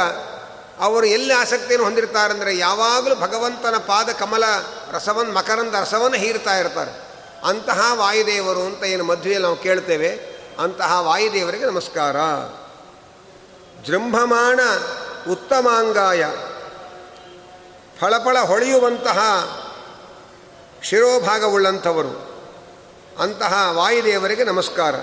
ಅವರು 0.80 1.06
ಎಲ್ಲಿ 1.06 1.34
ಆಸಕ್ತಿಯನ್ನು 1.34 1.84
ಹೊಂದಿರ್ತಾರೆ 1.84 2.34
ಅಂದರೆ 2.34 2.58
ಯಾವಾಗಲೂ 2.58 3.16
ಭಗವಂತನ 3.16 3.78
ಪಾದ 3.78 4.10
ಕಮಲ 4.10 4.44
ರಸವನ್ನು 4.92 5.34
ಮಕರಂದ 5.34 5.74
ರಸವನ್ನು 5.74 6.18
ಹೀರ್ತಾ 6.18 6.58
ಇರ್ತಾರೆ. 6.58 7.08
ಅಂತಹ 7.44 7.92
ವಾಯುದೇವರು 7.94 8.62
ಅಂತ 8.62 8.84
ಏನು 8.84 9.04
ಮಧ್ವೆಯಲ್ಲಿ 9.04 9.44
ನಾವು 9.44 9.58
ಕೇಳ್ತೇವೆ. 9.58 10.38
ಅಂತಹ 10.60 10.98
ವಾಯುದೇವರಿಗೆ 11.02 11.66
ನಮಸ್ಕಾರ. 11.66 12.16
ಜೃಂಭಮಾಣ 13.86 14.60
ಉತ್ತಮಾಂಗಾಯ. 15.32 16.26
ಫಳಫಳ 18.00 18.40
ಹೊಳೆಯುವಂತಹ 18.40 19.20
ಶಿರೋಭಾಗವುಳ್ಳಂಥವರು. 20.84 22.28
ಅಂತಹ 23.20 23.70
ವಾಯುದೇವರಿಗೆ 23.72 24.44
ನಮಸ್ಕಾರ. 24.44 24.96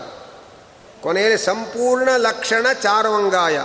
ಕೊನೆಯಲ್ಲಿ 1.02 1.38
ಸಂಪೂರ್ಣ 1.38 2.08
ಲಕ್ಷಣ 2.16 2.66
ಚಾರವಂಗಾಯ. 2.72 3.62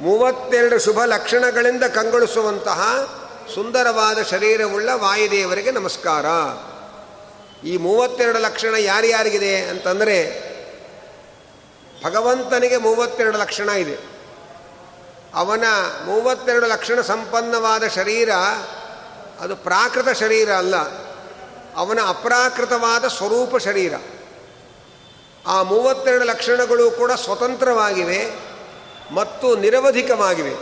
ಮೂವತ್ತೆರಡು 0.00 0.78
ಶುಭ 0.78 1.02
ಲಕ್ಷಣಗಳಿಂದ 1.04 1.84
ಕಂಗೊಳಿಸುವಂತಹ 1.84 2.80
ಸುಂದರವಾದ 3.54 4.22
ಶರೀರವುಳ್ಳ 4.22 4.90
ವಾಯುದೇವರಿಗೆ 4.94 5.70
ನಮಸ್ಕಾರ. 5.70 6.24
ಈ 7.66 7.76
ಮೂವತ್ತೆರಡು 7.76 8.38
ಲಕ್ಷಣ 8.38 8.74
ಯಾರ್ಯಾರಿಗಿದೆ 8.74 9.60
ಅಂತಂದರೆ 9.60 10.50
ಭಗವಂತನಿಗೆ 12.04 12.76
ಮೂವತ್ತೆರಡು 12.76 13.38
ಲಕ್ಷಣ 13.38 13.68
ಇದೆ. 13.68 14.09
ಅವನ 15.34 15.64
ಮೂವತ್ತೆರಡು 16.04 16.66
ಲಕ್ಷಣ 16.66 17.00
ಸಂಪನ್ನವಾದ 17.00 17.86
ಶರೀರ, 17.86 18.30
ಅದು 19.40 19.56
ಪ್ರಾಕೃತ 19.56 20.08
ಶರೀರ 20.08 20.52
ಅಲ್ಲ, 20.52 20.76
ಅವನ 21.76 21.98
ಅಪ್ರಾಕೃತವಾದ 22.06 23.04
ಸ್ವರೂಪ 23.04 23.56
ಶರೀರ. 23.56 23.94
ಆ 25.46 25.62
ಮೂವತ್ತೆರಡು 25.62 26.24
ಲಕ್ಷಣಗಳು 26.24 26.90
ಕೂಡ 26.90 27.12
ಸ್ವತಂತ್ರವಾಗಿವೆ 27.12 28.32
ಮತ್ತು 29.10 29.56
ನಿರವಧಿಕವಾಗಿವೆ. 29.56 30.54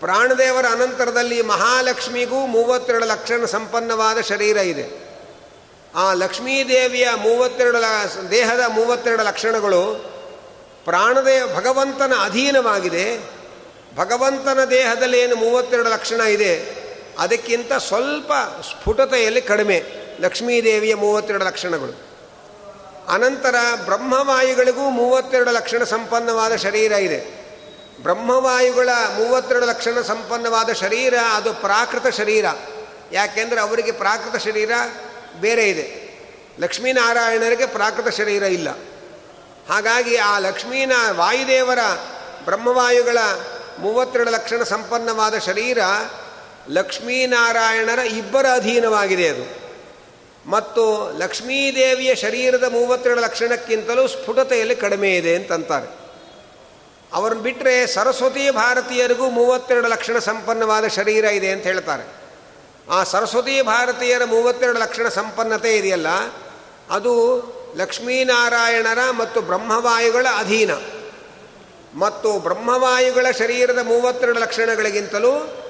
ಪ್ರಾಣದೇವರ 0.00 0.66
ಅನಂತರದಲ್ಲಿ 0.66 1.42
ಮಹಾಲಕ್ಷ್ಮಿಗೂ 1.42 2.46
ಮೂವತ್ತೆರಡು 2.46 3.06
ಲಕ್ಷಣ 3.06 3.44
ಸಂಪನ್ನವಾದ 3.44 4.20
ಶರೀರ 4.20 4.56
ಇದೆ. 4.56 5.04
ಆ 5.94 6.12
ಲಕ್ಷ್ಮೀದೇವಿಯ 6.12 7.08
ಮೂವತ್ತೆರಡು 7.16 8.30
ದೇಹದ 8.30 8.60
ಮೂವತ್ತೆರಡು 8.68 9.22
ಲಕ್ಷಣಗಳು 9.22 10.13
ಪ್ರಾಣದೇವ 10.84 11.56
ಭಗವಂತನ 11.56 12.12
ಅಧೀನವಾಗಿದೆ. 12.24 13.18
ಭಗವಂತನ 13.96 14.64
ದೇಹದಲ್ಲಿ 14.64 15.20
ಏನು 15.20 15.36
ಮೂವತ್ತೆರಡು 15.36 15.88
ಲಕ್ಷಣ 15.88 16.20
ಇದೆ, 16.20 16.84
ಅದಕ್ಕಿಂತ 17.18 17.72
ಸ್ವಲ್ಪ 17.72 18.32
ಸ್ಫುಟತೆಯಲ್ಲಿ 18.60 19.42
ಕಡಿಮೆ. 19.42 19.82
ಲಕ್ಷ್ಮೀದೇವಿಯ 20.20 20.94
ಮೂವತ್ತೆರಡು 20.94 21.44
ಲಕ್ಷಣಗಳು. 21.44 22.14
ಅನಂತರ 23.08 23.54
ಬ್ರಹ್ಮವಾಯುಗಳಿಗೂ 23.84 24.90
ಮೂವತ್ತೆರಡು 24.90 25.50
ಲಕ್ಷಣ 25.50 25.84
ಸಂಪನ್ನವಾದ 25.84 26.56
ಶರೀರ 26.56 26.92
ಇದೆ. 26.92 27.44
ಬ್ರಹ್ಮವಾಯುಗಳ 28.02 28.88
ಮೂವತ್ತೆರಡು 28.88 29.66
ಲಕ್ಷಣ 29.66 30.00
ಸಂಪನ್ನವಾದ 30.00 30.72
ಶರೀರ 30.72 31.14
ಅದು 31.34 31.54
ಪ್ರಾಕೃತ 31.54 32.06
ಶರೀರ. 32.06 32.44
ಯಾಕೆಂದರೆ 33.12 33.60
ಅವರಿಗೆ 33.60 33.92
ಪ್ರಾಕೃತ 33.92 34.42
ಶರೀರ 34.42 34.70
ಬೇರೆ 35.40 35.68
ಇದೆ. 35.68 36.14
ಲಕ್ಷ್ಮೀನಾರಾಯಣರಿಗೆ 36.58 37.66
ಪ್ರಾಕೃತ 37.66 38.08
ಶರೀರ 38.08 38.42
ಇಲ್ಲ. 38.42 38.68
ಹಾಗಾಗಿ 39.68 40.16
ಆ 40.16 40.38
ಲಕ್ಷ್ಮೀನ 40.38 40.92
ವಾಯುದೇವರ 41.12 41.78
ಬ್ರಹ್ಮವಾಯುಗಳ 42.44 43.18
ಮೂವತ್ತೆರಡು 43.78 44.30
ಲಕ್ಷಣ 44.30 44.62
ಸಂಪನ್ನವಾದ 44.62 45.38
ಶರೀರ 45.38 45.78
ಲಕ್ಷ್ಮೀನಾರಾಯಣರ 46.70 47.98
ಇಬ್ಬರ 47.98 48.46
ಅಧೀನವಾಗಿದೆ 48.54 49.28
ಅದು. 49.28 49.64
ಮತ್ತು 50.50 51.12
ಲಕ್ಷ್ಮೀದೇವಿಯ 51.18 52.14
ಶರೀರದ 52.14 52.64
ಮೂವತ್ತೆರಡು 52.72 53.20
ಲಕ್ಷಣಕ್ಕಿಂತಲೂ 53.20 54.08
ಸ್ಫುಟತೆಯಲ್ಲಿ 54.08 54.76
ಕಡಿಮೆ 54.76 55.16
ಇದೆ 55.16 55.36
ಅಂತಂತಾರೆ. 55.36 56.04
ಅವ್ರನ್ನ 57.12 57.40
ಬಿಟ್ಟರೆ 57.40 57.86
ಸರಸ್ವತಿ 57.86 58.50
ಭಾರತೀಯರಿಗೂ 58.50 59.30
ಮೂವತ್ತೆರಡು 59.30 59.88
ಲಕ್ಷಣ 59.88 60.18
ಸಂಪನ್ನವಾದ 60.18 60.86
ಶರೀರ 60.86 61.24
ಇದೆ 61.24 61.50
ಅಂತ 61.50 61.64
ಹೇಳ್ತಾರೆ. 61.64 62.24
ಆ 62.90 63.02
ಸರಸ್ವತಿ 63.02 63.62
ಭಾರತೀಯರ 63.62 64.24
ಮೂವತ್ತೆರಡು 64.24 64.78
ಲಕ್ಷಣ 64.78 65.08
ಸಂಪನ್ನತೆ 65.08 65.76
ಇದೆಯಲ್ಲ, 65.76 66.06
ಅದು 66.90 67.42
ಲಕ್ಷ್ಮೀನಾರಾಯಣರ 67.76 69.10
ಮತ್ತು 69.10 69.40
ಬ್ರಹ್ಮವಾಯುಗಳ 69.40 70.26
ಅಧೀನ. 70.38 70.70
ಮತ್ತು 71.94 72.38
ಬ್ರಹ್ಮವಾಯುಗಳ 72.38 73.26
ಶರೀರದ 73.38 73.78
ಮೂವತ್ತೆರಡು 73.82 74.40
ಲಕ್ಷಣಗಳಿಗಿಂತಲೂ 74.40 75.60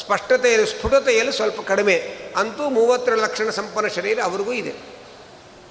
ಸ್ಪಷ್ಟತೆಯಲ್ಲಿ, 0.00 0.66
ಸ್ಫುಟತೆಯಲ್ಲಿ 0.66 1.32
ಸ್ವಲ್ಪ 1.32 1.60
ಕಡಿಮೆ. 1.60 2.18
ಅಂತೂ 2.36 2.70
ಮೂವತ್ತೆರಡು 2.70 3.20
ಲಕ್ಷಣ 3.20 3.50
ಸಂಪನ್ನ 3.50 3.86
ಶರೀರ 3.86 4.18
ಅವ್ರಿಗೂ 4.22 4.52
ಇದೆ. 4.52 4.72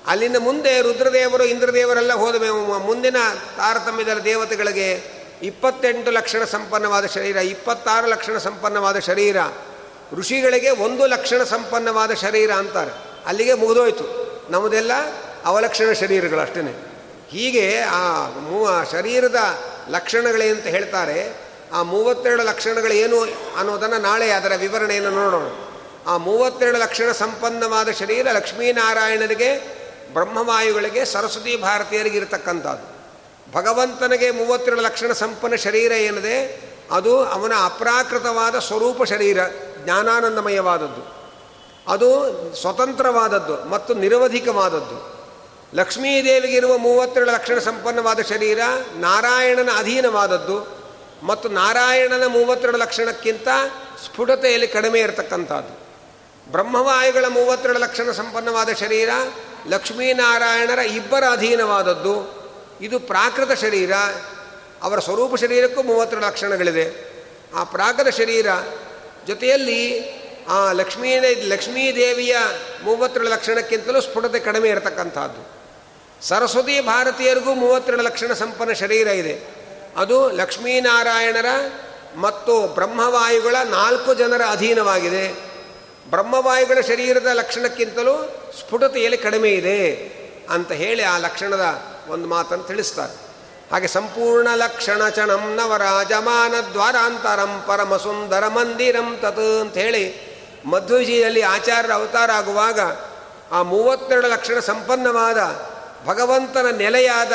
ಅಲ್ಲಿಂದ 0.08 0.36
ಮುಂದೆ 0.38 0.82
ರುದ್ರದೇವರು, 0.82 1.44
ಇಂದ್ರದೇವರೆಲ್ಲ 1.44 2.14
ಹೋದ 2.14 2.36
ಮುಂದಿನ 2.82 3.16
ತಾರತಮ್ಯದ 3.58 4.14
ದೇವತೆಗಳಿಗೆ 4.14 5.04
ಇಪ್ಪತ್ತೆಂಟು 5.44 6.12
ಲಕ್ಷಣ 6.12 6.44
ಸಂಪನ್ನವಾದ 6.44 7.06
ಶರೀರ, 7.06 7.38
ಇಪ್ಪತ್ತಾರು 7.38 8.08
ಲಕ್ಷಣ 8.08 8.38
ಸಂಪನ್ನವಾದ 8.38 9.00
ಶರೀರ. 9.00 9.38
ಋಷಿಗಳಿಗೆ 10.14 10.70
ಒಂದು 10.70 11.08
ಲಕ್ಷಣ 11.08 11.44
ಸಂಪನ್ನವಾದ 11.44 12.12
ಶರೀರ 12.12 12.52
ಅಂತಾರೆ. 12.52 12.92
ಅಲ್ಲಿಗೆ 13.26 13.54
ಮುಗಿದೋಯ್ತು. 13.54 14.24
ನಮ್ಮದೆಲ್ಲ 14.50 14.92
ಅವಲಕ್ಷಣ 15.46 15.92
ಶರೀರಗಳು 15.92 16.40
ಅಷ್ಟೇ 16.40 16.90
ಹೀಗೆ 17.30 17.80
ಆ 17.80 18.30
ಮೂ 18.30 18.68
ಶರೀರದ 18.92 19.36
ಲಕ್ಷಣಗಳೇನಂತ 19.90 20.64
ಹೇಳ್ತಾರೆ. 20.64 21.44
ಆ 21.74 21.82
ಮೂವತ್ತೆರಡು 21.82 22.44
ಲಕ್ಷಣಗಳೇನು 22.44 23.22
ಅನ್ನೋದನ್ನು 23.58 23.98
ನಾಳೆ 23.98 24.30
ಅದರ 24.30 24.52
ವಿವರಣೆಯನ್ನು 24.58 25.10
ನೋಡೋಣ. 25.10 25.44
ಆ 26.08 26.18
ಮೂವತ್ತೆರಡು 26.18 26.78
ಲಕ್ಷಣ 26.78 27.12
ಸಂಪನ್ನವಾದ 27.12 27.90
ಶರೀರ 27.90 28.28
ಲಕ್ಷ್ಮೀನಾರಾಯಣರಿಗೆ 28.32 29.84
ಬ್ರಹ್ಮವಾಯುಗಳಿಗೆ, 30.14 31.06
ಸರಸ್ವತಿ 31.06 31.58
ಭಾರತೀಯರಿಗೆ 31.58 32.18
ಇರತಕ್ಕಂಥದ್ದು. 32.18 32.94
ಭಗವಂತನಿಗೆ 33.54 34.32
ಮೂವತ್ತೆರಡು 34.32 34.82
ಲಕ್ಷಣ 34.82 35.12
ಸಂಪನ್ನ 35.12 35.56
ಶರೀರ 35.56 35.92
ಏನಿದೆ? 35.92 36.62
ಅದು 36.92 37.26
ಅವನ 37.26 37.52
ಅಪ್ರಾಕೃತವಾದ 37.66 38.60
ಸ್ವರೂಪ 38.60 39.04
ಶರೀರ, 39.04 39.40
ಜ್ಞಾನಾನಂದಮಯವಾದದ್ದು. 39.84 41.24
ಅದು 41.88 42.10
ಸ್ವತಂತ್ರವಾದದ್ದು 42.62 43.70
ಮತ್ತು 43.70 43.94
ನಿರವಧಿಕವಾದದ್ದು. 43.94 45.23
ಲಕ್ಷ್ಮೀದೇವಿಗಿರುವ 45.74 46.78
ಮೂವತ್ತೆರಡು 46.78 47.32
ಲಕ್ಷಣ 47.32 47.60
ಸಂಪನ್ನವಾದ 47.60 48.22
ಶರೀರ, 48.22 48.60
ನಾರಾಯಣನ 48.96 49.70
ಅಧೀನವಾದದ್ದು 49.78 50.84
ಮತ್ತು 51.24 51.50
ನಾರಾಯಣನ 51.50 52.26
ಮೂವತ್ತೆರಡು 52.26 52.78
ಲಕ್ಷಣಕ್ಕಿಂತ 52.78 53.48
ಸ್ಫುಟತೆಯಲ್ಲಿ 54.06 54.68
ಕಡಿಮೆ 54.68 55.00
ಇರತಕ್ಕಂಥದ್ದು. 55.00 55.84
ಬ್ರಹ್ಮವಾಯುಗಳ 56.52 57.26
ಮೂವತ್ತೆರಡು 57.26 57.80
ಲಕ್ಷಣ 57.80 58.12
ಸಂಪನ್ನವಾದ 58.12 58.70
ಶರೀರ, 58.70 59.10
ಲಕ್ಷ್ಮೀನಾರಾಯಣರ 59.68 60.80
ಇಬ್ಬರ 60.80 61.24
ಅಧೀನವಾದದ್ದು. 61.32 62.44
ಇದು 62.82 63.00
ಪ್ರಾಕೃತ 63.00 63.60
ಶರೀರ, 63.60 63.92
ಅವರ 64.82 65.00
ಸ್ವರೂಪ 65.00 65.36
ಶರೀರಕ್ಕೂ 65.36 65.84
ಮೂವತ್ತೆರಡು 65.84 66.28
ಲಕ್ಷಣಗಳಿದೆ 66.28 67.14
ಆ 67.56 67.64
ಪ್ರಾಕೃತ 67.64 68.16
ಶರೀರ 68.16 68.48
ಜೊತೆಯಲ್ಲಿ 69.28 70.14
ಆ 70.50 70.72
ಲಕ್ಷ್ಮೀ 70.72 71.20
ಲಕ್ಷ್ಮೀದೇವಿಯ 71.48 72.38
ಮೂವತ್ತೆರಡು 72.84 73.30
ಲಕ್ಷಣಕ್ಕಿಂತಲೂ 73.30 74.02
ಸ್ಫುಟತೆ 74.02 74.40
ಕಡಿಮೆ 74.40 74.70
ಇರತಕ್ಕಂಥದ್ದು. 74.70 75.63
ಸರಸ್ವತಿ 76.24 76.80
ಭಾರತೀಯರಿಗೂ 76.80 77.54
ಮೂವತ್ತೆರಡು 77.54 78.04
ಲಕ್ಷಣ 78.04 78.34
ಸಂಪನ್ನ 78.34 78.72
ಶರೀರ 78.72 79.08
ಇದೆ. 79.08 79.42
ಅದು 79.98 80.32
ಲಕ್ಷ್ಮೀನಾರಾಯಣರ 80.32 81.46
ಮತ್ತು 82.16 82.68
ಬ್ರಹ್ಮವಾಯುಗಳ 82.68 83.56
ನಾಲ್ಕು 83.70 84.14
ಜನರ 84.14 84.42
ಅಧೀನವಾಗಿದೆ. 84.50 85.34
ಬ್ರಹ್ಮವಾಯುಗಳ 86.10 86.82
ಶರೀರದ 86.82 87.28
ಲಕ್ಷಣಕ್ಕಿಂತಲೂ 87.34 88.36
ಸ್ಫುಟತೆಯಲ್ಲಿ 88.60 89.18
ಕಡಿಮೆ 89.18 89.50
ಇದೆ 89.50 89.96
ಅಂತ 90.50 90.72
ಹೇಳಿ 90.72 91.04
ಆ 91.04 91.18
ಲಕ್ಷಣದ 91.18 91.82
ಒಂದು 92.08 92.28
ಮಾತನ್ನು 92.28 92.64
ತಿಳಿಸ್ತಾರೆ. 92.64 93.14
ಹಾಗೆ 93.72 93.88
ಸಂಪೂರ್ಣ 93.88 94.48
ಲಕ್ಷಣ 94.56 95.10
ಚಣಂ 95.10 95.56
ನವರಾಜಮಾನ 95.56 96.54
ದ್ವಾರಾಂತರಂ 96.74 97.64
ಪರಮ 97.68 97.98
ಸುಂದರ 97.98 98.48
ಮಂದಿರಂ 98.48 99.18
ತತ್ 99.22 99.62
ಅಂತ 99.62 99.78
ಹೇಳಿ 99.78 100.34
ಮಧ್ವಜಿಯಲ್ಲಿ 100.66 101.42
ಆಚಾರ್ಯರ 101.42 101.92
ಅವತಾರ 101.92 102.32
ಆಗುವಾಗ 102.32 102.80
ಆ 103.52 103.62
ಮೂವತ್ತೆರಡು 103.62 104.28
ಲಕ್ಷಣ 104.28 104.60
ಸಂಪನ್ನವಾದ 104.60 105.38
ಭಗವಂತನ 106.06 106.66
ನೆಲೆಯಾದ 106.78 107.32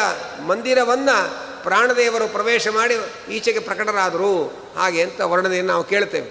ಮಂದಿರವನ್ನು 0.47 1.19
ಪ್ರಾಣದೇವರು 1.63 2.29
ಪ್ರವೇಶ 2.29 2.69
ಮಾಡಿ 2.69 2.95
ಈಚೆಗೆ 3.29 3.59
ಪ್ರಕಟರಾದರು. 3.59 4.53
ಹಾಗೆ 4.79 5.03
ಅಂತ 5.03 5.21
ವರ್ಣನೆಯನ್ನು 5.21 5.73
ನಾವು 5.73 5.85
ಕೇಳ್ತೇವೆ. 5.85 6.31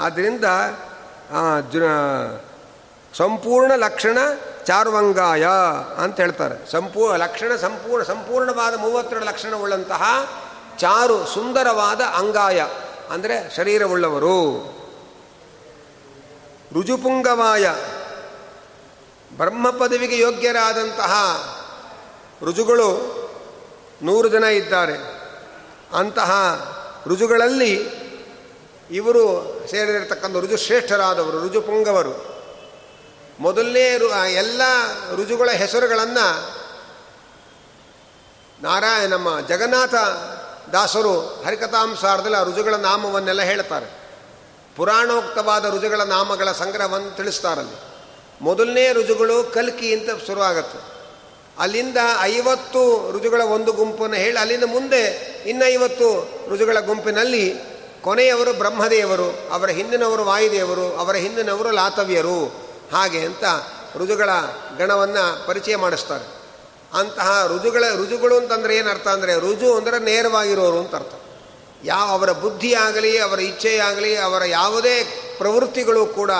ಆದ್ದರಿಂದ 0.00 0.44
ಸಂಪೂರ್ಣ 3.16 3.72
ಲಕ್ಷಣ 3.74 4.18
ಚಾರ್ವಂಗಾಯ 4.64 5.46
ಅಂತ 5.98 6.16
ಹೇಳ್ತಾರೆ. 6.16 6.70
ಸಂಪೂರ್ಣ 6.70 7.16
ಲಕ್ಷಣ 7.16 7.56
ಸಂಪೂರ್ಣ, 7.56 8.02
ಸಂಪೂರ್ಣವಾದ 8.02 8.74
ಮೂವತ್ತೆರಡು 8.74 9.24
ಲಕ್ಷಣವುಳ್ಳಂತಹ 9.24 10.02
ಚಾರು 10.78 11.26
ಸುಂದರವಾದ 11.26 12.00
ಅಂಗಾಯ, 12.00 12.66
ಅಂದರೆ 13.10 13.56
ಶರೀರವುಳ್ಳವರು. 13.56 14.38
ರುಜುಪುಂಗವಾಯ 16.74 17.74
ಬ್ರಹ್ಮ 19.36 19.70
ಪದವಿಗೆ 19.70 20.18
ಯೋಗ್ಯರಾದಂತಹ 20.18 21.12
ರುಜುಗಳು 22.42 23.14
ನೂರು 24.02 24.28
ಜನ 24.28 24.44
ಇದ್ದಾರೆ. 24.44 24.94
ಅಂತಹ 25.92 26.32
ಋಜುಗಳಲ್ಲಿ 27.06 28.04
ಇವರು 28.90 29.54
ಸೇರಿರತಕ್ಕಂಥ 29.70 30.36
ಋಜು 30.36 30.56
ಶ್ರೇಷ್ಠರಾದವರು 30.56 32.34
ಮೊದಲನೇ 33.40 33.98
ರು 33.98 34.28
ಎಲ್ಲ 34.28 34.62
ಋಜುಗಳ 35.16 35.50
ಹೆಸರುಗಳನ್ನು 35.50 36.54
ನಾರಾಯಣ, 38.62 39.10
ನಮ್ಮ 39.10 39.40
ಜಗನ್ನಾಥ 39.40 39.94
ದಾಸರು 40.72 41.20
ಹರಿಕಥಾಂಸಾರದಲ್ಲಿ 41.20 42.36
ಆ 42.36 42.44
ಋಜುಗಳ 42.44 42.74
ನಾಮವನ್ನೆಲ್ಲ 42.74 43.42
ಹೇಳ್ತಾರೆ. 43.42 43.86
ಪುರಾಣೋಕ್ತವಾದ 44.76 45.76
ಋಜುಗಳ 45.76 46.00
ನಾಮಗಳ 46.00 46.52
ಸಂಗ್ರಹವನ್ನು 46.52 47.16
ತಿಳಿಸ್ತಾರಲ್ಲಿ. 47.16 47.80
ಮೊದಲನೇ 48.40 48.92
ಋಜುಗಳು 48.92 49.52
ಕಲ್ಕಿ 49.52 49.94
ಅಂತ 49.94 50.26
ಶುರುವಾಗತ್ತೆ. 50.26 50.93
ಅಲ್ಲಿಂದ 51.58 51.96
ಐವತ್ತು 52.20 53.10
ರುಜುಗಳ 53.10 53.42
ಒಂದು 53.42 53.72
ಗುಂಪನ್ನು 53.72 54.16
ಹೇಳಿ, 54.16 54.38
ಅಲ್ಲಿಂದ 54.38 54.64
ಮುಂದೆ 54.64 55.34
ಇನ್ನೈವತ್ತು 55.46 56.28
ರುಜುಗಳ 56.48 56.80
ಗುಂಪಿನಲ್ಲಿ 56.80 57.54
ಕೊನೆಯವರು 58.02 58.52
ಬ್ರಹ್ಮದೇವರು, 58.52 59.52
ಅವರ 59.52 59.68
ಹಿಂದಿನವರು 59.68 60.24
ವಾಯುದೇವರು, 60.24 60.96
ಅವರ 60.96 61.16
ಹಿಂದಿನವರು 61.16 61.70
ಲಾತವ್ಯರು. 61.70 62.64
ಹಾಗೆ 62.92 63.18
ಅಂತ 63.18 63.44
ಋಜುಗಳ 63.96 64.30
ಗಣವನ್ನು 64.78 65.46
ಪರಿಚಯ 65.46 65.76
ಮಾಡಿಸ್ತಾರೆ. 65.76 66.44
ಅಂತಹ 66.98 67.46
ಋಜುಗಳ 67.56 67.84
ರುಜುಗಳು 67.96 68.36
ಅಂತಂದರೆ 68.36 68.76
ಏನು 68.76 68.90
ಅರ್ಥ 68.90 69.08
ಅಂದರೆ 69.08 69.34
ರುಜು 69.34 69.74
ಅಂದರೆ 69.74 69.98
ನೇರವಾಗಿರೋರು 69.98 70.78
ಅಂತ 70.78 70.94
ಅರ್ಥ. 70.94 71.14
ಯಾವ 71.84 72.08
ಅವರ 72.08 72.32
ಬುದ್ಧಿಯಾಗಲಿ, 72.32 73.18
ಅವರ 73.18 73.40
ಇಚ್ಛೆಯಾಗಲಿ, 73.40 74.16
ಅವರ 74.16 74.44
ಯಾವುದೇ 74.44 75.04
ಪ್ರವೃತ್ತಿಗಳು 75.38 76.06
ಕೂಡ 76.06 76.30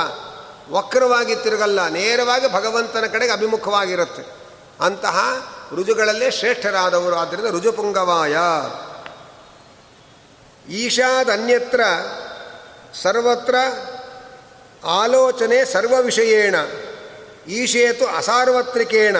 ವಕ್ರವಾಗಿ 0.71 1.37
ತಿರುಗಲ್ಲ, 1.37 1.89
ನೇರವಾಗಿ 1.89 2.53
ಭಗವಂತನ 2.53 3.07
ಕಡೆಗೆ 3.07 3.33
ಅಭಿಮುಖವಾಗಿರುತ್ತೆ. 3.33 4.34
ಅಂತಹ 4.81 5.49
ರುಜುಗಳಲ್ಲೇ 5.75 6.31
ಶ್ರೇಷ್ಠರಾದವರು. 6.31 7.17
ಆದ್ದರಿಂದ 7.17 7.47
ರುಜುಪುಂಗವಾಯ 7.47 8.37
ಈಶಾದನ್ಯತ್ರ 10.73 11.81
ಸರ್ವತ್ರ 13.03 13.55
ಆಲೋಚನೆ 14.85 15.73
ಸರ್ವ 15.73 15.95
ವಿಷಯೇಣ 16.01 16.55
ಈಶೇತು 17.49 18.07
ಅಸಾರ್ವತ್ರಿಕೇಣ. 18.07 19.17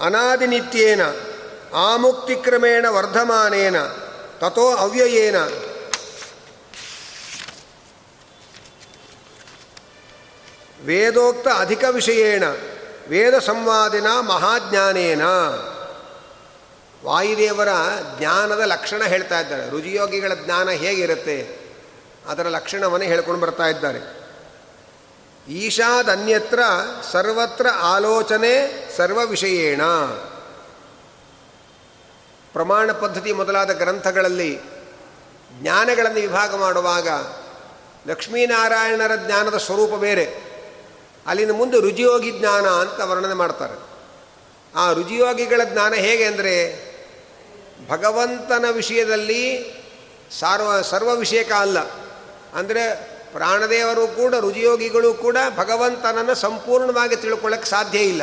ಅನಾದಿನಿತ್ಯೇನ. 0.00 1.00
ಆಮುಕ್ತಿಕ್ರಮೇಣ 1.74 2.86
ವರ್ಧಮಾನೇನ. 2.88 3.82
ತಥೋ 4.38 4.76
ಅವ್ಯಯೇನ. 4.76 5.36
ವೇದೋಕ್ತ 10.84 11.48
ಅಧಿಕ 11.48 11.84
ವಿಷಯೇಣ. 11.90 12.44
ವೇದ 13.08 13.38
ಸಂವಾದಿನ 13.38 14.06
ಮಹಾಜ್ಞಾನೇನ. 14.20 15.22
ವಾಯುದೇವರ 17.04 17.68
ಜ್ಞಾನದ 18.18 18.60
ಲಕ್ಷಣ 18.60 19.02
ಹೇಳ್ತಾ 19.02 19.40
ಇದ್ದಾರೆ. 19.40 19.70
ರುಜಿಯೋಗಿಗಳ 19.70 20.34
ಜ್ಞಾನ 20.34 20.70
ಹೇಗಿರುತ್ತೆ? 20.70 21.58
ಅದರ 22.28 22.46
ಲಕ್ಷಣವನ್ನು 22.48 23.06
ಹೇಳ್ಕೊಂಡು 23.06 23.40
ಬರ್ತಾ 23.40 23.66
ಇದ್ದಾರೆ. 23.66 24.18
ಈಶಾದನ್ಯತ್ರ 25.48 26.60
ಸರ್ವತ್ರ 27.12 27.66
ಆಲೋಚನೆ 27.68 28.88
ಸರ್ವ 28.96 29.18
ವಿಷಯೇಣ 29.18 29.82
ಪ್ರಮಾಣ 32.52 32.92
ಪದ್ಧತಿ 32.92 33.32
ಮೊದಲಾದ 33.32 33.70
ಗ್ರಂಥಗಳಲ್ಲಿ 33.72 34.60
ಜ್ಞಾನಗಳನ್ನು 35.60 36.20
ವಿಭಾಗ 36.20 36.54
ಮಾಡುವಾಗ 36.54 37.08
ಲಕ್ಷ್ಮೀನಾರಾಯಣರ 38.06 39.16
ಜ್ಞಾನದ 39.16 39.56
ಸ್ವರೂಪ 39.56 39.94
ಬೇರೆ. 39.94 40.47
ಅಲ್ಲಿಂದ 41.28 41.50
ಮುಂದೆ 41.50 41.80
ರುಜಿಯೋಗಿ 41.80 42.30
ಜ್ಞಾನ 42.30 42.66
ಅಂತ 42.66 43.00
ವರ್ಣನೆ 43.00 43.34
ಮಾಡ್ತಾರೆ. 43.34 43.88
ಆ 44.76 44.92
ರುಜಿಯೋಗಿಗಳ 44.92 45.60
ಜ್ಞಾನ 45.64 45.94
ಹೇಗೆ 45.94 46.24
ಅಂದರೆ, 46.24 46.88
ಭಗವಂತನ 47.88 48.64
ವಿಷಯದಲ್ಲಿ 48.70 49.72
ಸಾರ್ವ, 50.40 50.82
ಸರ್ವ 50.82 51.14
ವಿಷಯಕ 51.14 51.52
ಅಲ್ಲ. 51.52 51.78
ಅಂದರೆ 52.54 52.94
ಪ್ರಾಣದೇವರು 53.32 54.06
ಕೂಡ, 54.06 54.34
ರುಜಿಯೋಗಿಗಳು 54.34 55.14
ಕೂಡ 55.14 55.36
ಭಗವಂತನನ್ನು 55.56 56.34
ಸಂಪೂರ್ಣವಾಗಿ 56.34 57.16
ತಿಳ್ಕೊಳ್ಳೋಕ್ಕೆ 57.16 57.70
ಸಾಧ್ಯ 57.70 57.98
ಇಲ್ಲ. 57.98 58.22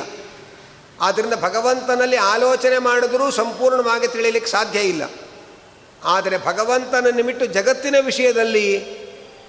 ಆದ್ದರಿಂದ 1.02 1.34
ಭಗವಂತನಲ್ಲಿ 1.34 2.18
ಆಲೋಚನೆ 2.18 2.78
ಮಾಡಿದ್ರೂ 2.78 3.32
ಸಂಪೂರ್ಣವಾಗಿ 3.32 4.08
ತಿಳಿಯಲಿಕ್ಕೆ 4.08 4.52
ಸಾಧ್ಯ 4.52 4.80
ಇಲ್ಲ. 4.80 5.04
ಆದರೆ 6.04 6.38
ಭಗವಂತನ 6.38 7.08
ನಿಮಿಟ್ಟು 7.16 7.46
ಜಗತ್ತಿನ 7.46 7.96
ವಿಷಯದಲ್ಲಿ 8.00 8.84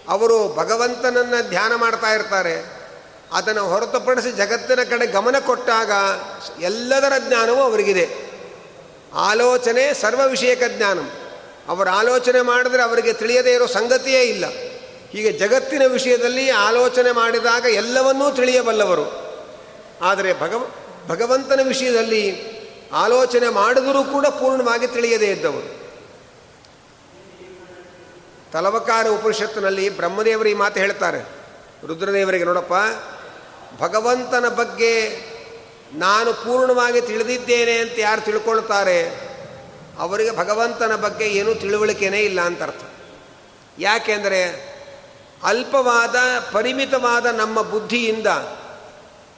ಅವರು 0.08 0.54
ಭಗವಂತನನ್ನು 0.54 1.48
ಧ್ಯಾನ 1.48 1.74
ಮಾಡ್ತಾ 1.74 2.14
ಇರ್ತಾರೆ. 2.14 2.75
ಅದನ್ನು 3.32 3.64
ಹೊರತುಪಡಿಸಿ 3.64 4.32
ಜಗತ್ತಿನ 4.32 4.82
ಕಡೆ 4.82 5.06
ಗಮನ 5.06 5.38
ಕೊಟ್ಟಾಗ 5.38 5.90
ಎಲ್ಲದರ 6.62 7.12
ಜ್ಞಾನವೂ 7.18 7.62
ಅವರಿಗಿದೆ. 7.62 8.26
ಆಲೋಚನೆ 9.14 9.94
ಸರ್ವ 9.94 10.20
ವಿಷಯಕ 10.26 10.62
ಜ್ಞಾನ. 10.68 10.98
ಅವರು 11.68 11.90
ಆಲೋಚನೆ 11.90 12.40
ಮಾಡಿದ್ರೆ 12.40 12.82
ಅವರಿಗೆ 12.82 13.12
ತಿಳಿಯದೇ 13.12 13.52
ಇರೋ 13.54 13.66
ಸಂಗತಿಯೇ 13.66 14.22
ಇಲ್ಲ. 14.22 14.44
ಹೀಗೆ 15.10 15.32
ಜಗತ್ತಿನ 15.32 15.82
ವಿಷಯದಲ್ಲಿ 15.86 16.50
ಆಲೋಚನೆ 16.50 17.12
ಮಾಡಿದಾಗ 17.12 17.64
ಎಲ್ಲವನ್ನೂ 17.64 18.30
ತಿಳಿಯಬಲ್ಲವರು. 18.30 19.36
ಆದರೆ 20.02 20.40
ಭಗವ, 20.40 20.70
ಭಗವಂತನ 21.08 21.60
ವಿಷಯದಲ್ಲಿ 21.62 22.56
ಆಲೋಚನೆ 22.92 23.48
ಮಾಡಿದರೂ 23.48 24.04
ಕೂಡ 24.04 24.26
ಪೂರ್ಣವಾಗಿ 24.26 24.86
ತಿಳಿಯದೇ 24.86 25.26
ಇದ್ದವರು. 25.26 25.86
ತಲವಕಾರ 28.52 29.06
ಉಪನಿಷತ್ತಿನಲ್ಲಿ 29.08 29.90
ಬ್ರಹ್ಮದೇವರು 29.90 30.48
ಈ 30.48 30.54
ಮಾತು 30.54 30.80
ಹೇಳ್ತಾರೆ. 30.80 31.28
ರುದ್ರದೇವರಿಗೆ 31.86 32.44
ನೋಡಪ್ಪ 32.44 32.72
ಭಗವಂತನ 33.78 34.48
ಬಗ್ಗೆ 34.48 34.92
ನಾನು 35.94 36.32
ಪೂರ್ಣವಾಗಿ 36.32 37.00
ತಿಳಿದಿದ್ದೇನೆ 37.00 37.78
ಅಂತ 37.78 37.92
ಯಾರು 37.98 38.20
ತಿಳ್ಕೊಳ್ತಾರೆ? 38.20 39.26
ಅವರಿಗೆ 39.98 40.36
ಭಗವಂತನ 40.36 40.96
ಬಗ್ಗೆ 40.96 41.24
ಏನೂ 41.24 41.54
ತಿಳುವಳಿಕೆನೇ 41.54 42.20
ಇಲ್ಲ 42.20 42.40
ಅಂತ 42.40 42.62
ಅರ್ಥ. 42.62 42.84
ಯಾಕೆಂದರೆ 43.78 44.76
ಅಲ್ಪವಾದ, 45.42 46.16
ಪರಿಮಿತವಾದ 46.52 47.26
ನಮ್ಮ 47.26 47.62
ಬುದ್ಧಿಯಿಂದ, 47.62 48.26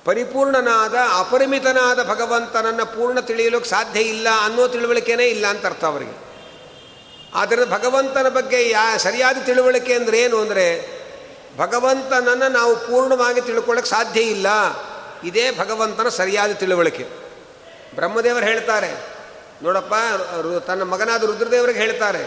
ಪರಿಪೂರ್ಣನಾದ, 0.05 0.95
ಅಪರಿಮಿತನಾದ 1.18 2.09
ಭಗವಂತನನ್ನು 2.09 2.87
ಪೂರ್ಣ 2.87 3.20
ತಿಳಿಯಲು 3.20 3.64
ಸಾಧ್ಯ 3.64 4.01
ಇಲ್ಲ 4.01 4.29
ಅನ್ನೋ 4.45 4.68
ತಿಳುವಳಿಕೆನೇ 4.68 5.24
ಇಲ್ಲ 5.24 5.47
ಅಂತ 5.47 5.66
ಅರ್ಥ 5.66 5.85
ಅವರಿಗೆ. 5.85 6.29
ಆದರೆ 7.35 7.64
ಭಗವಂತನ 7.64 8.29
ಬಗ್ಗೆ 8.29 8.68
ಯಾ, 8.68 8.97
ಸರಿಯಾದ 8.97 9.37
ತಿಳುವಳಿಕೆ 9.45 9.95
ಅಂದರೆ 9.95 10.20
ಏನು 10.20 10.39
ಅಂದರೆ 10.39 10.97
ಭಗವಂತನನ್ನು 11.57 12.49
ನಾವು 12.53 12.76
ಪೂರ್ಣವಾಗಿ 12.76 13.40
ತಿಳ್ಕೊಳ್ಳೋಕೆ 13.40 13.88
ಸಾಧ್ಯ 13.88 14.20
ಇಲ್ಲ. 14.20 14.46
ಇದೇ 15.24 15.44
ಭಗವಂತನ 15.59 16.09
ಸರಿಯಾದ 16.09 16.53
ತಿಳುವಳಿಕೆ. 16.53 17.07
ಬ್ರಹ್ಮದೇವರು 17.94 18.44
ಹೇಳ್ತಾರೆ, 18.44 18.90
ನೋಡಪ್ಪ 19.62 19.94
ತನ್ನ 20.66 20.82
ಮಗನಾದ 20.82 21.22
ರುದ್ರದೇವರಿಗೆ 21.22 21.78
ಹೇಳ್ತಾರೆ, 21.78 22.22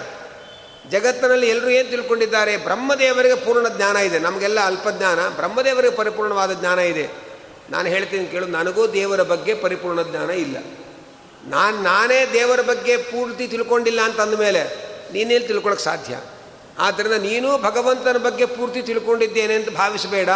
ಜಗತ್ತಿನಲ್ಲಿ 0.90 1.48
ಎಲ್ಲರೂ 1.50 1.70
ಏನು 1.70 1.90
ತಿಳ್ಕೊಂಡಿದ್ದಾರೆ? 1.90 2.58
ಬ್ರಹ್ಮದೇವರಿಗೆ 2.58 3.36
ಪೂರ್ಣ 3.36 3.68
ಜ್ಞಾನ 3.68 3.98
ಇದೆ. 3.98 4.20
ನಮಗೆಲ್ಲ 4.20 4.60
ಅಲ್ಪಜ್ಞಾನ 4.60 5.30
ಬ್ರಹ್ಮದೇವರಿಗೆ 5.30 5.96
ಪರಿಪೂರ್ಣವಾದ 5.96 6.52
ಜ್ಞಾನ 6.54 6.80
ಇದೆ. 6.80 7.06
ನಾನು 7.70 7.88
ಹೇಳ್ತೀನಿ 7.90 8.26
ಕೇಳು, 8.28 8.48
ನನಗೂ 8.48 8.88
ದೇವರ 8.88 9.22
ಬಗ್ಗೆ 9.24 9.54
ಪರಿಪೂರ್ಣ 9.54 10.02
ಜ್ಞಾನ 10.02 10.30
ಇಲ್ಲ. 10.30 10.58
ನಾನು, 11.48 11.78
ನಾನೇ 11.82 12.20
ದೇವರ 12.34 12.62
ಬಗ್ಗೆ 12.62 12.98
ಪೂರ್ತಿ 12.98 13.48
ತಿಳ್ಕೊಂಡಿಲ್ಲ 13.48 14.02
ಅಂತಂದ 14.02 14.34
ಮೇಲೆ 14.34 14.64
ನೀನೇನು 15.14 15.48
ತಿಳ್ಕೊಳಕ್ಕೆ 15.48 15.84
ಸಾಧ್ಯ? 15.84 16.20
ಆದ್ದರಿಂದ 16.82 17.14
ನೀನು 17.14 17.58
ಭಗವಂತನ 17.58 18.18
ಬಗ್ಗೆ 18.18 18.46
ಪೂರ್ತಿ 18.46 18.82
ತಿಳ್ಕೊಂಡಿದ್ದೇನೆ 18.82 19.54
ಅಂತ 19.54 19.70
ಭಾವಿಸಬೇಡ 19.70 20.30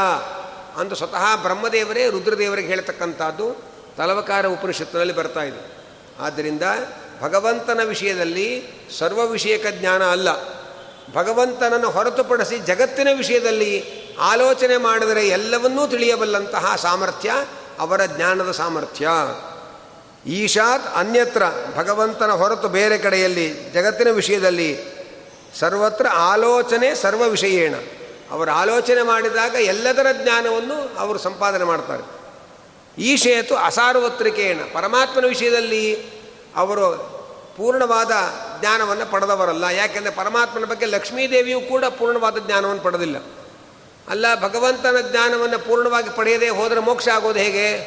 ಅಂತ 0.78 0.94
ಸ್ವತಃ 0.94 1.36
ಬ್ರಹ್ಮದೇವರೇ 1.36 2.10
ರುದ್ರದೇವರಿಗೆ 2.10 2.68
ಹೇಳ್ತಕ್ಕಂಥದ್ದು 2.68 3.64
ತಲವಕಾರ 3.98 4.46
ಉಪನಿಷತ್ತಿನಲ್ಲಿ 4.46 5.16
ಬರ್ತಾ 5.16 5.44
ಇದೆ. 5.44 5.78
ಆದ್ದರಿಂದ 6.20 6.64
ಭಗವಂತನ 7.22 7.80
ವಿಷಯದಲ್ಲಿ 7.84 8.64
ಸರ್ವ 9.00 9.28
ವಿಷಯಕ 9.28 9.66
ಜ್ಞಾನ 9.68 10.04
ಅಲ್ಲ. 10.04 10.28
ಭಗವಂತನನ್ನು 11.14 11.90
ಹೊರತುಪಡಿಸಿ 11.90 12.60
ಜಗತ್ತಿನ 12.60 13.08
ವಿಷಯದಲ್ಲಿ 13.18 13.84
ಆಲೋಚನೆ 14.20 14.78
ಮಾಡಿದರೆ 14.78 15.28
ಎಲ್ಲವನ್ನೂ 15.28 15.88
ತಿಳಿಯಬಲ್ಲಂತಹ 15.88 16.76
ಸಾಮರ್ಥ್ಯ 16.76 17.32
ಅವರ 17.80 18.06
ಜ್ಞಾನದ 18.06 18.52
ಸಾಮರ್ಥ್ಯ. 18.52 19.10
ಈಶಾತ್ 20.32 20.88
ಅನ್ಯತ್ರ 20.96 21.44
ಭಗವಂತನ 21.76 22.32
ಹೊರತು 22.32 22.68
ಬೇರೆ 22.70 22.98
ಕಡೆಯಲ್ಲಿ 22.98 23.72
ಜಗತ್ತಿನ 23.74 24.10
ವಿಷಯದಲ್ಲಿ 24.10 24.95
ಸರ್ವತ್ರ 25.60 26.08
ಆಲೋಚನೆ 26.08 26.96
ಸರ್ವ 26.96 27.24
ವಿಷಯೇಣ 27.24 27.76
ಅವರು 28.32 28.52
ಆಲೋಚನೆ 28.52 29.02
ಮಾಡಿದಾಗ 29.02 29.56
ಎಲ್ಲದರ 29.56 30.08
ಜ್ಞಾನವನ್ನು 30.24 31.00
ಅವರು 31.00 31.20
ಸಂಪಾದನೆ 31.20 31.64
ಮಾಡ್ತಾರೆ. 31.64 32.04
ಈಶೇತು 32.98 33.56
ಅಸಾರ್ವತ್ರಿಕೇಣ. 33.56 34.60
ಪರಮಾತ್ಮನ 34.74 35.26
ವಿಷಯದಲ್ಲಿ 35.26 36.06
ಅವರು 36.56 37.16
ಪೂರ್ಣವಾದ 37.58 38.12
ಜ್ಞಾನವನ್ನು 38.60 39.12
ಪಡೆದವರಲ್ಲ. 39.12 39.64
ಯಾಕೆಂದರೆ 39.64 40.12
ಪರಮಾತ್ಮನ 40.12 40.66
ಬಗ್ಗೆ 40.66 40.86
ಲಕ್ಷ್ಮೀದೇವಿಯೂ 40.86 41.62
ಕೂಡ 41.62 41.86
ಪೂರ್ಣವಾದ 41.86 42.38
ಜ್ಞಾನವನ್ನು 42.38 42.84
ಪಡೆದಿಲ್ಲ. 42.84 43.16
ಅಲ್ಲ, 44.10 44.42
ಭಗವಂತನ 44.42 44.98
ಜ್ಞಾನವನ್ನು 45.12 45.60
ಪೂರ್ಣವಾಗಿ 45.60 46.10
ಪಡೆಯದೇ 46.10 46.50
ಹೋದರೆ 46.50 46.80
ಮೋಕ್ಷ 46.80 47.08
ಆಗೋದು 47.08 47.40
ಹೇಗೆ? 47.40 47.78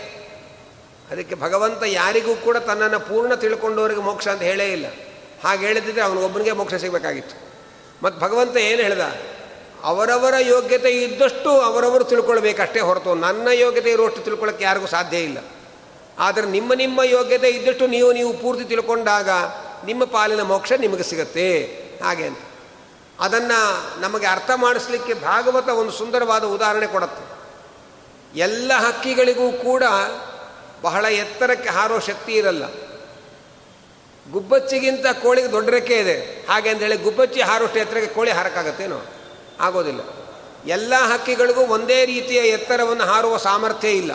ಅದಕ್ಕೆ 1.11 1.35
ಭಗವಂತ 1.35 1.83
ಯಾರಿಗೂ 1.87 2.35
ಕೂಡ 2.35 2.57
ತನ್ನನ್ನು 2.57 3.01
ಪೂರ್ಣ 3.01 3.35
ತಿಳ್ಕೊಂಡವರಿಗೆ 3.35 4.01
ಮೋಕ್ಷ 4.01 4.29
ಅಂತ 4.29 4.43
ಹೇಳೇ 4.43 4.73
ಇಲ್ಲ. 4.73 4.87
ಹಾಗೆ 5.45 5.66
ಹೇಳಿದ್ರೆ 5.66 6.01
ಅವನಿಗೊಬ್ಬನಿಗೆ 6.01 6.53
ಮೋಕ್ಷ 6.53 6.75
ಸಿಗಬೇಕಾಗಿತ್ತು. 6.75 7.47
ಮತ್ತು 8.03 8.20
ಭಗವಂತ 8.20 8.57
ಏನು 8.57 8.82
ಹೇಳ್ದ? 8.82 9.01
ಅವರವರ 9.82 10.34
ಯೋಗ್ಯತೆ 10.40 10.90
ಇದ್ದಷ್ಟು 10.90 11.61
ಅವರವರು 11.61 12.05
ತಿಳ್ಕೊಳ್ಬೇಕಷ್ಟೇ 12.05 12.80
ಹೊರತು 12.80 13.14
ನನ್ನ 13.14 13.49
ಯೋಗ್ಯತೆ 13.53 13.90
ಇರುವಷ್ಟು 13.90 14.20
ತಿಳ್ಕೊಳ್ಳೋಕ್ಕೆ 14.20 14.64
ಯಾರಿಗೂ 14.64 14.86
ಸಾಧ್ಯ 14.86 15.18
ಇಲ್ಲ. 15.18 15.38
ಆದರೆ 16.18 16.46
ನಿಮ್ಮ 16.46 16.74
ನಿಮ್ಮ 16.74 17.03
ಯೋಗ್ಯತೆ 17.03 17.49
ಇದ್ದಷ್ಟು 17.49 17.86
ನೀವು 17.86 18.12
ನೀವು 18.12 18.32
ಪೂರ್ತಿ 18.32 18.64
ತಿಳ್ಕೊಂಡಾಗ 18.64 19.28
ನಿಮ್ಮ 19.84 20.05
ಪಾಲಿನ 20.05 20.42
ಮೋಕ್ಷ 20.42 20.72
ನಿಮಗೆ 20.72 21.03
ಸಿಗತ್ತೆ. 21.03 21.62
ಹಾಗೆ 22.05 22.26
ಅಂತ. 22.26 22.38
ಅದನ್ನು 23.20 24.01
ನಮಗೆ 24.01 24.26
ಅರ್ಥ 24.26 24.51
ಮಾಡಿಸ್ಲಿಕ್ಕೆ 24.55 25.14
ಭಾಗವತ 25.14 25.68
ಒಂದು 25.68 25.92
ಸುಂದರವಾದ 25.92 26.44
ಉದಾಹರಣೆ 26.44 26.86
ಕೊಡುತ್ತೆ. 26.86 27.38
ಎಲ್ಲ 28.38 28.72
ಹಕ್ಕಿಗಳಿಗೂ 28.74 29.53
ಕೂಡ 29.53 29.82
ಬಹಳ 30.82 31.05
ಎತ್ತರಕ್ಕೆ 31.05 31.68
ಹಾರೋ 31.68 31.99
ಶಕ್ತಿ 31.99 32.32
ಇರಲ್ಲ. 32.32 32.88
ಗುಬ್ಬಚ್ಚಿಗಿಂತ 34.33 35.07
ಕೋಳಿಗೆ 35.22 35.53
ದೊಡ್ಡ 35.53 35.68
ರೆಕ್ಕೆ 35.68 35.97
ಇದೆ. 35.97 36.47
ಹಾಗೆ 36.47 36.68
ಅಂತೇಳಿ 36.68 36.97
ಗುಬ್ಬಚ್ಚಿ 36.97 37.41
ಹಾರೋಷ್ಟು 37.41 37.79
ಎತ್ತರಕ್ಕೆ 37.79 38.14
ಕೋಳಿ 38.14 38.31
ಹಾರಕ್ಕಾಗತ್ತೇನೋ? 38.31 39.07
ಆಗೋದಿಲ್ಲ. 39.61 40.01
ಎಲ್ಲ 40.66 40.95
ಹಕ್ಕಿಗಳಿಗೂ 41.12 41.61
ಒಂದೇ 41.61 42.05
ರೀತಿಯ 42.05 42.39
ಎತ್ತರವನ್ನು 42.39 43.05
ಹಾರುವ 43.05 43.37
ಸಾಮರ್ಥ್ಯ 43.37 43.89
ಇಲ್ಲ. 43.89 44.12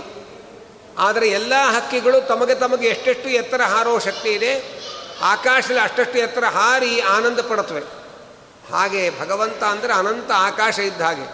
ಆದರೆ 0.98 1.28
ಎಲ್ಲ 1.28 1.54
ಹಕ್ಕಿಗಳು 1.72 2.22
ತಮಗೆ 2.22 2.56
ತಮಗೆ 2.56 2.88
ಎಷ್ಟೆಷ್ಟು 2.88 3.30
ಎತ್ತರ 3.30 3.62
ಹಾರುವ 3.62 4.00
ಶಕ್ತಿ 4.00 4.30
ಇದೆ, 4.30 4.82
ಆಕಾಶದಲ್ಲಿ 5.22 5.82
ಅಷ್ಟಷ್ಟು 5.82 6.18
ಎತ್ತರ 6.20 6.46
ಹಾರಿ 6.46 7.00
ಆನಂದ 7.00 7.40
ಪಡತ್ವೆ 7.40 7.82
ಹಾಗೆ 8.72 9.20
ಭಗವಂತ 9.20 9.64
ಅಂದರೆ 9.64 9.94
ಅನಂತ 9.94 10.32
ಆಕಾಶ 10.36 10.80
ಇದ್ದ 10.80 11.02
ಹಾಗೆ, 11.02 11.28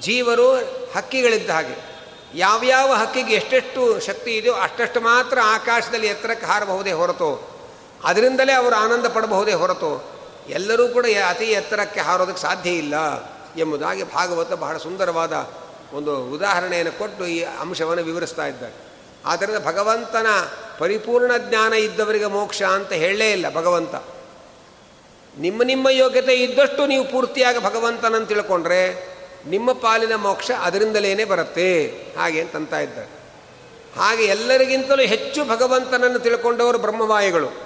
ಜೀವರು 0.00 0.54
ಹಕ್ಕಿಗಳಿದ್ದ 0.96 1.50
ಹಾಗೆ. 1.50 1.94
ಯಾವ್ಯಾವ 2.34 2.92
ಹಕ್ಕಿಗೆ 2.92 3.34
ಎಷ್ಟೆಷ್ಟು 3.34 4.00
ಶಕ್ತಿ 4.00 4.30
ಇದೆಯೋ 4.30 4.54
ಅಷ್ಟಷ್ಟು 4.54 5.00
ಮಾತ್ರ 5.00 5.38
ಆಕಾಶದಲ್ಲಿ 5.42 6.06
ಎತ್ತರಕ್ಕೆ 6.06 6.46
ಹಾರಬಹುದೇ 6.46 6.92
ಹೊರತು 6.92 7.53
ಅದರಿಂದಲೇ 8.04 8.52
ಅವರು 8.52 8.74
ಆನಂದ 8.74 9.06
ಪಡಬಹುದೇ 9.06 9.52
ಹೊರತು 9.52 10.14
ಎಲ್ಲರೂ 10.48 10.88
ಕೂಡ 10.88 11.06
ಅತಿ 11.28 11.44
ಎತ್ತರಕ್ಕೆ 11.44 12.00
ಹಾರೋದಕ್ಕೆ 12.00 12.42
ಸಾಧ್ಯ 12.42 12.70
ಇಲ್ಲ 12.70 12.94
ಎಂಬುದಾಗಿ 13.56 14.02
ಭಾಗವತ 14.02 14.52
ಬಹಳ 14.52 14.76
ಸುಂದರವಾದ 14.76 15.50
ಒಂದು 15.92 16.24
ಉದಾಹರಣೆಯನ್ನು 16.24 16.98
ಕೊಟ್ಟು 16.98 17.26
ಈ 17.26 17.42
ಅಂಶವನ್ನು 17.42 18.02
ವಿವರಿಸ್ತಾ 18.02 18.46
ಇದ್ದಾರೆ. 18.46 18.74
ಆದ್ದರಿಂದ 19.26 19.58
ಭಗವಂತನ 19.66 20.26
ಪರಿಪೂರ್ಣ 20.78 21.36
ಜ್ಞಾನ 21.36 21.72
ಇದ್ದವರಿಗೆ 21.72 22.26
ಮೋಕ್ಷ 22.26 22.62
ಅಂತ 22.62 22.92
ಹೇಳಲೇ 22.92 23.32
ಇಲ್ಲ 23.32 23.54
ಭಗವಂತ. 23.54 23.94
ನಿಮ್ಮ 25.38 25.62
ನಿಮ್ಮ 25.62 25.88
ಯೋಗ್ಯತೆ 25.88 26.34
ಇದ್ದಷ್ಟು 26.34 26.86
ನೀವು 26.86 27.04
ಪೂರ್ತಿಯಾಗಿ 27.04 27.58
ಭಗವಂತನನ್ನು 27.58 28.26
ತಿಳ್ಕೊಂಡ್ರೆ 28.26 29.14
ನಿಮ್ಮ 29.46 29.72
ಪಾಲಿನ 29.72 30.14
ಮೋಕ್ಷ 30.14 30.50
ಅದರಿಂದಲೇ 30.50 31.24
ಬರುತ್ತೆ. 31.24 31.86
ಹಾಗೆ 32.18 32.40
ಅಂತಂತ 32.40 32.72
ಇದ್ದಾರೆ. 32.72 33.08
ಹಾಗೆ 33.98 34.24
ಎಲ್ಲರಿಗಿಂತಲೂ 34.24 35.02
ಹೆಚ್ಚು 35.02 35.44
ಭಗವಂತನನ್ನು 35.44 36.18
ತಿಳ್ಕೊಂಡವರು 36.18 36.78
ಬ್ರಹ್ಮವಾಯುಗಳು. 36.78 37.63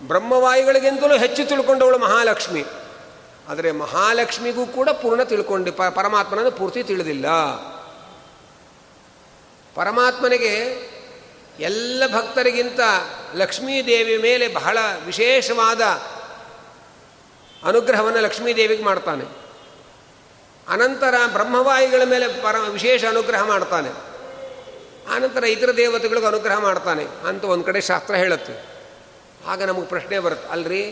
ಬ್ರಹ್ಮವಾಯುಗಳಿಗಿಂತಲೂ 0.00 1.18
ಹೆಚ್ಚು 1.18 1.44
ತಿಳ್ಕೊಂಡವಳು 1.44 1.98
ಮಹಾಲಕ್ಷ್ಮಿ. 1.98 2.64
ಆದರೆ 3.48 3.72
ಮಹಾಲಕ್ಷ್ಮಿಗೂ 3.72 4.66
ಕೂಡ 4.66 4.88
ಪೂರ್ಣ 4.88 5.22
ತಿಳ್ಕೊಂಡು, 5.22 5.72
ಪ, 5.72 5.82
ಪರಮಾತ್ಮನನ್ನು 5.82 6.50
ಪೂರ್ತಿ 6.50 6.82
ತಿಳಿದಿಲ್ಲ. 6.82 7.26
ಪರಮಾತ್ಮನಿಗೆ 9.74 10.86
ಎಲ್ಲ 11.60 12.02
ಭಕ್ತರಿಗಿಂತ 12.06 12.80
ಲಕ್ಷ್ಮೀದೇವಿ 13.34 14.16
ಮೇಲೆ 14.16 14.48
ಬಹಳ 14.48 14.78
ವಿಶೇಷವಾದ 15.06 15.80
ಅನುಗ್ರಹವನ್ನು 17.64 18.20
ಲಕ್ಷ್ಮೀದೇವಿಗೆ 18.20 18.84
ಮಾಡ್ತಾನೆ. 18.84 19.24
ಅನಂತರ 20.68 21.14
ಬ್ರಹ್ಮವಾಯುಗಳ 21.32 22.02
ಮೇಲೆ 22.04 22.28
ಪರ, 22.28 22.56
ವಿಶೇಷ 22.68 23.04
ಅನುಗ್ರಹ 23.04 23.42
ಮಾಡ್ತಾನೆ. 23.42 23.88
ಆನಂತರ 25.14 25.44
ಇತರ 25.44 25.70
ದೇವತೆಗಳಿಗೂ 25.76 26.26
ಅನುಗ್ರಹ 26.26 26.58
ಮಾಡ್ತಾನೆ 26.58 27.04
ಅಂತ 27.28 27.44
ಒಂದು 27.44 27.64
ಕಡೆ 27.64 27.80
ಶಾಸ್ತ್ರ 27.80 28.14
ಹೇಳುತ್ತೆ. 28.14 28.75
ಆಗ 29.46 29.62
ನಮಗೆ 29.62 29.86
ಪ್ರಶ್ನೆ 29.86 30.18
ಬರುತ್ತೆ, 30.18 30.48
ಅಲ್ರಿ? 30.48 30.82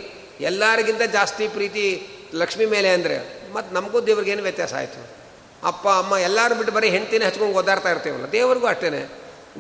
ಎಲ್ಲರಿಗಿಂತ 0.41 1.03
ಜಾಸ್ತಿ 1.03 1.49
ಪ್ರೀತಿ 1.49 1.85
ಲಕ್ಷ್ಮಿ 2.35 2.67
ಮೇಲೆ 2.67 2.89
ಅಂದರೆ 2.89 3.17
ಮತ್ತು 3.53 3.75
ನಮಗೂ 3.75 4.01
ದೇವ್ರಿಗೆ 4.01 4.31
ಏನು 4.31 4.43
ವ್ಯತ್ಯಾಸ 4.43 4.75
ಆಯಿತು? 4.75 5.03
ಅಪ್ಪ, 5.67 5.89
ಅಮ್ಮ 5.89 6.17
ಎಲ್ಲರೂ 6.17 6.55
ಬಿಟ್ಟು 6.55 6.73
ಬರೀ 6.73 6.89
ಹೆಂಡ್ತಿನ 6.89 7.27
ಹಚ್ಕೊಂಡು 7.27 7.59
ಓದಾಡ್ತಾ 7.59 7.91
ಇರ್ತೇವಲ್ಲ, 7.91 8.33
ದೇವರಿಗೂ 8.33 8.67
ಅಷ್ಟೇ 8.67 9.03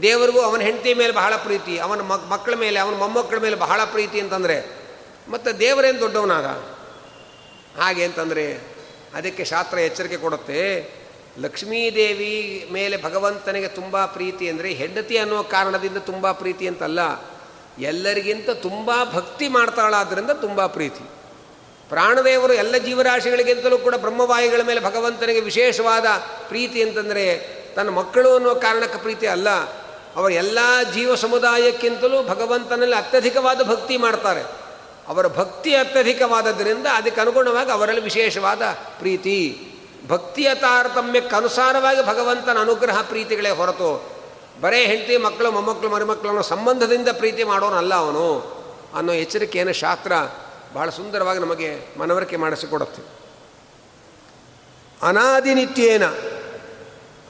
ದೇವರಿಗೂ 0.02 0.40
ಅವನ 0.40 0.60
ಹೆಂಡತಿ 0.60 0.94
ಮೇಲೆ 0.94 1.12
ಬಹಳ 1.12 1.34
ಪ್ರೀತಿ, 1.36 1.78
ಅವನ 1.78 2.00
ಮಕ್ 2.00 2.30
ಮಕ್ಕಳ 2.30 2.54
ಮೇಲೆ, 2.54 2.78
ಅವನ 2.78 2.94
ಮೊಮ್ಮಕ್ಕಳ 2.94 3.38
ಮೇಲೆ 3.38 3.56
ಬಹಳ 3.56 3.80
ಪ್ರೀತಿ 3.84 4.20
ಅಂತಂದರೆ, 4.20 4.56
ಮತ್ತು 5.28 5.58
ದೇವರೇನು 5.58 6.00
ದೊಡ್ಡವನಾದ? 6.00 6.46
ಹಾಗೆ 7.80 8.04
ಅಂತಂದರೆ, 8.04 8.46
ಅದಕ್ಕೆ 9.14 9.44
ಶಾಸ್ತ್ರ 9.44 9.78
ಎಚ್ಚರಿಕೆ 9.78 10.16
ಕೊಡುತ್ತೆ 10.16 10.60
ಲಕ್ಷ್ಮೀದೇವಿ 11.40 12.34
ಮೇಲೆ 12.72 13.02
ಭಗವಂತನಿಗೆ 13.02 13.68
ತುಂಬ 13.68 14.04
ಪ್ರೀತಿ 14.04 14.48
ಅಂದರೆ 14.48 14.68
ಹೆಂಡತಿ 14.72 15.18
ಅನ್ನೋ 15.18 15.42
ಕಾರಣದಿಂದ 15.42 15.96
ತುಂಬ 15.96 16.30
ಪ್ರೀತಿ 16.32 16.68
ಅಂತಲ್ಲ 16.68 17.00
ಎಲ್ಲರಿಗಿಂತ 17.78 18.50
ತುಂಬ 18.50 18.90
ಭಕ್ತಿ 19.12 19.48
ಮಾಡ್ತಾಳಾದ್ರಿಂದ 19.48 20.30
ತುಂಬ 20.30 20.66
ಪ್ರೀತಿ. 20.66 21.10
ಪ್ರಾಣದೇವರು 21.88 22.52
ಎಲ್ಲ 22.52 22.76
ಜೀವರಾಶಿಗಳಿಗಿಂತಲೂ 22.76 23.78
ಕೂಡ 23.78 23.94
ಬ್ರಹ್ಮವಾಯುಗಳ 23.94 24.60
ಮೇಲೆ 24.66 24.80
ಭಗವಂತನಿಗೆ 24.80 25.40
ವಿಶೇಷವಾದ 25.40 26.04
ಪ್ರೀತಿ 26.48 26.82
ಅಂತಂದರೆ 26.82 27.48
ತನ್ನ 27.76 27.88
ಮಕ್ಕಳು 27.88 28.34
ಅನ್ನೋ 28.34 28.54
ಕಾರಣಕ್ಕೆ 28.54 28.98
ಪ್ರೀತಿ 28.98 29.26
ಅಲ್ಲ. 29.26 29.48
ಅವರ 30.16 30.30
ಎಲ್ಲ 30.30 30.58
ಜೀವ 30.94 31.14
ಸಮುದಾಯಕ್ಕಿಂತಲೂ 31.14 32.22
ಭಗವಂತನಲ್ಲಿ 32.22 32.96
ಅತ್ಯಧಿಕವಾದ 32.96 33.62
ಭಕ್ತಿ 33.62 33.96
ಮಾಡ್ತಾರೆ. 33.96 34.42
ಅವರ 35.08 35.28
ಭಕ್ತಿ 35.28 35.74
ಅತ್ಯಧಿಕವಾದದ್ದರಿಂದ 35.74 36.86
ಅದಕ್ಕೆ 36.86 37.20
ಅನುಗುಣವಾಗಿ 37.20 37.70
ಅವರಲ್ಲಿ 37.70 38.02
ವಿಶೇಷವಾದ 38.02 38.62
ಪ್ರೀತಿ. 38.98 39.68
ಭಕ್ತಿಯ 40.08 40.54
ತಾರತಮ್ಯಕ್ಕನುಸಾರವಾಗಿ 40.54 42.06
ಭಗವಂತನ 42.06 42.58
ಅನುಗ್ರಹ 42.58 43.02
ಪ್ರೀತಿಗಳೇ 43.02 43.50
ಹೊರತು 43.50 44.13
ಬರೇ 44.60 44.86
ಹೆಂಡತಿ 44.86 45.16
ಮಕ್ಕಳು 45.16 45.50
ಮೊಮ್ಮಕ್ಕಳು 45.50 45.90
ಮರಿಮಕ್ಕಳನ್ನು 45.90 46.42
ಸಂಬಂಧದಿಂದ 46.42 47.08
ಪ್ರೀತಿ 47.08 47.44
ಮಾಡೋನಲ್ಲ 47.44 47.94
ಅವನು 47.94 48.54
ಅನ್ನೋ 48.94 49.12
ಎಚ್ಚರಿಕೆಯನ್ನು 49.12 49.72
ಶಾಸ್ತ್ರ 49.72 50.12
ಬಹಳ 50.74 50.90
ಸುಂದರವಾಗಿ 50.90 51.38
ನಮಗೆ 51.38 51.98
ಮನವರಿಕೆ 51.98 52.36
ಮಾಡಿಸಿಕೊಡುತ್ತೆ. 52.36 53.02
ಅನಾದಿನಿತ್ಯೇನ, 55.02 56.02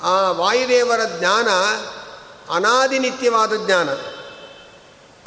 ಆ 0.03 0.31
ವಾಯುದೇವರ 0.31 1.01
ಜ್ಞಾನ 1.19 1.49
ಅನಾದಿನಿತ್ಯವಾದ 2.55 3.53
ಜ್ಞಾನ. 3.67 3.89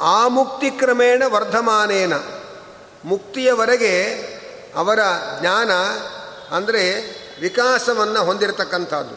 ಆ 0.00 0.28
ಮುಕ್ತಿ 0.28 0.70
ಕ್ರಮೇಣ 0.70 1.22
ವರ್ಧಮಾನೇನ, 1.26 2.12
ಮುಕ್ತಿಯವರೆಗೆ 3.04 3.94
ಅವರ 4.76 4.98
ಜ್ಞಾನ 5.40 5.72
ಅಂದರೆ 6.54 6.82
ವಿಕಾಸವನ್ನು 7.40 8.24
ಹೊಂದಿರತಕ್ಕಂಥದ್ದು. 8.24 9.16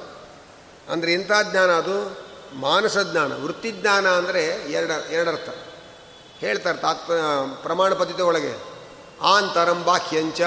ಅಂದರೆ 0.91 1.13
ಇಂಥ 1.13 1.31
ಜ್ಞಾನ 1.51 1.69
ಅದು 1.71 2.30
ಮಾನಸ 2.53 2.97
ಜ್ಞಾನ 2.97 3.43
ವೃತ್ತಿಜ್ಞಾನ 3.43 4.07
ಅಂದರೆ 4.07 4.71
ಎರಡ, 4.71 4.91
ಎರಡರ್ಥ. 5.11 5.49
ಹೇಳ್ತಾರೆ 6.39 6.77
ತಾತ್ 6.77 7.07
ಪ್ರಮಾಣ 7.63 7.93
ಪದ್ಧತಿ 7.93 8.21
ಒಳಗೆ. 8.21 8.71
ಆಂತರಂ 9.21 9.83
ಬಾಹ್ಯಂಚ 9.85 10.41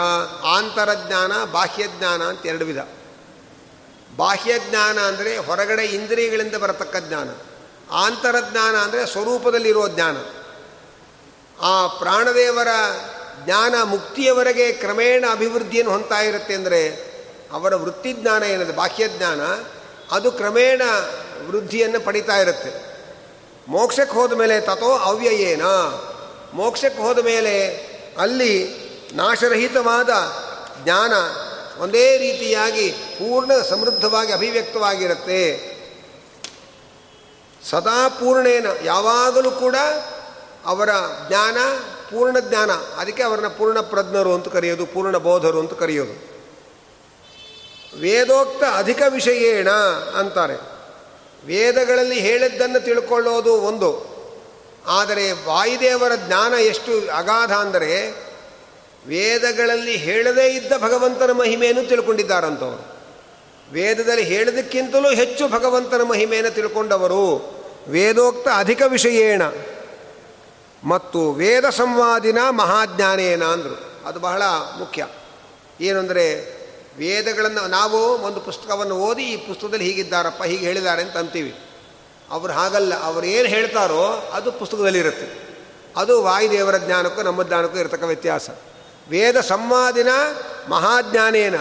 ಆಂತರಜ್ಞಾನ 0.44 1.44
ಬಾಹ್ಯಜ್ಞಾನ 1.52 2.22
ಅಂತ 2.22 2.46
ಎರಡು 2.46 2.64
ವಿಧ. 2.64 2.78
ಬಾಹ್ಯಜ್ಞಾನ 4.16 4.98
ಅಂದರೆ 4.98 5.36
ಹೊರಗಡೆ 5.36 5.84
ಇಂದ್ರಿಯಗಳಿಂದ 5.84 6.54
ಬರತಕ್ಕ 6.54 6.96
ಜ್ಞಾನ. 6.96 7.28
ಆಂತರಜ್ಞಾನ 7.90 8.76
ಅಂದರೆ 8.76 9.06
ಸ್ವರೂಪದಲ್ಲಿರೋ 9.06 9.88
ಜ್ಞಾನ. 9.88 10.16
ಆ 11.60 11.86
ಪ್ರಾಣದೇವರ 11.86 12.68
ಜ್ಞಾನ 13.44 13.74
ಮುಕ್ತಿಯವರೆಗೆ 13.82 14.72
ಕ್ರಮೇಣ 14.72 15.24
ಅಭಿವೃದ್ಧಿಯನ್ನು 15.30 15.92
ಹೊಂತಾ 15.92 16.20
ಇರುತ್ತೆ 16.20 16.54
ಅಂದರೆ 16.54 16.88
ಅವರ 17.52 17.74
ವೃತ್ತಿಜ್ಞಾನ 17.74 18.42
ಏನಿದೆ? 18.42 18.72
ಬಾಹ್ಯಜ್ಞಾನ 18.72 19.40
ಅದು 20.10 20.32
ಕ್ರಮೇಣ 20.32 20.82
ವೃದ್ಧಿಯನ್ನು 21.48 22.00
ಪಡಿತಾ 22.00 22.36
ಇರುತ್ತೆ. 22.36 22.94
ಮೋಕ್ಷಕ್ಕೆ 23.68 24.14
ಹೋದ 24.14 24.32
ಮೇಲೆ 24.32 24.60
ತಥೋ 24.60 24.98
ಅವ್ಯಯೇನ. 24.98 25.62
ಮೋಕ್ಷಕ್ಕೆ 26.52 27.02
ಹೋದ 27.02 27.18
ಮೇಲೆ 27.18 27.68
ಅಲ್ಲಿ 28.18 28.84
ನಾಶರಹಿತವಾದ 29.14 30.08
ಜ್ಞಾನ 30.84 31.12
ಒಂದೇ 31.82 32.18
ರೀತಿಯಾಗಿ 32.18 32.90
ಪೂರ್ಣ 32.90 33.62
ಸಮೃದ್ಧವಾಗಿ 33.62 34.32
ಅಭಿವ್ಯಕ್ತವಾಗಿರುತ್ತೆ. 34.32 35.74
ಸದಾ 37.70 38.08
ಪೂರ್ಣೇನ, 38.08 38.66
ಯಾವಾಗಲೂ 38.84 39.50
ಕೂಡ 39.50 39.76
ಅವರ 40.64 40.88
ಜ್ಞಾನ 41.28 41.56
ಪೂರ್ಣ 42.10 42.38
ಜ್ಞಾನ. 42.38 42.70
ಅದಕ್ಕೆ 42.70 43.22
ಅವರನ್ನ 43.22 43.48
ಪೂರ್ಣ 43.48 43.80
ಪ್ರಜ್ಞರು 43.80 44.34
ಅಂತ 44.34 44.48
ಕರೆಯೋದು, 44.48 44.86
ಪೂರ್ಣ 44.86 45.16
ಬೋಧರು 45.16 45.60
ಅಂತ 45.60 45.72
ಕರೆಯೋದು. 45.72 46.34
ವೇದೋಕ್ತ 48.00 48.64
ಅಧಿಕ 48.76 49.02
ವಿಷಯೇಣ 49.08 49.70
ಅಂತಾರೆ. 50.18 50.73
ವೇದಗಳಲ್ಲಿ 51.46 52.20
ಹೇಳಿದ್ದನ್ನು 52.20 52.84
ತಿಳ್ಕೊಳ್ಳೋದು 52.84 53.54
ಒಂದು. 53.54 54.14
ಆದರೆ 54.86 55.32
ವಾಯುದೇವರ 55.32 56.12
ಜ್ಞಾನ 56.26 56.54
ಎಷ್ಟು 56.54 57.16
ಅಗಾಧ 57.16 57.52
ಅಂದರೆ, 57.52 58.10
ವೇದಗಳಲ್ಲಿ 59.06 59.96
ಹೇಳದೇ 59.96 60.52
ಇದ್ದ 60.52 60.72
ಭಗವಂತನ 60.78 61.30
ಮಹಿಮೆಯನ್ನು 61.30 61.88
ತಿಳ್ಕೊಂಡಿದ್ದಾರಂಥವ್ರು 61.88 62.94
ವೇದದಲ್ಲಿ 63.72 64.22
ಹೇಳದಕ್ಕಿಂತಲೂ 64.22 65.14
ಹೆಚ್ಚು 65.14 65.48
ಭಗವಂತನ 65.48 66.02
ಮಹಿಮೆಯನ್ನು 66.02 66.50
ತಿಳ್ಕೊಂಡವರು 66.50 67.54
ವೇದೋಕ್ತ 67.88 68.48
ಅಧಿಕ 68.56 68.82
ವಿಷಯೇಣ. 68.86 69.42
ಮತ್ತು 70.84 71.32
ವೇದ 71.32 71.64
ಸಂವಾದಿನ 71.64 72.38
ಮಹಾಜ್ಞಾನೇನ 72.50 73.44
ಅಂದರು. 73.44 74.08
ಅದು 74.08 74.20
ಬಹಳ 74.20 74.42
ಮುಖ್ಯ. 74.78 75.06
ಏನು 75.80 75.98
ಅಂದರೆ 75.98 76.53
ವೇದಗಳನ್ನು 76.98 77.62
ನಾವು 77.68 78.00
ಒಂದು 78.26 78.40
ಪುಸ್ತಕವನ್ನು 78.40 78.96
ಓದಿ 78.96 79.22
ಈ 79.22 79.36
ಪುಸ್ತಕದಲ್ಲಿ 79.36 79.84
ಹೀಗಿದ್ದಾರಪ್ಪ, 79.84 80.42
ಹೀಗೆ 80.42 80.66
ಹೇಳಿದ್ದಾರೆ 80.66 81.02
ಅಂತ 81.02 81.16
ಅಂತೀವಿ. 81.16 81.52
ಅವರು 82.30 82.52
ಹಾಗಲ್ಲ, 82.52 83.04
ಅವರು 83.04 83.26
ಏನು 83.26 83.48
ಹೇಳ್ತಾರೋ 83.48 84.30
ಅದು 84.32 84.52
ಪುಸ್ತಕದಲ್ಲಿರುತ್ತೆ 84.52 85.26
ಅದು 85.96 86.22
ವಾಯುದೇವರ 86.22 86.76
ಜ್ಞಾನಕ್ಕೂ 86.76 87.22
ನಮ್ಮ 87.22 87.42
ಜ್ಞಾನಕ್ಕೂ 87.42 87.78
ಇರತಕ್ಕ 87.78 88.04
ವ್ಯತ್ಯಾಸ. 88.04 88.48
ವೇದ 89.08 89.40
ಸಂವಾದಿನ 89.40 90.08
ಮಹಾಜ್ಞಾನೇನ. 90.68 91.56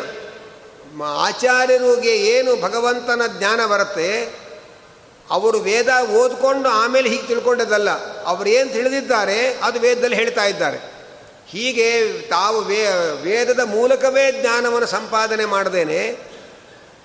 ಆಚಾರ್ಯರಿಗೆ 1.18 2.16
ಏನು 2.16 2.52
ಭಗವಂತನ 2.62 3.22
ಜ್ಞಾನ 3.38 3.66
ಬರುತ್ತೆ, 3.66 4.10
ಅವರು 5.30 5.60
ವೇದ 5.60 5.92
ಓದ್ಕೊಂಡು 6.12 6.70
ಆಮೇಲೆ 6.70 7.10
ಹೀಗೆ 7.10 7.28
ತಿಳ್ಕೊಂಡದಲ್ಲ, 7.28 7.90
ಅವರು 8.24 8.50
ಏನು 8.50 8.70
ತಿಳಿದಿದ್ದಾರೆ 8.70 9.54
ಅದು 9.64 9.80
ವೇದದಲ್ಲಿ 9.80 10.16
ಹೇಳ್ತಾ 10.16 10.46
ಇದ್ದಾರೆ. 10.46 10.93
ಹೀಗೆ 11.54 12.22
ತಾವು 12.22 12.62
ವೇ, 12.62 12.88
ವೇದದ 13.22 13.60
ಮೂಲಕವೇ 13.60 14.32
ಜ್ಞಾನವನ್ನು 14.32 14.88
ಸಂಪಾದನೆ 14.88 15.45
ಮಾಡದೇನೆ, 15.45 16.18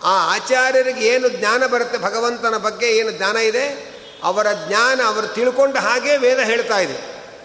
ಆ 0.04 0.34
ಆಚಾರ್ಯರಿಗೆ 0.34 1.06
ಏನು 1.06 1.28
ಜ್ಞಾನ 1.28 1.66
ಬರುತ್ತೆ, 1.66 1.98
ಭಗವಂತನ 1.98 2.56
ಬಗ್ಗೆ 2.56 2.96
ಏನು 2.96 3.10
ಜ್ಞಾನ 3.10 3.36
ಇದೆ, 3.36 3.98
ಅವರ 4.22 4.46
ಜ್ಞಾನ 4.68 5.00
ಅವರು 5.06 5.26
ತಿಳ್ಕೊಂಡ 5.26 5.76
ಹಾಗೆ 5.76 6.16
ವೇದ 6.16 6.38
ಹೇಳ್ತಾ 6.38 6.78
ಇದೆ. 6.78 6.96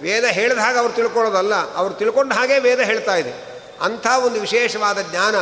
ವೇದ 0.01 0.25
ಹೇಳಿದ 0.25 0.57
ಹಾಗೆ 0.57 0.77
ಅವ್ರು 0.77 0.93
ತಿಳ್ಕೊಳ್ಳೋದಲ್ಲ, 0.93 1.73
ಅವ್ರು 1.75 1.93
ತಿಳ್ಕೊಂಡ 1.93 2.33
ಹಾಗೆ 2.33 2.59
ವೇದ 2.59 2.79
ಹೇಳ್ತಾ 2.79 3.15
ಇದೆ. 3.15 3.33
ಅಂಥ 3.81 4.07
ಒಂದು 4.07 4.39
ವಿಶೇಷವಾದ 4.39 4.97
ಜ್ಞಾನ 5.01 5.35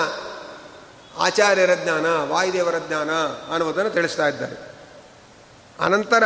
ಆಚಾರ್ಯರ 1.18 1.74
ಜ್ಞಾನ, 1.74 2.06
ವಾಯುದೇವರ 2.06 2.76
ಜ್ಞಾನ 2.88 3.12
ಅನ್ನುವುದನ್ನು 3.52 3.90
ತಿಳಿಸ್ತಾ 3.90 4.28
ಇದ್ದಾರೆ. 4.28 4.56
ಅನಂತರ 5.80 6.24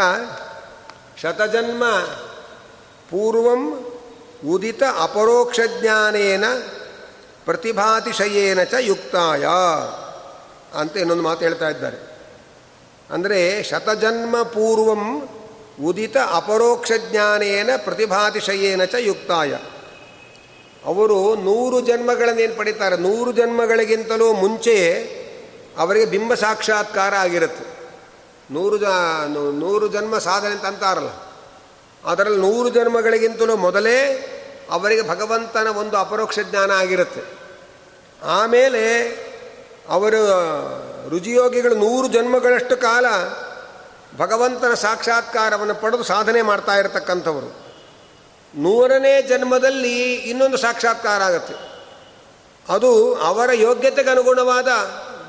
ಶತಜನ್ಮ 1.22 1.84
ಪೂರ್ವಂ 3.10 3.92
ಉದಿತ 4.48 4.84
ಅಪರೋಕ್ಷ 5.02 5.60
ಜ್ಞಾನೇನ 5.82 6.46
ಪ್ರತಿಭಾತಿಶಯೇನ 7.46 8.64
ಚ 8.64 8.74
ಯುಕ್ತಾಯ 8.80 9.46
ಅಂತ 10.80 10.98
ಇನ್ನೊಂದು 10.98 11.24
ಮಾತು 11.24 11.40
ಹೇಳ್ತಾ 11.40 11.70
ಇದ್ದಾರೆ. 11.70 11.98
ಅಂದರೆ 13.10 13.64
ಶತಜನ್ಮ 13.64 14.42
ಪೂರ್ವಂ 14.42 15.30
ಉದಿತ 15.86 16.18
ಅಪರೋಕ್ಷ 16.18 16.92
ಜ್ಞಾನೇನ 17.12 17.70
ಪ್ರತಿಭಾತಿಶಯೇನ 17.78 18.84
ಚ 18.84 18.96
ಯುಕ್ತಾಯ. 19.00 19.54
ಅವರು 20.86 21.36
ನೂರು 21.36 21.82
ಜನ್ಮಗಳನ್ನೇನು 21.82 22.56
ಪಡಿತಾರೆ? 22.56 22.98
ನೂರು 22.98 23.32
ಜನ್ಮಗಳಿಗಿಂತಲೂ 23.32 24.34
ಮುಂಚೆಯೇ 24.34 25.22
ಅವರಿಗೆ 25.78 26.06
ಬಿಂಬ 26.06 26.34
ಸಾಕ್ಷಾತ್ಕಾರ 26.34 27.16
ಆಗಿರುತ್ತೆ. 27.16 27.66
ನೂರು 28.54 28.78
ಜ, 28.78 28.84
ನೂರು 29.60 29.88
ಜನ್ಮ 29.88 30.18
ಸಾಧನೆ 30.18 30.50
ಅಂತ 30.50 30.66
ಅಂತಾರಲ್ಲ. 30.66 31.10
ಅದರಲ್ಲಿ 32.06 32.42
ನೂರು 32.42 32.70
ಜನ್ಮಗಳಿಗಿಂತಲೂ 32.70 33.56
ಮೊದಲೇ 33.56 34.32
ಅವರಿಗೆ 34.70 35.10
ಭಗವಂತನ 35.10 35.68
ಒಂದು 35.68 35.98
ಅಪರೋಕ್ಷ 35.98 36.40
ಜ್ಞಾನ 36.44 36.72
ಆಗಿರುತ್ತೆ. 36.72 37.22
ಆಮೇಲೆ 38.24 39.10
ಅವರು 39.90 40.18
ರುಜಿಯೋಗಿಗಳು 41.10 41.76
ನೂರು 41.76 42.08
ಜನ್ಮಗಳಷ್ಟು 42.08 42.78
ಕಾಲ 42.78 43.06
ಭಗವಂತನ 44.18 44.74
ಸಾಕ್ಷಾತ್ಕಾರವನ್ನು 44.74 45.76
ಪಡೆದು 45.76 46.04
ಸಾಧನೆ 46.04 46.42
ಮಾಡ್ತಾ 46.42 46.76
ಇರತಕ್ಕಂಥವರು. 46.76 47.66
ನೂರನೇ 48.56 49.22
ಜನ್ಮದಲ್ಲಿ 49.22 50.14
ಇನ್ನೊಂದು 50.14 50.58
ಸಾಕ್ಷಾತ್ಕಾರ 50.58 51.22
ಆಗುತ್ತೆ. 51.22 51.54
ಅದು 52.70 53.16
ಅವರ 53.16 53.50
ಯೋಗ್ಯತೆಗೆ 53.54 54.10
ಅನುಗುಣವಾದ 54.10 54.68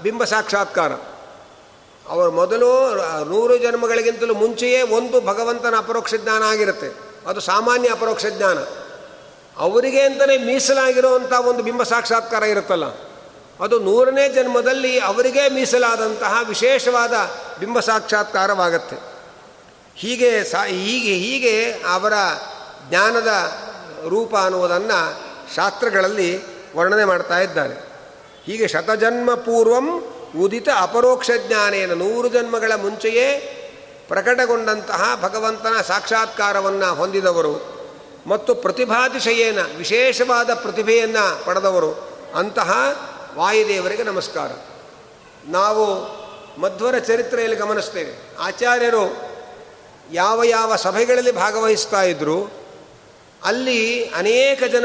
ಬಿಂಬ 0.02 0.24
ಸಾಕ್ಷಾತ್ಕಾರ. 0.24 0.92
ಅವರು 2.08 2.30
ಮೊದಲು 2.30 2.94
ನೂರು 3.24 3.58
ಜನ್ಮಗಳಿಗಿಂತಲೂ 3.58 4.34
ಮುಂಚೆಯೇ 4.34 4.82
ಒಂದು 4.82 5.20
ಭಗವಂತನ 5.20 5.74
ಅಪರೋಕ್ಷ 5.78 6.14
ಜ್ಞಾನ 6.14 6.42
ಆಗಿರುತ್ತೆ. 6.42 6.94
ಅದು 7.26 7.40
ಸಾಮಾನ್ಯ 7.40 7.88
ಅಪರೋಕ್ಷ 7.88 8.26
ಜ್ಞಾನ. 8.26 8.58
ಅವರಿಗೆ 9.56 10.00
ಅಂತಲೇ 10.00 10.38
ಮೀಸಲಾಗಿರುವಂಥ 10.38 11.32
ಒಂದು 11.32 11.62
ಬಿಂಬ 11.62 11.82
ಸಾಕ್ಷಾತ್ಕಾರ 11.82 12.42
ಇರುತ್ತಲ್ಲ, 12.42 12.84
ಅದು 13.60 13.78
ನೂರನೇ 13.78 14.28
ಜನ್ಮದಲ್ಲಿ 14.28 14.98
ಅವರಿಗೆ 15.00 15.48
ಮೀಸಲಾದಂತಹ 15.48 16.40
ವಿಶೇಷವಾದ 16.48 17.12
ಬಿಂಬ 17.60 17.80
ಸಾಕ್ಷಾತ್ಕಾರವಾಗತ್ತೆ. 17.80 18.96
ಹೀಗೆ 19.96 20.44
ಸಾ, 20.44 20.64
ಹೀಗೆ 20.64 21.14
ಹೀಗೆ 21.14 21.72
ಅವರ 21.72 22.12
ಜ್ಞಾನದ 22.88 23.52
ರೂಪ 24.08 24.36
ಅನ್ನುವುದನ್ನು 24.36 24.98
ಶಾಸ್ತ್ರಗಳಲ್ಲಿ 25.54 26.40
ವರ್ಣನೆ 26.76 27.04
ಮಾಡ್ತಾ 27.04 27.38
ಇದ್ದಾರೆ. 27.38 27.74
ಹೀಗೆ 28.46 28.68
ಶತಜನ್ಮ 28.68 29.34
ಪೂರ್ವಂ 29.34 29.86
ಉದಿತ 30.38 30.68
ಅಪರೋಕ್ಷ 30.80 31.30
ಜ್ಞಾನೇನ 31.46 31.92
ನೂರು 31.92 32.28
ಜನ್ಮಗಳ 32.28 32.72
ಮುಂಚೆಯೇ 32.74 33.28
ಪ್ರಕಟಗೊಂಡಂತಹ 34.08 35.18
ಭಗವಂತನ 35.22 35.80
ಸಾಕ್ಷಾತ್ಕಾರವನ್ನು 35.80 36.94
ಹೊಂದಿದವರು. 36.94 37.75
ಮತ್ತು 38.26 38.54
ಪ್ರತಿಭಾತಿಶಯೇನ, 38.54 39.58
ವಿಶೇಷವಾದ 39.76 40.54
ಪ್ರತಿಭೆಯನ್ನು 40.54 41.44
ಪಡೆದವರು 41.44 42.08
ಅಂತಹ 42.34 42.70
ವಾಯುದೇವರಿಗೆ 43.34 44.02
ನಮಸ್ಕಾರ. 44.02 44.50
ನಾವು 45.46 46.00
ಮಧ್ವರ 46.60 46.98
ಚರಿತ್ರೆಯಲ್ಲಿ 46.98 47.56
ಗಮನಿಸ್ತೇವೆ. 47.56 48.36
ಆಚಾರ್ಯರು 48.38 49.16
ಯಾವ 50.12 50.42
ಯಾವ 50.44 50.76
ಸಭೆಗಳಲ್ಲಿ 50.76 51.32
ಭಾಗವಹಿಸ್ತಾ 51.32 52.02
ಇದ್ದರು 52.02 52.52
ಅಲ್ಲಿ 53.44 54.04
ಅನೇಕ 54.04 54.64
ಜನ 54.64 54.84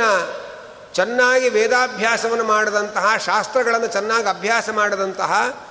ಚೆನ್ನಾಗಿ 0.94 1.50
ವೇದಾಭ್ಯಾಸವನ್ನು 1.50 2.44
ಮಾಡಿದಂತಹ, 2.44 3.18
ಶಾಸ್ತ್ರಗಳನ್ನು 3.18 3.88
ಚೆನ್ನಾಗಿ 3.88 4.30
ಅಭ್ಯಾಸ 4.30 4.70
ಮಾಡಿದಂತಹ, 4.70 5.62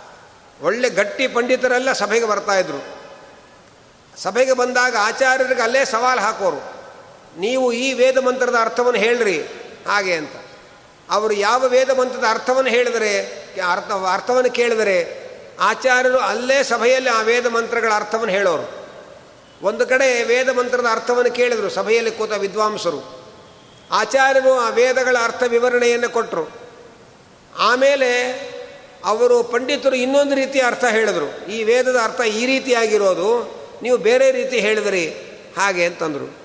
ಒಳ್ಳೆ 0.62 0.90
ಗಟ್ಟಿ 0.90 1.28
ಪಂಡಿತರೆಲ್ಲ 1.28 1.92
ಸಭೆಗೆ 1.92 2.26
ಬರ್ತಾಯಿದ್ರು 2.26 3.00
ಸಭೆಗೆ 4.22 4.52
ಬಂದಾಗ 4.52 4.96
ಆಚಾರ್ಯರಿಗೆ 5.00 5.62
ಅಲ್ಲೇ 5.62 5.84
ಸವಾಲು 5.84 6.20
ಹಾಕೋರು. 6.20 6.79
ನೀವು 7.38 7.72
ಈ 7.72 7.92
ವೇದ 7.92 8.18
ಮಂತ್ರದ 8.18 8.56
ಅರ್ಥವನ್ನು 8.60 9.00
ಹೇಳ್ರಿ. 9.00 9.40
ಹಾಗೆ 9.86 10.14
ಅಂತ. 10.14 10.32
ಅವರು 11.10 11.34
ಯಾವ 11.34 11.66
ವೇದ 11.66 11.90
ಮಂತ್ರದ 11.90 12.24
ಅರ್ಥವನ್ನು 12.30 12.70
ಹೇಳಿದರೆ, 12.70 13.20
ಅರ್ಥ, 13.72 13.90
ಅರ್ಥವನ್ನು 14.12 14.50
ಕೇಳಿದರೆ, 14.50 15.30
ಆಚಾರ್ಯರು 15.60 16.18
ಅಲ್ಲೇ 16.18 16.62
ಸಭೆಯಲ್ಲಿ 16.62 17.10
ಆ 17.10 17.22
ವೇದ 17.22 17.46
ಮಂತ್ರಗಳ 17.46 17.92
ಅರ್ಥವನ್ನು 17.94 18.34
ಹೇಳೋರು. 18.34 18.80
ಒಂದು 19.62 19.86
ಕಡೆ 19.86 20.22
ವೇದ 20.22 20.48
ಮಂತ್ರದ 20.48 20.86
ಅರ್ಥವನ್ನು 20.90 21.30
ಕೇಳಿದರು, 21.30 21.70
ಸಭೆಯಲ್ಲಿ 21.70 22.10
ಕೂತ 22.10 22.32
ವಿದ್ವಾಂಸರು. 22.32 23.20
ಆಚಾರ್ಯರು 23.90 24.52
ಆ 24.52 24.68
ವೇದಗಳ 24.68 25.16
ಅರ್ಥ 25.22 25.42
ವಿವರಣೆಯನ್ನು 25.48 26.10
ಕೊಟ್ಟರು 26.10 26.48
ಆಮೇಲೆ 27.58 28.32
ಅವರು 29.04 29.42
ಪಂಡಿತರು 29.42 29.96
ಇನ್ನೊಂದು 29.96 30.34
ರೀತಿಯ 30.34 30.62
ಅರ್ಥ 30.62 30.84
ಹೇಳಿದರು. 30.84 31.50
ಈ 31.50 31.64
ವೇದದ 31.64 31.96
ಅರ್ಥ 32.02 32.20
ಈ 32.20 32.46
ರೀತಿಯಾಗಿರೋದು, 32.46 33.60
ನೀವು 33.82 33.96
ಬೇರೆ 33.96 34.30
ರೀತಿ 34.30 34.58
ಹೇಳಿದ್ರಿ, 34.58 35.08
ಹಾಗೆ 35.56 35.84
ಅಂತಂದರು. 35.84 36.40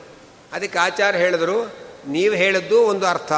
ಅದಕ್ಕೆ 0.55 0.79
ಆಚಾರ್ಯ 0.79 1.19
ಹೇಳಿದರು, 1.19 1.75
ನೀವು 2.07 2.35
ಹೇಳಿದ್ದು 2.35 2.81
ಒಂದು 2.81 3.07
ಅರ್ಥ, 3.07 3.31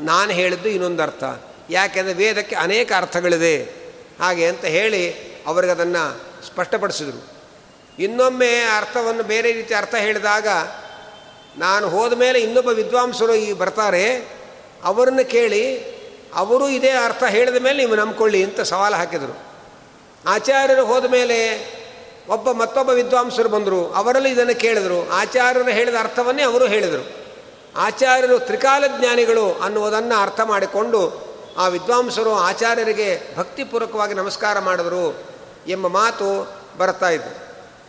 ನಾನು 0.00 0.30
ಹೇಳಿದ್ದು 0.30 0.68
ಇನ್ನೊಂದು 0.68 1.02
ಅರ್ಥ. 1.02 1.24
ಯಾಕೆಂದರೆ 1.70 2.14
ವೇದಕ್ಕೆ 2.14 2.56
ಅನೇಕ 2.56 2.92
ಅರ್ಥಗಳಿದೆ. 2.96 3.56
ಹಾಗೆ 4.20 4.46
ಅಂತ 4.46 4.64
ಹೇಳಿ 4.64 5.12
ಅವರಿಗೆ 5.46 5.72
ಅದನ್ನು 5.72 6.20
ಸ್ಪಷ್ಟಪಡಿಸಿದರು. 6.46 7.20
ಇನ್ನೊಮ್ಮೆ 7.98 8.52
ಅರ್ಥವನ್ನು 8.76 9.22
ಬೇರೆ 9.22 9.52
ರೀತಿ 9.52 9.74
ಅರ್ಥ 9.74 9.94
ಹೇಳಿದಾಗ, 9.94 10.48
ನಾನು 11.58 11.88
ಹೋದ 11.88 12.12
ಮೇಲೆ 12.12 12.40
ಇನ್ನೊಬ್ಬ 12.40 12.68
ವಿದ್ವಾಂಸರು 12.68 13.34
ಈ 13.34 13.52
ಬರ್ತಾರೆ, 13.52 14.04
ಅವರನ್ನು 14.84 15.30
ಕೇಳಿ, 15.30 15.64
ಅವರು 16.34 16.68
ಇದೇ 16.68 16.90
ಅರ್ಥ 16.90 17.22
ಹೇಳಿದ 17.24 17.62
ಮೇಲೆ 17.62 17.78
ನೀವು 17.78 17.96
ನಂಬ್ಕೊಳ್ಳಿ 17.96 18.44
ಅಂತ 18.44 18.60
ಸವಾಲು 18.60 18.94
ಹಾಕಿದರು. 18.94 19.42
ಆಚಾರ್ಯರು 20.26 20.84
ಹೋದ 20.84 21.04
ಮೇಲೆ 21.04 21.38
ಒಬ್ಬ 22.30 22.52
ಮತ್ತೊಬ್ಬ 22.52 22.90
ವಿದ್ವಾಂಸರು 22.90 23.48
ಬಂದರು, 23.48 23.92
ಅವರಲ್ಲಿ 23.92 24.30
ಇದನ್ನು 24.30 24.60
ಕೇಳಿದರು. 24.60 25.10
ಆಚಾರ್ಯರು 25.10 25.70
ಹೇಳಿದ 25.70 25.94
ಅರ್ಥವನ್ನೇ 26.00 26.42
ಅವರು 26.42 26.66
ಹೇಳಿದರು. 26.66 27.04
ಆಚಾರ್ಯರು 27.76 28.38
ತ್ರಿಕಾಲ 28.38 28.84
ಜ್ಞಾನಿಗಳು 28.98 29.52
ಅನ್ನುವುದನ್ನು 29.52 30.22
ಅರ್ಥ 30.22 30.40
ಮಾಡಿಕೊಂಡು 30.40 31.30
ಆ 31.58 31.66
ವಿದ್ವಾಂಸರು 31.68 32.32
ಆಚಾರ್ಯರಿಗೆ 32.34 33.36
ಭಕ್ತಿಪೂರ್ವಕವಾಗಿ 33.36 34.14
ನಮಸ್ಕಾರ 34.14 34.58
ಮಾಡಿದರು 34.58 35.04
ಎಂಬ 35.68 35.86
ಮಾತು 35.86 36.28
ಬರ್ತಾ 36.78 37.08
ಇದ್ದರು 37.08 37.36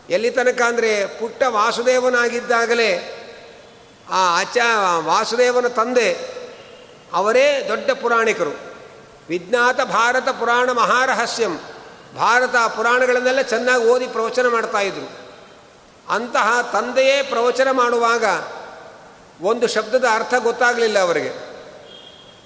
ಎಲ್ಲಿ 0.10 0.30
ತನಕ 0.30 0.62
ಅಂದರೆ 0.62 1.06
ಪುಟ್ಟ 1.20 1.44
ವಾಸುದೇವನಾಗಿದ್ದಾಗಲೇ 1.48 3.18
ಆ 4.10 4.40
ಆಚಾ, 4.40 4.98
ವಾಸುದೇವನ 4.98 5.68
ತಂದೆ 5.68 6.10
ಅವರೇ 7.14 7.66
ದೊಡ್ಡ 7.68 7.92
ಪುರಾಣಿಕರು. 7.92 8.54
ವಿಜ್ಞಾತ 9.30 9.82
ಭಾರತ 9.82 10.30
ಪುರಾಣ 10.30 10.72
ಮಹಾರಹಸ್ಯಂ. 10.72 11.60
ಭಾರತ 12.16 12.56
ಪುರಾಣಗಳನ್ನೆಲ್ಲ 12.76 13.42
ಚೆನ್ನಾಗಿ 13.42 13.84
ಓದಿ 13.84 14.08
ಪ್ರವಚನ 14.08 14.48
ಮಾಡ್ತಾಯಿದ್ರು 14.48 15.08
ಅಂತಹ 16.10 16.48
ತಂದೆಯೇ 16.74 17.24
ಪ್ರವಚನ 17.24 17.72
ಮಾಡುವಾಗ 17.72 18.26
ಒಂದು 19.42 19.68
ಶಬ್ದದ 19.68 20.06
ಅರ್ಥ 20.14 20.34
ಗೊತ್ತಾಗಲಿಲ್ಲ 20.38 21.00
ಅವರಿಗೆ. 21.00 21.52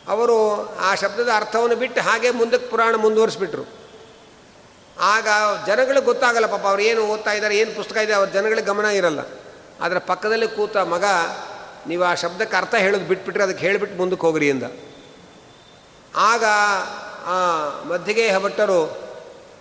ಅವರು 0.07 0.37
ಆ 0.77 0.95
ಶಬ್ದದ 0.95 1.29
ಅರ್ಥವನ್ನು 1.35 1.75
ಬಿಟ್ಟು 1.75 2.01
ಹಾಗೆ 2.01 2.31
ಮುಂದಕ್ಕೆ 2.31 2.69
ಪುರಾಣ 2.69 2.95
ಮುಂದುವರಿಸ್ಬಿಟ್ರು. 2.95 3.63
ಆಗ 5.01 5.27
ಜನಗಳಿಗೆ 5.67 6.05
ಗೊತ್ತಾಗಲ್ಲ 6.05 6.47
ಪಾಪ 6.47 6.65
ಅವ್ರು 6.67 6.81
ಏನು 6.81 7.01
ಓದ್ತಾ 7.01 7.31
ಇದ್ದಾರೆ, 7.31 7.57
ಏನು 7.57 7.75
ಪುಸ್ತಕ 7.75 7.97
ಇದೆ, 7.97 8.13
ಅವ್ರ 8.13 8.29
ಜನಗಳಿಗೆ 8.29 8.67
ಗಮನ 8.67 8.85
ಇರಲ್ಲ. 8.85 9.19
ಅದರ 9.81 9.97
ಪಕ್ಕದಲ್ಲಿ 9.97 10.47
ಕೂತ 10.47 10.77
ಮಗ, 10.77 11.03
ನೀವು 11.87 12.03
ಆ 12.03 12.13
ಶಬ್ದಕ್ಕೆ 12.13 12.57
ಅರ್ಥ 12.57 12.75
ಹೇಳೋದು 12.75 13.05
ಬಿಟ್ಬಿಟ್ರೆ 13.05 13.43
ಅದಕ್ಕೆ 13.43 13.65
ಹೇಳಿಬಿಟ್ಟು 13.65 13.97
ಮುಂದಕ್ಕೆ 13.97 14.27
ಹೋಗ್ರಿ 14.27 14.47
ಎಂದ. 14.47 14.63
ಆಗ 16.15 16.43
ಮಧ್ಯಗೇಹ 17.91 18.37
ಮಧ್ಯಗೆ 18.37 18.43
ಭಟ್ಟರು 18.43 19.04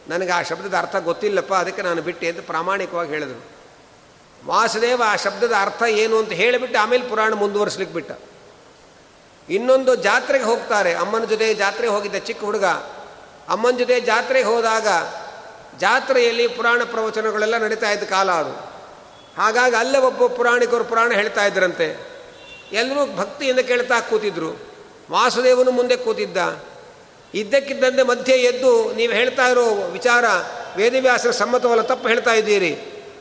ನನಗೆ 0.08 0.32
ಆ 0.32 0.42
ಶಬ್ದದ 0.42 0.78
ಅರ್ಥ 0.78 0.96
ಗೊತ್ತಿಲ್ಲಪ್ಪ, 0.96 1.54
ಅದಕ್ಕೆ 1.54 1.82
ನಾನು 1.82 2.02
ಬಿಟ್ಟೆ 2.02 2.28
ಅಂತ 2.28 2.40
ಪ್ರಾಮಾಣಿಕವಾಗಿ 2.46 3.10
ಹೇಳಿದರು. 3.10 3.54
ವಾಸುದೇವ 4.46 5.02
ಆ 5.06 5.16
ಶಬ್ದದ 5.16 5.52
ಅರ್ಥ 5.60 5.82
ಏನು 5.82 6.18
ಅಂತ 6.18 6.32
ಹೇಳಿಬಿಟ್ಟು 6.32 6.78
ಆಮೇಲೆ 6.78 7.08
ಪುರಾಣ 7.08 7.34
ಮುಂದುವರಿಸ್ಲಿಕ್ಕೆ 7.34 7.94
ಬಿಟ್ಟ. 7.94 8.12
ಇನ್ನೊಂದು 9.50 9.94
ಜಾತ್ರೆಗೆ 9.94 10.44
ಹೋಗ್ತಾರೆ, 10.44 10.94
ಅಮ್ಮನ 10.94 11.24
ಜೊತೆ 11.24 11.54
ಜಾತ್ರೆಗೆ 11.54 11.92
ಹೋಗಿದ್ದ 11.92 12.16
ಚಿಕ್ಕ 12.16 12.44
ಹುಡುಗ. 12.44 12.64
ಅಮ್ಮನ 13.48 13.76
ಜೊತೆ 13.76 14.00
ಜಾತ್ರೆಗೆ 14.00 14.46
ಹೋದಾಗ 14.46 14.88
ಜಾತ್ರೆಯಲ್ಲಿ 15.78 16.48
ಪುರಾಣ 16.48 16.82
ಪ್ರವಚನಗಳೆಲ್ಲ 16.84 17.58
ನಡೀತಾ 17.58 17.90
ಇದ್ದ 17.90 18.04
ಕಾಲ 18.04 18.32
ಅದು. 18.32 18.74
ಹಾಗಾಗಿ 19.42 19.76
ಅಲ್ಲೇ 19.76 19.98
ಒಬ್ಬ 19.98 20.26
ಪುರಾಣಿಕರು 20.26 20.84
ಪುರಾಣ 20.84 21.12
ಹೇಳ್ತಾ 21.12 21.44
ಇದ್ರಂತೆ 21.44 22.14
ಎಲ್ಲರೂ 22.72 23.16
ಭಕ್ತಿಯಿಂದ 23.16 23.58
ಕೇಳ್ತಾ 23.58 24.00
ಕೂತಿದ್ರು. 24.00 24.50
ವಾಸುದೇವನು 25.10 25.70
ಮುಂದೆ 25.70 25.96
ಕೂತಿದ್ದ. 25.96 26.36
ಇದ್ದಕ್ಕಿದ್ದಂತೆ 27.34 28.02
ಮಧ್ಯೆ 28.02 28.36
ಎದ್ದು 28.36 28.94
ನೀವು 28.94 29.12
ಹೇಳ್ತಾ 29.12 29.46
ಇರೋ 29.48 29.64
ವಿಚಾರ 29.70 30.24
ವೇದವ್ಯಾಸರ 30.76 31.30
ಸಮ್ಮತವಲ್ಲ, 31.30 31.82
ತಪ್ಪು 31.82 32.08
ಹೇಳ್ತಾ 32.08 32.32
ಇದ್ದೀರಿ. 32.32 32.72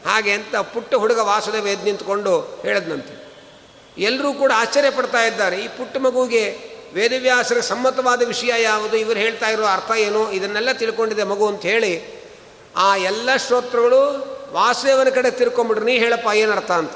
ಹಾಗೆ 0.05 0.31
ಅಂತ 0.31 0.55
ಪುಟ್ಟ 0.55 0.95
ಹುಡುಗ 0.95 1.17
ವಾಸುದೇವ 1.17 1.67
ಎದ್ದು 1.67 1.85
ನಿಂತ್ಕೊಂಡು 1.85 2.39
ಹೇಳದ್ನಂತೆ. 2.61 3.23
ಎಲ್ಲರೂ 3.97 4.33
ಕೂಡ 4.33 4.51
ಆಶ್ಚರ್ಯ 4.55 4.91
ಪಡ್ತಾ 4.91 5.23
ಇದ್ದಾರೆ. 5.23 5.57
ಈ 5.57 5.67
ಪುಟ್ಟ 5.67 5.97
ಮಗುವಿಗೆ 5.97 6.73
ವೇದವ್ಯಾಸರ 6.93 7.59
ಸಮ್ಮತವಾದ 7.59 8.27
ವಿಷಯ 8.27 8.63
ಯಾವುದು, 8.63 8.97
ಇವರು 8.97 9.19
ಹೇಳ್ತಾ 9.19 9.49
ಇರೋ 9.49 9.63
ಅರ್ಥ 9.63 9.91
ಏನು, 9.91 10.31
ಇದನ್ನೆಲ್ಲ 10.31 10.71
ತಿಳ್ಕೊಂಡಿದೆ 10.71 11.23
ಮಗು 11.23 11.47
ಅಂತ 11.47 11.61
ಹೇಳಿ, 11.61 12.23
ಆ 12.75 12.95
ಎಲ್ಲ 12.95 13.35
ಶ್ರೋತೃಗಳು 13.35 14.33
ವಾಸುದೇವನ 14.51 15.09
ಕಡೆ 15.09 15.31
ತಿರ್ಕೊಂಬಿಟ್ರು. 15.31 15.85
ನೀ 15.85 15.97
ಹೇಳಪ್ಪ, 15.97 16.27
ಏನರ್ಥ 16.33 16.71
ಅಂತ. 16.71 16.91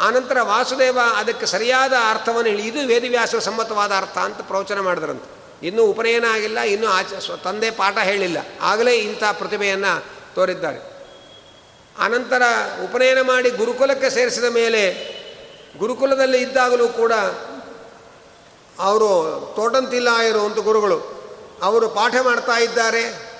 ಆನಂತರ 0.00 0.38
ವಾಸುದೇವ 0.40 0.98
ಅದಕ್ಕೆ 1.16 1.46
ಸರಿಯಾದ 1.46 1.92
ಅರ್ಥವನ್ನು 2.10 2.50
ಹೇಳಿ, 2.50 2.62
ಇದು 2.62 2.86
ವೇದವ್ಯಾಸರ 2.86 3.38
ಸಮ್ಮತವಾದ 3.38 3.92
ಅರ್ಥ 3.96 4.18
ಅಂತ 4.18 4.40
ಪ್ರವಚನ 4.40 4.80
ಮಾಡಿದ್ರಂತೆ. 4.80 5.39
ಇನ್ನೂ 5.62 5.82
ಉಪನಯನ 5.82 6.24
ಆಗಿಲ್ಲ 6.30 6.60
ಇನ್ನೂ 6.60 6.88
ಆಚ 6.88 7.30
ತಂದೆ 7.44 7.70
ಪಾಠ 7.70 7.98
ಹೇಳಿಲ್ಲ. 7.98 8.38
ಆಗಲೇ 8.60 8.94
ಇಂಥ 8.96 9.24
ಪ್ರತಿಭೆಯನ್ನು 9.32 10.04
ತೋರಿದ್ದಾರೆ. 10.34 10.78
ಅನಂತರ 11.98 12.42
ಉಪನಯನ 12.84 13.20
ಮಾಡಿ 13.20 13.50
ಗುರುಕುಲಕ್ಕೆ 13.50 14.10
ಸೇರಿಸಿದ 14.10 14.44
ಮೇಲೆ 14.44 14.82
ಗುರುಕುಲದಲ್ಲಿ 15.78 16.38
ಇದ್ದಾಗಲೂ 16.38 16.88
ಕೂಡ 16.88 17.12
ಅವರು 18.78 19.52
ತೋಟಂತಿಲ್ಲ 19.56 20.10
ಅಂತ 20.10 20.58
ಗುರುಗಳು, 20.58 20.98
ಅವರು 21.62 21.88
ಪಾಠ 21.88 22.14
ಮಾಡ್ತಾ 22.22 22.58
ಇದ್ದಾರೆ. 22.58 23.30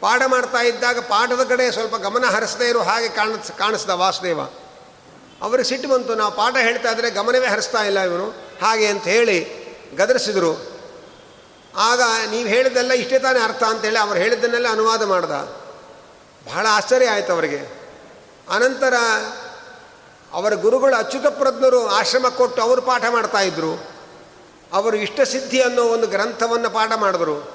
ಪಾಠ 0.00 0.22
ಮಾಡ್ತಾ 0.26 0.58
ಇದ್ದಾಗ 0.58 0.98
ಪಾಠದ 0.98 1.42
ಕಡೆ 1.48 1.70
ಸ್ವಲ್ಪ 1.70 1.96
ಗಮನ 1.96 2.24
ಹರಿಸದೇ 2.24 2.68
ಇರೋ 2.68 2.82
ಹಾಗೆ 2.82 3.08
ಕಾಣಿಸ್ 3.08 3.58
ಕಾಣಿಸ್ದ 3.58 3.90
ವಾಸುದೇವ. 3.90 4.40
ಅವ್ರಿಗೆ 5.42 5.68
ಸಿಟ್ಟು 5.68 5.88
ಬಂತು, 5.88 6.14
ನಾವು 6.14 6.32
ಪಾಠ 6.32 6.56
ಹೇಳ್ತಾ 6.56 6.90
ಇದ್ದರೆ 6.90 7.10
ಗಮನವೇ 7.10 7.46
ಹರಿಸ್ತಾ 7.46 7.82
ಇಲ್ಲ 7.82 8.00
ಇವನು 8.00 8.30
ಹಾಗೆ 8.62 8.86
ಅಂತ 8.86 9.04
ಹೇಳಿ 9.04 9.38
ಗದರಿಸಿದರು. 9.96 10.71
ಆಗ 11.76 12.02
ನೀವು 12.30 12.48
ಹೇಳಿದ್ದೆಲ್ಲ 12.48 12.92
ಇಷ್ಟೇ 12.92 13.18
ತಾನೇ 13.18 13.40
ಅರ್ಥ 13.40 13.62
ಅಂತೇಳಿ 13.62 13.98
ಅವ್ರು 13.98 14.18
ಹೇಳಿದ್ದನ್ನೆಲ್ಲ 14.18 14.68
ಅನುವಾದ 14.68 15.02
ಮಾಡ್ದ. 15.02 15.30
ಬಹಳ 16.46 16.66
ಆಶ್ಚರ್ಯ 16.70 17.10
ಆಯಿತು 17.10 17.32
ಅವರಿಗೆ. 17.32 17.82
ಅನಂತರ 18.50 18.94
ಅವರ 20.32 20.54
ಗುರುಗಳು 20.54 20.96
ಅಚ್ಯುತ 20.96 21.26
ಪ್ರಜ್ಞರು 21.26 21.88
ಆಶ್ರಮ 21.88 22.28
ಕೊಟ್ಟು 22.28 22.62
ಅವರು 22.62 22.82
ಪಾಠ 22.82 23.04
ಮಾಡ್ತಾಯಿದ್ರು 23.10 23.84
ಅವರು 24.72 24.96
ಇಷ್ಟಸಿದ್ಧಿ 24.96 25.62
ಅನ್ನೋ 25.62 25.82
ಒಂದು 25.82 26.06
ಗ್ರಂಥವನ್ನು 26.06 26.70
ಪಾಠ 26.70 26.92
ಮಾಡಿದ್ರು. 26.96 27.52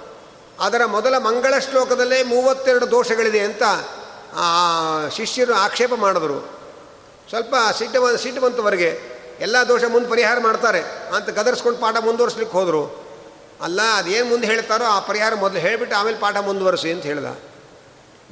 ಅದರ 0.60 0.86
ಮೊದಲ 0.86 1.18
ಮಂಗಳ 1.18 1.60
ಶ್ಲೋಕದಲ್ಲೇ 1.60 2.24
ಮೂವತ್ತೆರಡು 2.24 2.92
ದೋಷಗಳಿದೆ 2.92 3.40
ಅಂತ 3.40 3.64
ಶಿಷ್ಯರು 5.14 5.54
ಆಕ್ಷೇಪ 5.54 5.94
ಮಾಡಿದ್ರು. 5.96 6.40
ಸ್ವಲ್ಪ 7.30 7.56
ಸಿಟ್ಟು 7.78 8.18
ಸಿಟ್ಟು 8.18 8.42
ಬಂತವರೆಗೆ 8.42 9.02
ಎಲ್ಲ 9.40 9.58
ದೋಷ 9.68 9.84
ಮುಂದೆ 9.84 10.10
ಪರಿಹಾರ 10.10 10.40
ಮಾಡ್ತಾರೆ 10.40 10.82
ಅಂತ 11.16 11.30
ಗದರ್ಸ್ಕೊಂಡು 11.30 11.80
ಪಾಠ 11.80 11.98
ಮುಂದುವರ್ಸ್ಲಿಕ್ಕೆ 11.98 12.58
ಹೋದರು. 12.58 13.07
ಅಲ್ಲ 13.62 13.82
ಅದೇನು 13.82 14.26
ಮುಂದೆ 14.26 14.48
ಹೇಳ್ತಾರೋ 14.48 14.84
ಆ 14.84 15.00
ಪರಿಹಾರ 15.00 15.36
ಮೊದಲು 15.36 15.60
ಹೇಳಿಬಿಟ್ಟು 15.60 15.98
ಆಮೇಲೆ 15.98 16.18
ಪಾಠ 16.18 16.38
ಮುಂದುವರಿಸಿ 16.38 16.92
ಅಂತ 16.92 17.04
ಹೇಳ್ದ. 17.04 17.26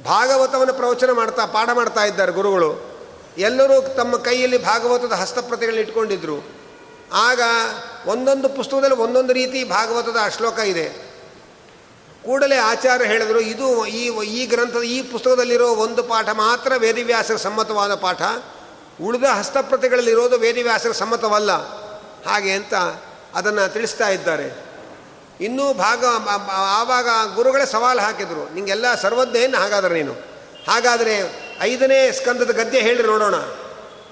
ಭಾಗವತವನ್ನು 0.04 0.74
ಪ್ರವಚನ 0.74 1.10
ಮಾಡ್ತಾ, 1.10 1.46
ಪಾಠ 1.46 1.68
ಮಾಡ್ತಾ 1.72 2.04
ಇದ್ದಾರೆ 2.04 2.32
ಗುರುಗಳು. 2.32 2.96
ಎಲ್ಲರೂ 3.38 3.94
ತಮ್ಮ 3.94 4.16
ಕೈಯಲ್ಲಿ 4.16 4.64
ಭಾಗವತದ 4.64 5.12
ಹಸ್ತಪ್ರತಿಗಳನ್ನ 5.12 5.80
ಇಟ್ಕೊಂಡಿದ್ರು. 5.80 6.48
ಆಗ 7.12 7.40
ಒಂದೊಂದು 8.06 8.48
ಪುಸ್ತಕದಲ್ಲಿ 8.48 8.96
ಒಂದೊಂದು 8.96 9.32
ರೀತಿ 9.32 9.64
ಭಾಗವತದ 9.64 10.16
ಶ್ಲೋಕ 10.36 10.58
ಇದೆ. 10.58 11.06
ಕೂಡಲೇ 12.24 12.56
ಆಚಾರ್ಯ 12.56 13.06
ಹೇಳಿದರು, 13.06 13.40
ಇದು 13.40 13.86
ಈ 13.86 14.26
ಈ 14.26 14.46
ಗ್ರಂಥದ, 14.46 14.82
ಈ 14.82 15.02
ಪುಸ್ತಕದಲ್ಲಿರೋ 15.02 15.68
ಒಂದು 15.68 16.02
ಪಾಠ 16.02 16.28
ಮಾತ್ರ 16.28 16.72
ವೇದವ್ಯಾಸರ 16.78 17.36
ಸಮ್ಮತವಾದ 17.36 17.94
ಪಾಠ. 17.94 18.22
ಉಳಿದ 19.02 19.24
ಹಸ್ತಪ್ರತಿಗಳಲ್ಲಿರೋದು 19.24 20.38
ವೇದವ್ಯಾಸರ 20.38 20.92
ಸಮ್ಮತವಲ್ಲ. 20.92 21.52
ಹಾಗೆ 22.28 22.52
ಅಂತ 22.52 22.74
ಅದನ್ನು 23.34 23.72
ತಿಳಿಸ್ತಾ 23.72 24.08
ಇದ್ದಾರೆ. 24.08 24.65
ಇನ್ನೂ 25.40 25.72
ಭಾಗ, 25.72 26.04
ಆವಾಗ 26.50 27.34
ಗುರುಗಳೇ 27.34 27.66
ಸವಾಲು 27.66 28.00
ಹಾಕಿದರು. 28.00 28.54
ನಿಂಗೆಲ್ಲ 28.54 28.94
ಸರ್ವಜ್ಞೇನು 28.94 29.58
ಹಾಗಾದ್ರೆ 29.58 29.94
ನೀನು. 29.94 30.12
ಹಾಗಾದರೆ 30.68 31.20
ಐದನೇ 31.60 32.12
ಸ್ಕಂದದ 32.12 32.50
ಗದ್ಯ 32.50 32.78
ಹೇಳಿ 32.78 33.02
ನೋಡೋಣ. 33.02 33.34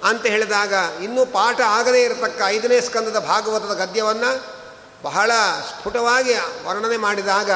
ಅಂತ 0.08 0.26
ಹೇಳಿದಾಗ 0.26 0.74
ಇನ್ನೂ 1.02 1.26
ಪಾಠ 1.26 1.60
ಆಗದೇ 1.60 2.02
ಇರತಕ್ಕ 2.02 2.42
ಐದನೇ 2.46 2.80
ಸ್ಕಂದದ 2.80 3.18
ಭಾಗವತದ 3.18 3.74
ಗದ್ಯವನ್ನು 3.74 4.44
ಬಹಳ 5.02 5.30
ಸ್ಫುಟವಾಗಿ 5.68 6.34
ವರ್ಣನೆ 6.64 6.96
ಮಾಡಿದಾಗ 6.96 7.50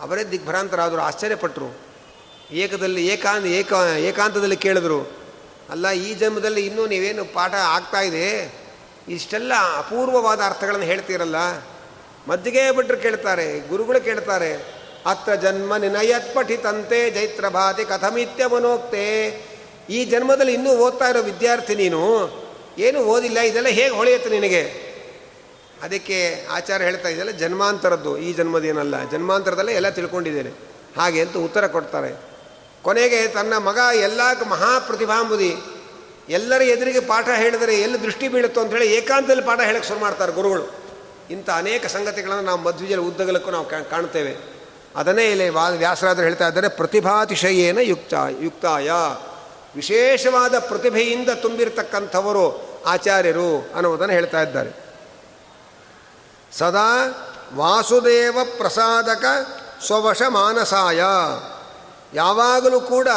ಅವರೇ 0.00 0.24
ದಿಗ್ಭ್ರಾಂತರಾದರು 0.24 1.00
ಆಶ್ಚರ್ಯಪಟ್ಟರು 1.00 1.78
ಏಕದಲ್ಲಿ 2.50 3.06
ಏಕಾಂತ, 3.06 3.46
ಏಕ, 3.46 3.72
ಏಕಾಂತದಲ್ಲಿ 3.98 4.56
ಕೇಳಿದ್ರು, 4.56 5.00
ಅಲ್ಲ, 5.70 5.90
ಈ 5.90 6.14
ಜನ್ಮದಲ್ಲಿ 6.14 6.66
ಇನ್ನೂ 6.66 6.86
ನೀವೇನು 6.86 7.24
ಪಾಠ 7.24 7.54
ಆಗ್ತಾ 7.54 8.00
ಇದೆ? 8.00 8.54
ಇಷ್ಟೆಲ್ಲ 9.08 9.52
ಅಪೂರ್ವವಾದ 9.78 10.40
ಅರ್ಥಗಳನ್ನು 10.46 10.86
ಹೇಳ್ತೀರಲ್ಲ. 10.86 11.36
ಮದ್ದಿಗೆ 12.28 12.76
ಭಟ್ರು 12.76 12.96
ಕೇಳ್ತಾರೆ, 12.96 13.68
ಗುರುಗಳು 13.68 14.00
ಕೇಳ್ತಾರೆ, 14.00 14.50
ಅತ್ರ 15.06 15.34
ಜನ್ಮ 15.34 15.76
ನಿನಯತ್ 15.76 16.34
ಜೈತ್ರ 17.14 17.48
ಭಾತಿ 17.48 17.84
ಕಥಮಿತ್ಯ 17.84 18.46
ಮನೋಕ್ತೆ. 18.46 19.04
ಈ 19.90 20.04
ಜನ್ಮದಲ್ಲಿ 20.04 20.54
ಇನ್ನೂ 20.54 20.70
ಓದ್ತಾ 20.70 21.08
ಇರೋ 21.08 21.22
ವಿದ್ಯಾರ್ಥಿ 21.22 21.74
ನೀನು, 21.74 22.02
ಏನು 22.78 23.00
ಓದಿಲ್ಲ, 23.00 23.38
ಇದೆಲ್ಲ 23.40 23.68
ಹೇಗೆ 23.68 23.94
ಹೊಳೆಯುತ್ತೆ 23.94 24.30
ನಿನಗೆ? 24.30 24.62
ಅದಕ್ಕೆ 25.82 26.46
ಆಚಾರ್ಯ 26.50 26.84
ಹೇಳ್ತಾ 26.84 27.08
ಇದೆಲ್ಲ 27.08 27.30
ಜನ್ಮಾಂತರದ್ದು, 27.30 28.18
ಈ 28.18 28.32
ಜನ್ಮದೇನಲ್ಲ, 28.32 29.10
ಜನ್ಮಾಂತರದಲ್ಲೇ 29.10 29.72
ಎಲ್ಲ 29.72 29.88
ತಿಳ್ಕೊಂಡಿದ್ದೇನೆ. 29.88 30.50
ಹಾಗೆ 30.96 31.20
ಅಂತ 31.20 31.36
ಉತ್ತರ 31.36 31.66
ಕೊಡ್ತಾರೆ. 31.66 32.10
ಕೊನೆಗೆ 32.82 33.28
ತನ್ನ 33.28 33.58
ಮಗ 33.58 33.78
ಎಲ್ಲ 34.00 34.20
ಮಹಾಪ್ರತಿಭಾಂಬುದಿ, 34.48 35.56
ಎಲ್ಲರ 36.28 36.62
ಎದುರಿಗೆ 36.62 37.00
ಪಾಠ 37.00 37.28
ಹೇಳಿದರೆ 37.28 37.74
ಎಲ್ಲಿ 37.80 38.02
ದೃಷ್ಟಿ 38.02 38.28
ಬೀಳುತ್ತೋ 38.28 38.64
ಹೇಳಿ 38.64 38.86
ಏಕಾಂತದಲ್ಲಿ 38.94 39.42
ಪಾಠ 39.42 39.60
ಹೇಳಕ್ಕೆ 39.60 39.88
ಶುರು 39.88 40.00
ಮಾಡ್ತಾರೆ 40.00 40.32
ಗುರುಗಳು. 40.32 40.83
ಇಂಥ 41.30 41.50
ಅನೇಕ 41.50 41.86
ಸಂಗತಿಗಳನ್ನು 41.86 42.42
ನಾವು 42.42 42.58
ಮಧ್ವಿಜಲ 42.58 43.00
ಉದ್ದಗಲಕ್ಕೂ 43.00 43.50
ನಾವು 43.50 43.64
ಕಾಣ್ತೇವೆ. 43.64 44.54
ಅದನ್ನೇ 44.96 45.30
ಇಲ್ಲಿ 45.30 45.48
ವಾ 45.48 45.68
ವ್ಯಾಸರಾದರು 45.68 46.22
ಹೇಳ್ತಾ 46.22 46.48
ಇದ್ದಾರೆ, 46.48 46.68
ಪ್ರತಿಭಾತಿಶಯೇನ 46.68 47.78
ಯುಕ್ತ 47.78 48.14
ಯುಕ್ತಾಯ. 48.40 48.90
ವಿಶೇಷವಾದ 49.76 50.58
ಪ್ರತಿಭೆಯಿಂದ 50.58 51.30
ತುಂಬಿರತಕ್ಕಂಥವರು 51.30 52.74
ಆಚಾರ್ಯರು 52.86 53.72
ಅನ್ನುವುದನ್ನು 53.74 54.14
ಹೇಳ್ತಾ 54.14 54.42
ಇದ್ದಾರೆ. 54.42 54.84
ಸದಾ 56.58 57.20
ವಾಸುದೇವ 57.54 58.38
ಪ್ರಸಾದಕ 58.56 59.24
ಸ್ವವಶ 59.86 60.22
ಮಾನಸಾಯ. 60.28 61.00
ಯಾವಾಗಲೂ 62.14 62.80
ಕೂಡ 62.80 63.08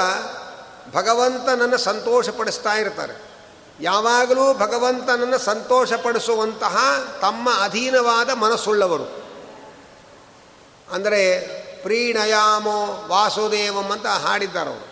ಭಗವಂತನನ್ನು 0.93 1.77
ಸಂತೋಷಪಡಿಸ್ತಾ 1.77 2.73
ಇರ್ತಾರೆ. 2.73 3.26
ಯಾವಾಗಲೂ 3.81 4.53
ಭಗವಂತನನ್ನು 4.53 5.37
ಸಂತೋಷಪಡಿಸುವಂತಹ 5.37 6.77
ತಮ್ಮ 7.21 7.49
ಅಧೀನವಾದ 7.63 8.29
ಮನಸ್ಸುಳ್ಳವರು. 8.29 9.27
ಅಂದರೆ 10.91 11.47
ಪ್ರೀಣಯಾಮೋ 11.83 13.05
ವಾಸುದೇವಂ 13.07 13.91
ಅಂತ 13.91 14.05
ಹಾಡಿದ್ದಾರೆ 14.05 14.69
ಅವರು. 14.69 14.87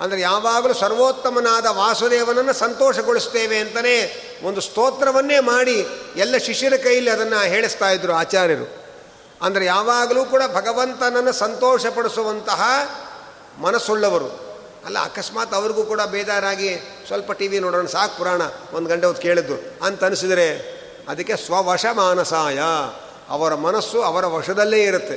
ಅಂದರೆ 0.00 0.20
ಯಾವಾಗಲೂ 0.20 0.74
ಸರ್ವೋತ್ತಮನಾದ 0.74 1.66
ವಾಸುದೇವನನ್ನು 1.66 2.52
ಸಂತೋಷಗೊಳಿಸ್ತೇವೆ 2.52 3.58
ಅಂತಲೇ 3.58 4.24
ಒಂದು 4.42 4.60
ಸ್ತೋತ್ರವನ್ನೇ 4.60 5.40
ಮಾಡಿ 5.40 5.86
ಎಲ್ಲ 6.16 6.36
ಶಿಷ್ಯರ 6.36 6.72
ಕೈಯಲ್ಲಿ 6.76 7.10
ಅದನ್ನು 7.10 7.40
ಹೇಳಿಸ್ತಾ 7.40 7.90
ಇದ್ರು 7.90 8.12
ಆಚಾರ್ಯರು. 8.12 8.84
ಅಂದರೆ 9.42 9.64
ಯಾವಾಗಲೂ 9.64 10.24
ಕೂಡ 10.24 10.42
ಭಗವಂತನನ್ನು 10.54 11.32
ಸಂತೋಷಪಡಿಸುವಂತಹ 11.32 12.62
ಮನಸ್ಸುಳ್ಳವರು. 13.58 14.47
ಅಲ್ಲ, 14.88 14.98
ಅಕಸ್ಮಾತ್ 15.04 15.54
ಅವ್ರಿಗೂ 15.54 15.84
ಕೂಡ 15.84 16.00
ಬೇಜಾರಾಗಿ 16.00 16.70
ಸ್ವಲ್ಪ 17.06 17.32
ಟಿ 17.32 17.48
ವಿ 17.48 17.58
ನೋಡೋಣ, 17.58 17.86
ಸಾಕು 17.86 18.18
ಪುರಾಣ, 18.18 18.42
ಒಂದು 18.72 18.88
ಗಂಟೆ 18.88 19.06
ಹೊತ್ತು 19.06 19.22
ಕೇಳಿದ್ದು. 19.22 19.84
ಅಂತ 19.84 20.04
ಅನಿಸಿದರೆ 20.04 20.46
ಅದಕ್ಕೆ 21.08 21.36
ಸ್ವವಶ 21.36 21.86
ಮಾನಸಾಯ 21.92 22.60
ಅವರ 23.28 23.54
ಮನಸ್ಸು 23.54 24.02
ಅವರ 24.02 24.26
ವಶದಲ್ಲೇ 24.26 24.82
ಇರುತ್ತೆ. 24.82 25.16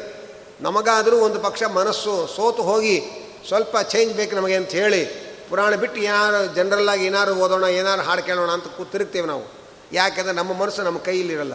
ನಮಗಾದರೂ 0.62 1.18
ಒಂದು 1.18 1.40
ಪಕ್ಷ 1.40 1.64
ಮನಸ್ಸು 1.64 2.36
ಸೋತು 2.36 2.64
ಹೋಗಿ 2.64 2.96
ಸ್ವಲ್ಪ 3.48 3.78
ಚೇಂಜ್ 3.78 4.14
ಬೇಕು 4.14 4.36
ನಮಗೆ 4.36 4.56
ಅಂತ 4.56 4.70
ಹೇಳಿ 4.70 5.06
ಪುರಾಣ 5.50 5.76
ಬಿಟ್ಟು 5.76 6.00
ಏನಾರು 6.02 6.56
ಜನರಲ್ಲಾಗಿ 6.56 7.06
ಏನಾರು 7.06 7.36
ಓದೋಣ, 7.36 7.64
ಏನಾರು 7.64 8.02
ಹಾಡು 8.02 8.24
ಕೇಳೋಣ 8.24 8.50
ಅಂತ 8.50 8.68
ಕೂತಿರ್ತೀವಿ 8.68 9.28
ನಾವು. 9.28 9.46
ಯಾಕೆಂದರೆ 9.94 10.34
ನಮ್ಮ 10.34 10.54
ಮನಸ್ಸು 10.54 10.82
ನಮ್ಮ 10.82 11.00
ಕೈಯಲ್ಲಿರಲ್ಲ. 11.00 11.54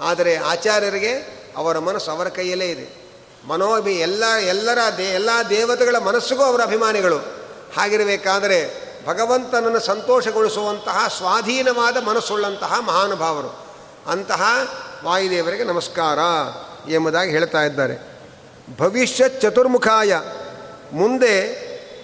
ಆದರೆ 0.00 0.36
ಆಚಾರ್ಯರಿಗೆ 0.36 1.12
ಅವರ 1.56 1.78
ಮನಸ್ಸು 1.78 2.10
ಅವರ 2.10 2.28
ಕೈಯಲ್ಲೇ 2.28 2.66
ಇದೆ. 2.66 3.02
ಮನೋಭಿ 3.48 3.94
ಎಲ್ಲ 3.98 4.24
ಎಲ್ಲರ 4.24 4.78
ದೇ 4.98 5.04
ಎಲ್ಲ 5.04 5.30
ದೇವತೆಗಳ 5.50 5.98
ಮನಸ್ಸಿಗೂ 5.98 6.42
ಅವರ 6.42 6.60
ಅಭಿಮಾನಿಗಳು. 6.62 7.41
ಹಾಗಿರಬೇಕಾದರೆ 7.76 8.92
ಭಗವಂತನನ್ನು 9.06 9.80
ಸಂತೋಷಗೊಳಿಸುವಂತಹ 9.80 11.08
ಸ್ವಾಧೀನವಾದ 11.16 11.96
ಮನಸ್ಸುಳ್ಳಂತಹ 11.96 12.80
ಮಹಾನುಭಾವರು. 12.80 13.66
ಅಂತಹ 14.10 14.42
ವಾಯುದೇವರಿಗೆ 15.04 15.64
ನಮಸ್ಕಾರ 15.64 16.18
ಎಂಬುದಾಗಿ 16.90 17.30
ಹೇಳ್ತಾ 17.30 17.62
ಇದ್ದಾರೆ. 17.62 18.18
ಭವಿಷ್ಯ 18.76 19.24
ಚತುರ್ಮುಖಾಯ. 19.28 20.20
ಮುಂದೆ 20.92 21.62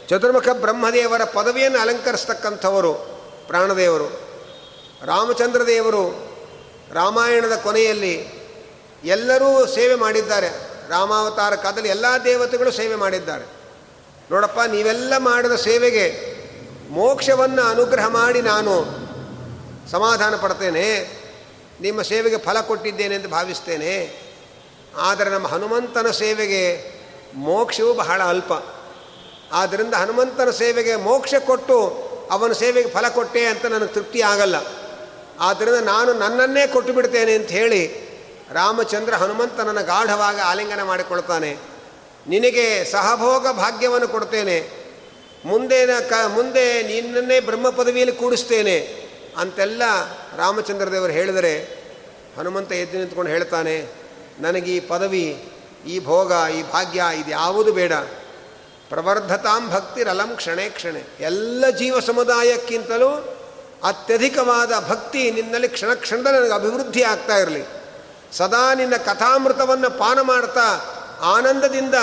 ಚತುರ್ಮುಖ 0.08 0.48
ಬ್ರಹ್ಮದೇವರ 0.52 1.24
ಪದವಿಯನ್ನು 1.24 1.78
ಅಲಂಕರಿಸ್ತಕ್ಕಂಥವರು 1.78 2.92
ಪ್ರಾಣದೇವರು. 3.46 4.06
ರಾಮಚಂದ್ರ 5.04 5.66
ದೇವರು 5.66 6.28
ರಾಮಾಯಣದ 6.92 7.56
ಕೊನೆಯಲ್ಲಿ 7.62 8.38
ಎಲ್ಲರೂ 9.04 9.66
ಸೇವೆ 9.66 9.94
ಮಾಡಿದ್ದಾರೆ. 9.94 10.48
ರಾಮಾವತಾರ 10.90 11.54
ಕಾಲದಲ್ಲಿ 11.54 11.88
ಎಲ್ಲ 11.88 12.06
ದೇವತೆಗಳು 12.24 12.72
ಸೇವೆ 12.72 12.94
ಮಾಡಿದ್ದಾರೆ. 12.94 13.57
ನೋಡಪ್ಪ, 14.30 14.58
ನೀವೆಲ್ಲ 14.60 15.12
ಮಾಡಿದ 15.18 15.54
ಸೇವೆಗೆ 15.54 16.06
ಮೋಕ್ಷವನ್ನು 16.90 17.62
ಅನುಗ್ರಹ 17.62 18.06
ಮಾಡಿ 18.08 18.42
ನಾನು 18.42 18.74
ಸಮಾಧಾನ 19.90 20.36
ಪಡ್ತೇನೆ, 20.36 20.86
ನಿಮ್ಮ 21.80 22.02
ಸೇವೆಗೆ 22.02 22.38
ಫಲ 22.38 22.60
ಕೊಟ್ಟಿದ್ದೇನೆ 22.60 23.14
ಎಂದು 23.14 23.28
ಭಾವಿಸ್ತೇನೆ. 23.28 23.92
ಆದರೆ 24.98 25.30
ನಮ್ಮ 25.30 25.46
ಹನುಮಂತನ 25.46 26.10
ಸೇವೆಗೆ 26.10 26.62
ಮೋಕ್ಷವು 27.34 27.94
ಬಹಳ 27.94 28.22
ಅಲ್ಪ. 28.22 28.52
ಆದ್ದರಿಂದ 29.52 29.94
ಹನುಮಂತನ 29.94 30.50
ಸೇವೆಗೆ 30.50 30.96
ಮೋಕ್ಷ 30.96 31.34
ಕೊಟ್ಟು 31.34 31.78
ಅವನ 32.30 32.52
ಸೇವೆಗೆ 32.52 32.88
ಫಲ 32.88 33.08
ಕೊಟ್ಟೆ 33.08 33.46
ಅಂತ 33.46 33.66
ನನಗೆ 33.66 33.92
ತೃಪ್ತಿ 33.94 34.20
ಆಗಲ್ಲ. 34.22 34.56
ಆದ್ದರಿಂದ 35.40 35.80
ನಾನು 35.84 36.12
ನನ್ನನ್ನೇ 36.12 36.66
ಕೊಟ್ಟು 36.66 36.92
ಬಿಡ್ತೇನೆ 36.92 37.34
ಅಂತ 37.34 37.50
ಹೇಳಿ 37.50 37.82
ರಾಮಚಂದ್ರ 38.52 39.14
ಹನುಮಂತನನ್ನು 39.14 39.84
ಗಾಢವಾಗಿ 39.86 40.40
ಆಲಿಂಗನ 40.40 40.82
ಮಾಡಿಕೊಳ್ತಾನೆ. 40.82 41.50
ನಿನಗೆ 42.26 42.84
ಸಹಭೋಗ 42.84 43.46
ಭಾಗ್ಯವನ್ನು 43.52 44.08
ಕೊಡ್ತೇನೆ. 44.08 44.58
ಮುಂದೇನ 45.44 45.90
ಕ, 46.08 46.12
ಮುಂದೆ 46.26 46.82
ನಿನ್ನನ್ನೇ 46.82 47.40
ಬ್ರಹ್ಮ 47.40 47.70
ಪದವಿಯಲ್ಲಿ 47.70 48.16
ಕೂಡಿಸ್ತೇನೆ 48.16 48.78
ಅಂತೆಲ್ಲ 49.36 49.82
ರಾಮಚಂದ್ರ 50.36 50.92
ದೇವರು 50.92 51.12
ಹೇಳಿದರೆ 51.12 51.54
ಹನುಮಂತ 52.38 52.72
ಎದ್ದು 52.72 52.98
ನಿಂತ್ಕೊಂಡು 52.98 53.30
ಹೇಳ್ತಾನೆ, 53.30 53.86
ನನಗೆ 54.40 54.76
ಈ 54.76 54.80
ಪದವಿ, 54.80 55.26
ಈ 55.86 56.04
ಭೋಗ, 56.04 56.32
ಈ 56.56 56.62
ಭಾಗ್ಯ 56.62 57.02
ಇದು 57.16 57.30
ಯಾವುದು 57.30 57.72
ಬೇಡ. 57.72 57.92
ಪ್ರವರ್ಧತಾಂ 58.88 59.70
ಭಕ್ತಿರಲಂ 59.70 60.36
ಕ್ಷಣೆ 60.36 60.68
ಕ್ಷಣೆ. 60.68 61.02
ಎಲ್ಲ 61.20 61.64
ಜೀವ 61.70 62.00
ಸಮುದಾಯಕ್ಕಿಂತಲೂ 62.00 63.10
ಅತ್ಯಧಿಕವಾದ 63.84 64.72
ಭಕ್ತಿ 64.88 65.30
ನಿನ್ನಲ್ಲಿ 65.30 65.68
ಕ್ಷಣ 65.68 65.94
ಕ್ಷಣದಲ್ಲಿ 65.94 66.38
ನನಗೆ 66.38 66.52
ಅಭಿವೃದ್ಧಿ 66.52 67.02
ಆಗ್ತಾ 67.02 67.36
ಇರಲಿ. 67.36 67.64
ಸದಾ 68.32 68.74
ನಿನ್ನ 68.74 68.96
ಕಥಾಮೃತವನ್ನು 68.96 69.98
ಪಾನ 69.98 70.20
ಮಾಡ್ತಾ 70.20 70.66
ಆನಂದದಿಂದ 71.20 71.94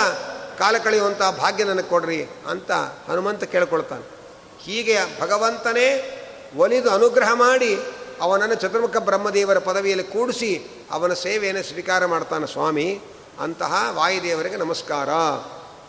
ಕಾಲ 0.58 0.76
ಕಳೆಯುವಂಥ 0.78 1.18
ಭಾಗ್ಯ 1.18 1.64
ನನಗೆ 1.64 1.88
ಕೊಡ್ರಿ 1.88 2.28
ಅಂತ 2.46 2.72
ಹನುಮಂತ 3.08 3.44
ಕೇಳ್ಕೊಳ್ತಾನೆ. 3.44 4.16
ಹೀಗೆ 4.62 5.20
ಭಗವಂತನೇ 5.20 6.12
ಒಲಿದು 6.56 6.90
ಅನುಗ್ರಹ 6.90 7.28
ಮಾಡಿ 7.32 7.78
ಅವನನ್ನು 8.20 8.54
ಚತುರ್ಮುಖ 8.54 8.96
ಬ್ರಹ್ಮದೇವರ 8.96 9.58
ಪದವಿಯಲ್ಲಿ 9.58 10.04
ಕೂಡಿಸಿ 10.04 10.66
ಅವನ 10.90 11.12
ಸೇವೆಯನ್ನು 11.12 11.62
ಸ್ವೀಕಾರ 11.62 12.06
ಮಾಡ್ತಾನೆ 12.06 12.46
ಸ್ವಾಮಿ. 12.46 13.00
ಅಂತಹ 13.40 13.88
ವಾಯುದೇವರಿಗೆ 13.90 14.56
ನಮಸ್ಕಾರ. 14.56 15.08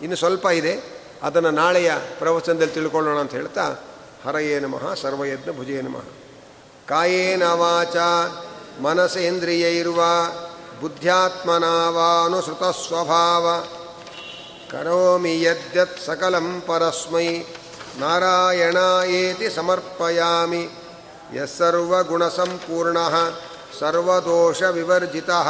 ಇನ್ನು 0.04 0.16
ಸ್ವಲ್ಪ 0.16 0.46
ಇದೆ. 0.46 0.98
ಅದನ್ನು 1.24 1.52
ನಾಳೆಯ 1.52 1.92
ಪ್ರವಚನದಲ್ಲಿ 2.20 2.74
ತಿಳ್ಕೊಳ್ಳೋಣ 2.74 3.18
ಅಂತ 3.18 3.32
ಹೇಳ್ತಾ, 3.32 3.76
ಹರಯೇ 4.26 4.60
ನಮಃ, 4.60 4.94
ಸರ್ವಯಜ್ಞ 4.94 5.58
ಭುಜೇ 5.58 5.82
ನಮಃ. 5.82 6.04
ಕಾಯೇನ 6.88 7.44
ವಾಚ 7.44 7.96
ಮನಸೇಂದ್ರಿಯೈರ್ವ 8.82 10.02
ಸ್ವಭಾವ 12.82 13.46
ಕರೋಮಿ 14.72 15.34
ಯದ್ಯತ್ 15.44 16.00
ಸಕಲಂ 16.06 16.48
ಪರಸ್ಮೈ 16.68 17.28
ನಾರಾಯಣಾಯೇತಿ 18.00 19.48
ಸಮರ್ಪಯಾಮಿ 19.50 20.64
ಯಸ್ಸರ್ವಗುಣಸಂಪೂರ್ಣ 21.36 22.98
ಸರ್ವದೋಷವಿವರ್ಜಿತಃ 23.80 25.48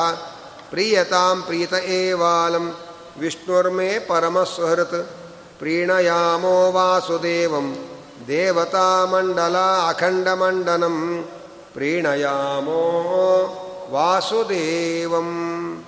ಪ್ರೀಯತಾಂ 0.69 1.37
ಪ್ರೀತ 1.47 1.73
ಏವಾಲಂ 1.91 2.65
ವಿಷ್ಣುರ್ಮೇ 3.19 3.91
ಪರಮಸ್ವಹೃತ್ 4.07 4.99
ಪ್ರೀಣಯಾಮೋ 5.59 6.55
ವಾಸುದೇವಂ 6.71 7.67
ದೇವತಾಮಂಡಲ 8.27 9.57
ಅಖಂಡಮಂಡನಂ 9.89 10.97
ಪ್ರೀಣಯಾಮೋ 11.73 12.81
वासुदेवम्। 13.89 15.86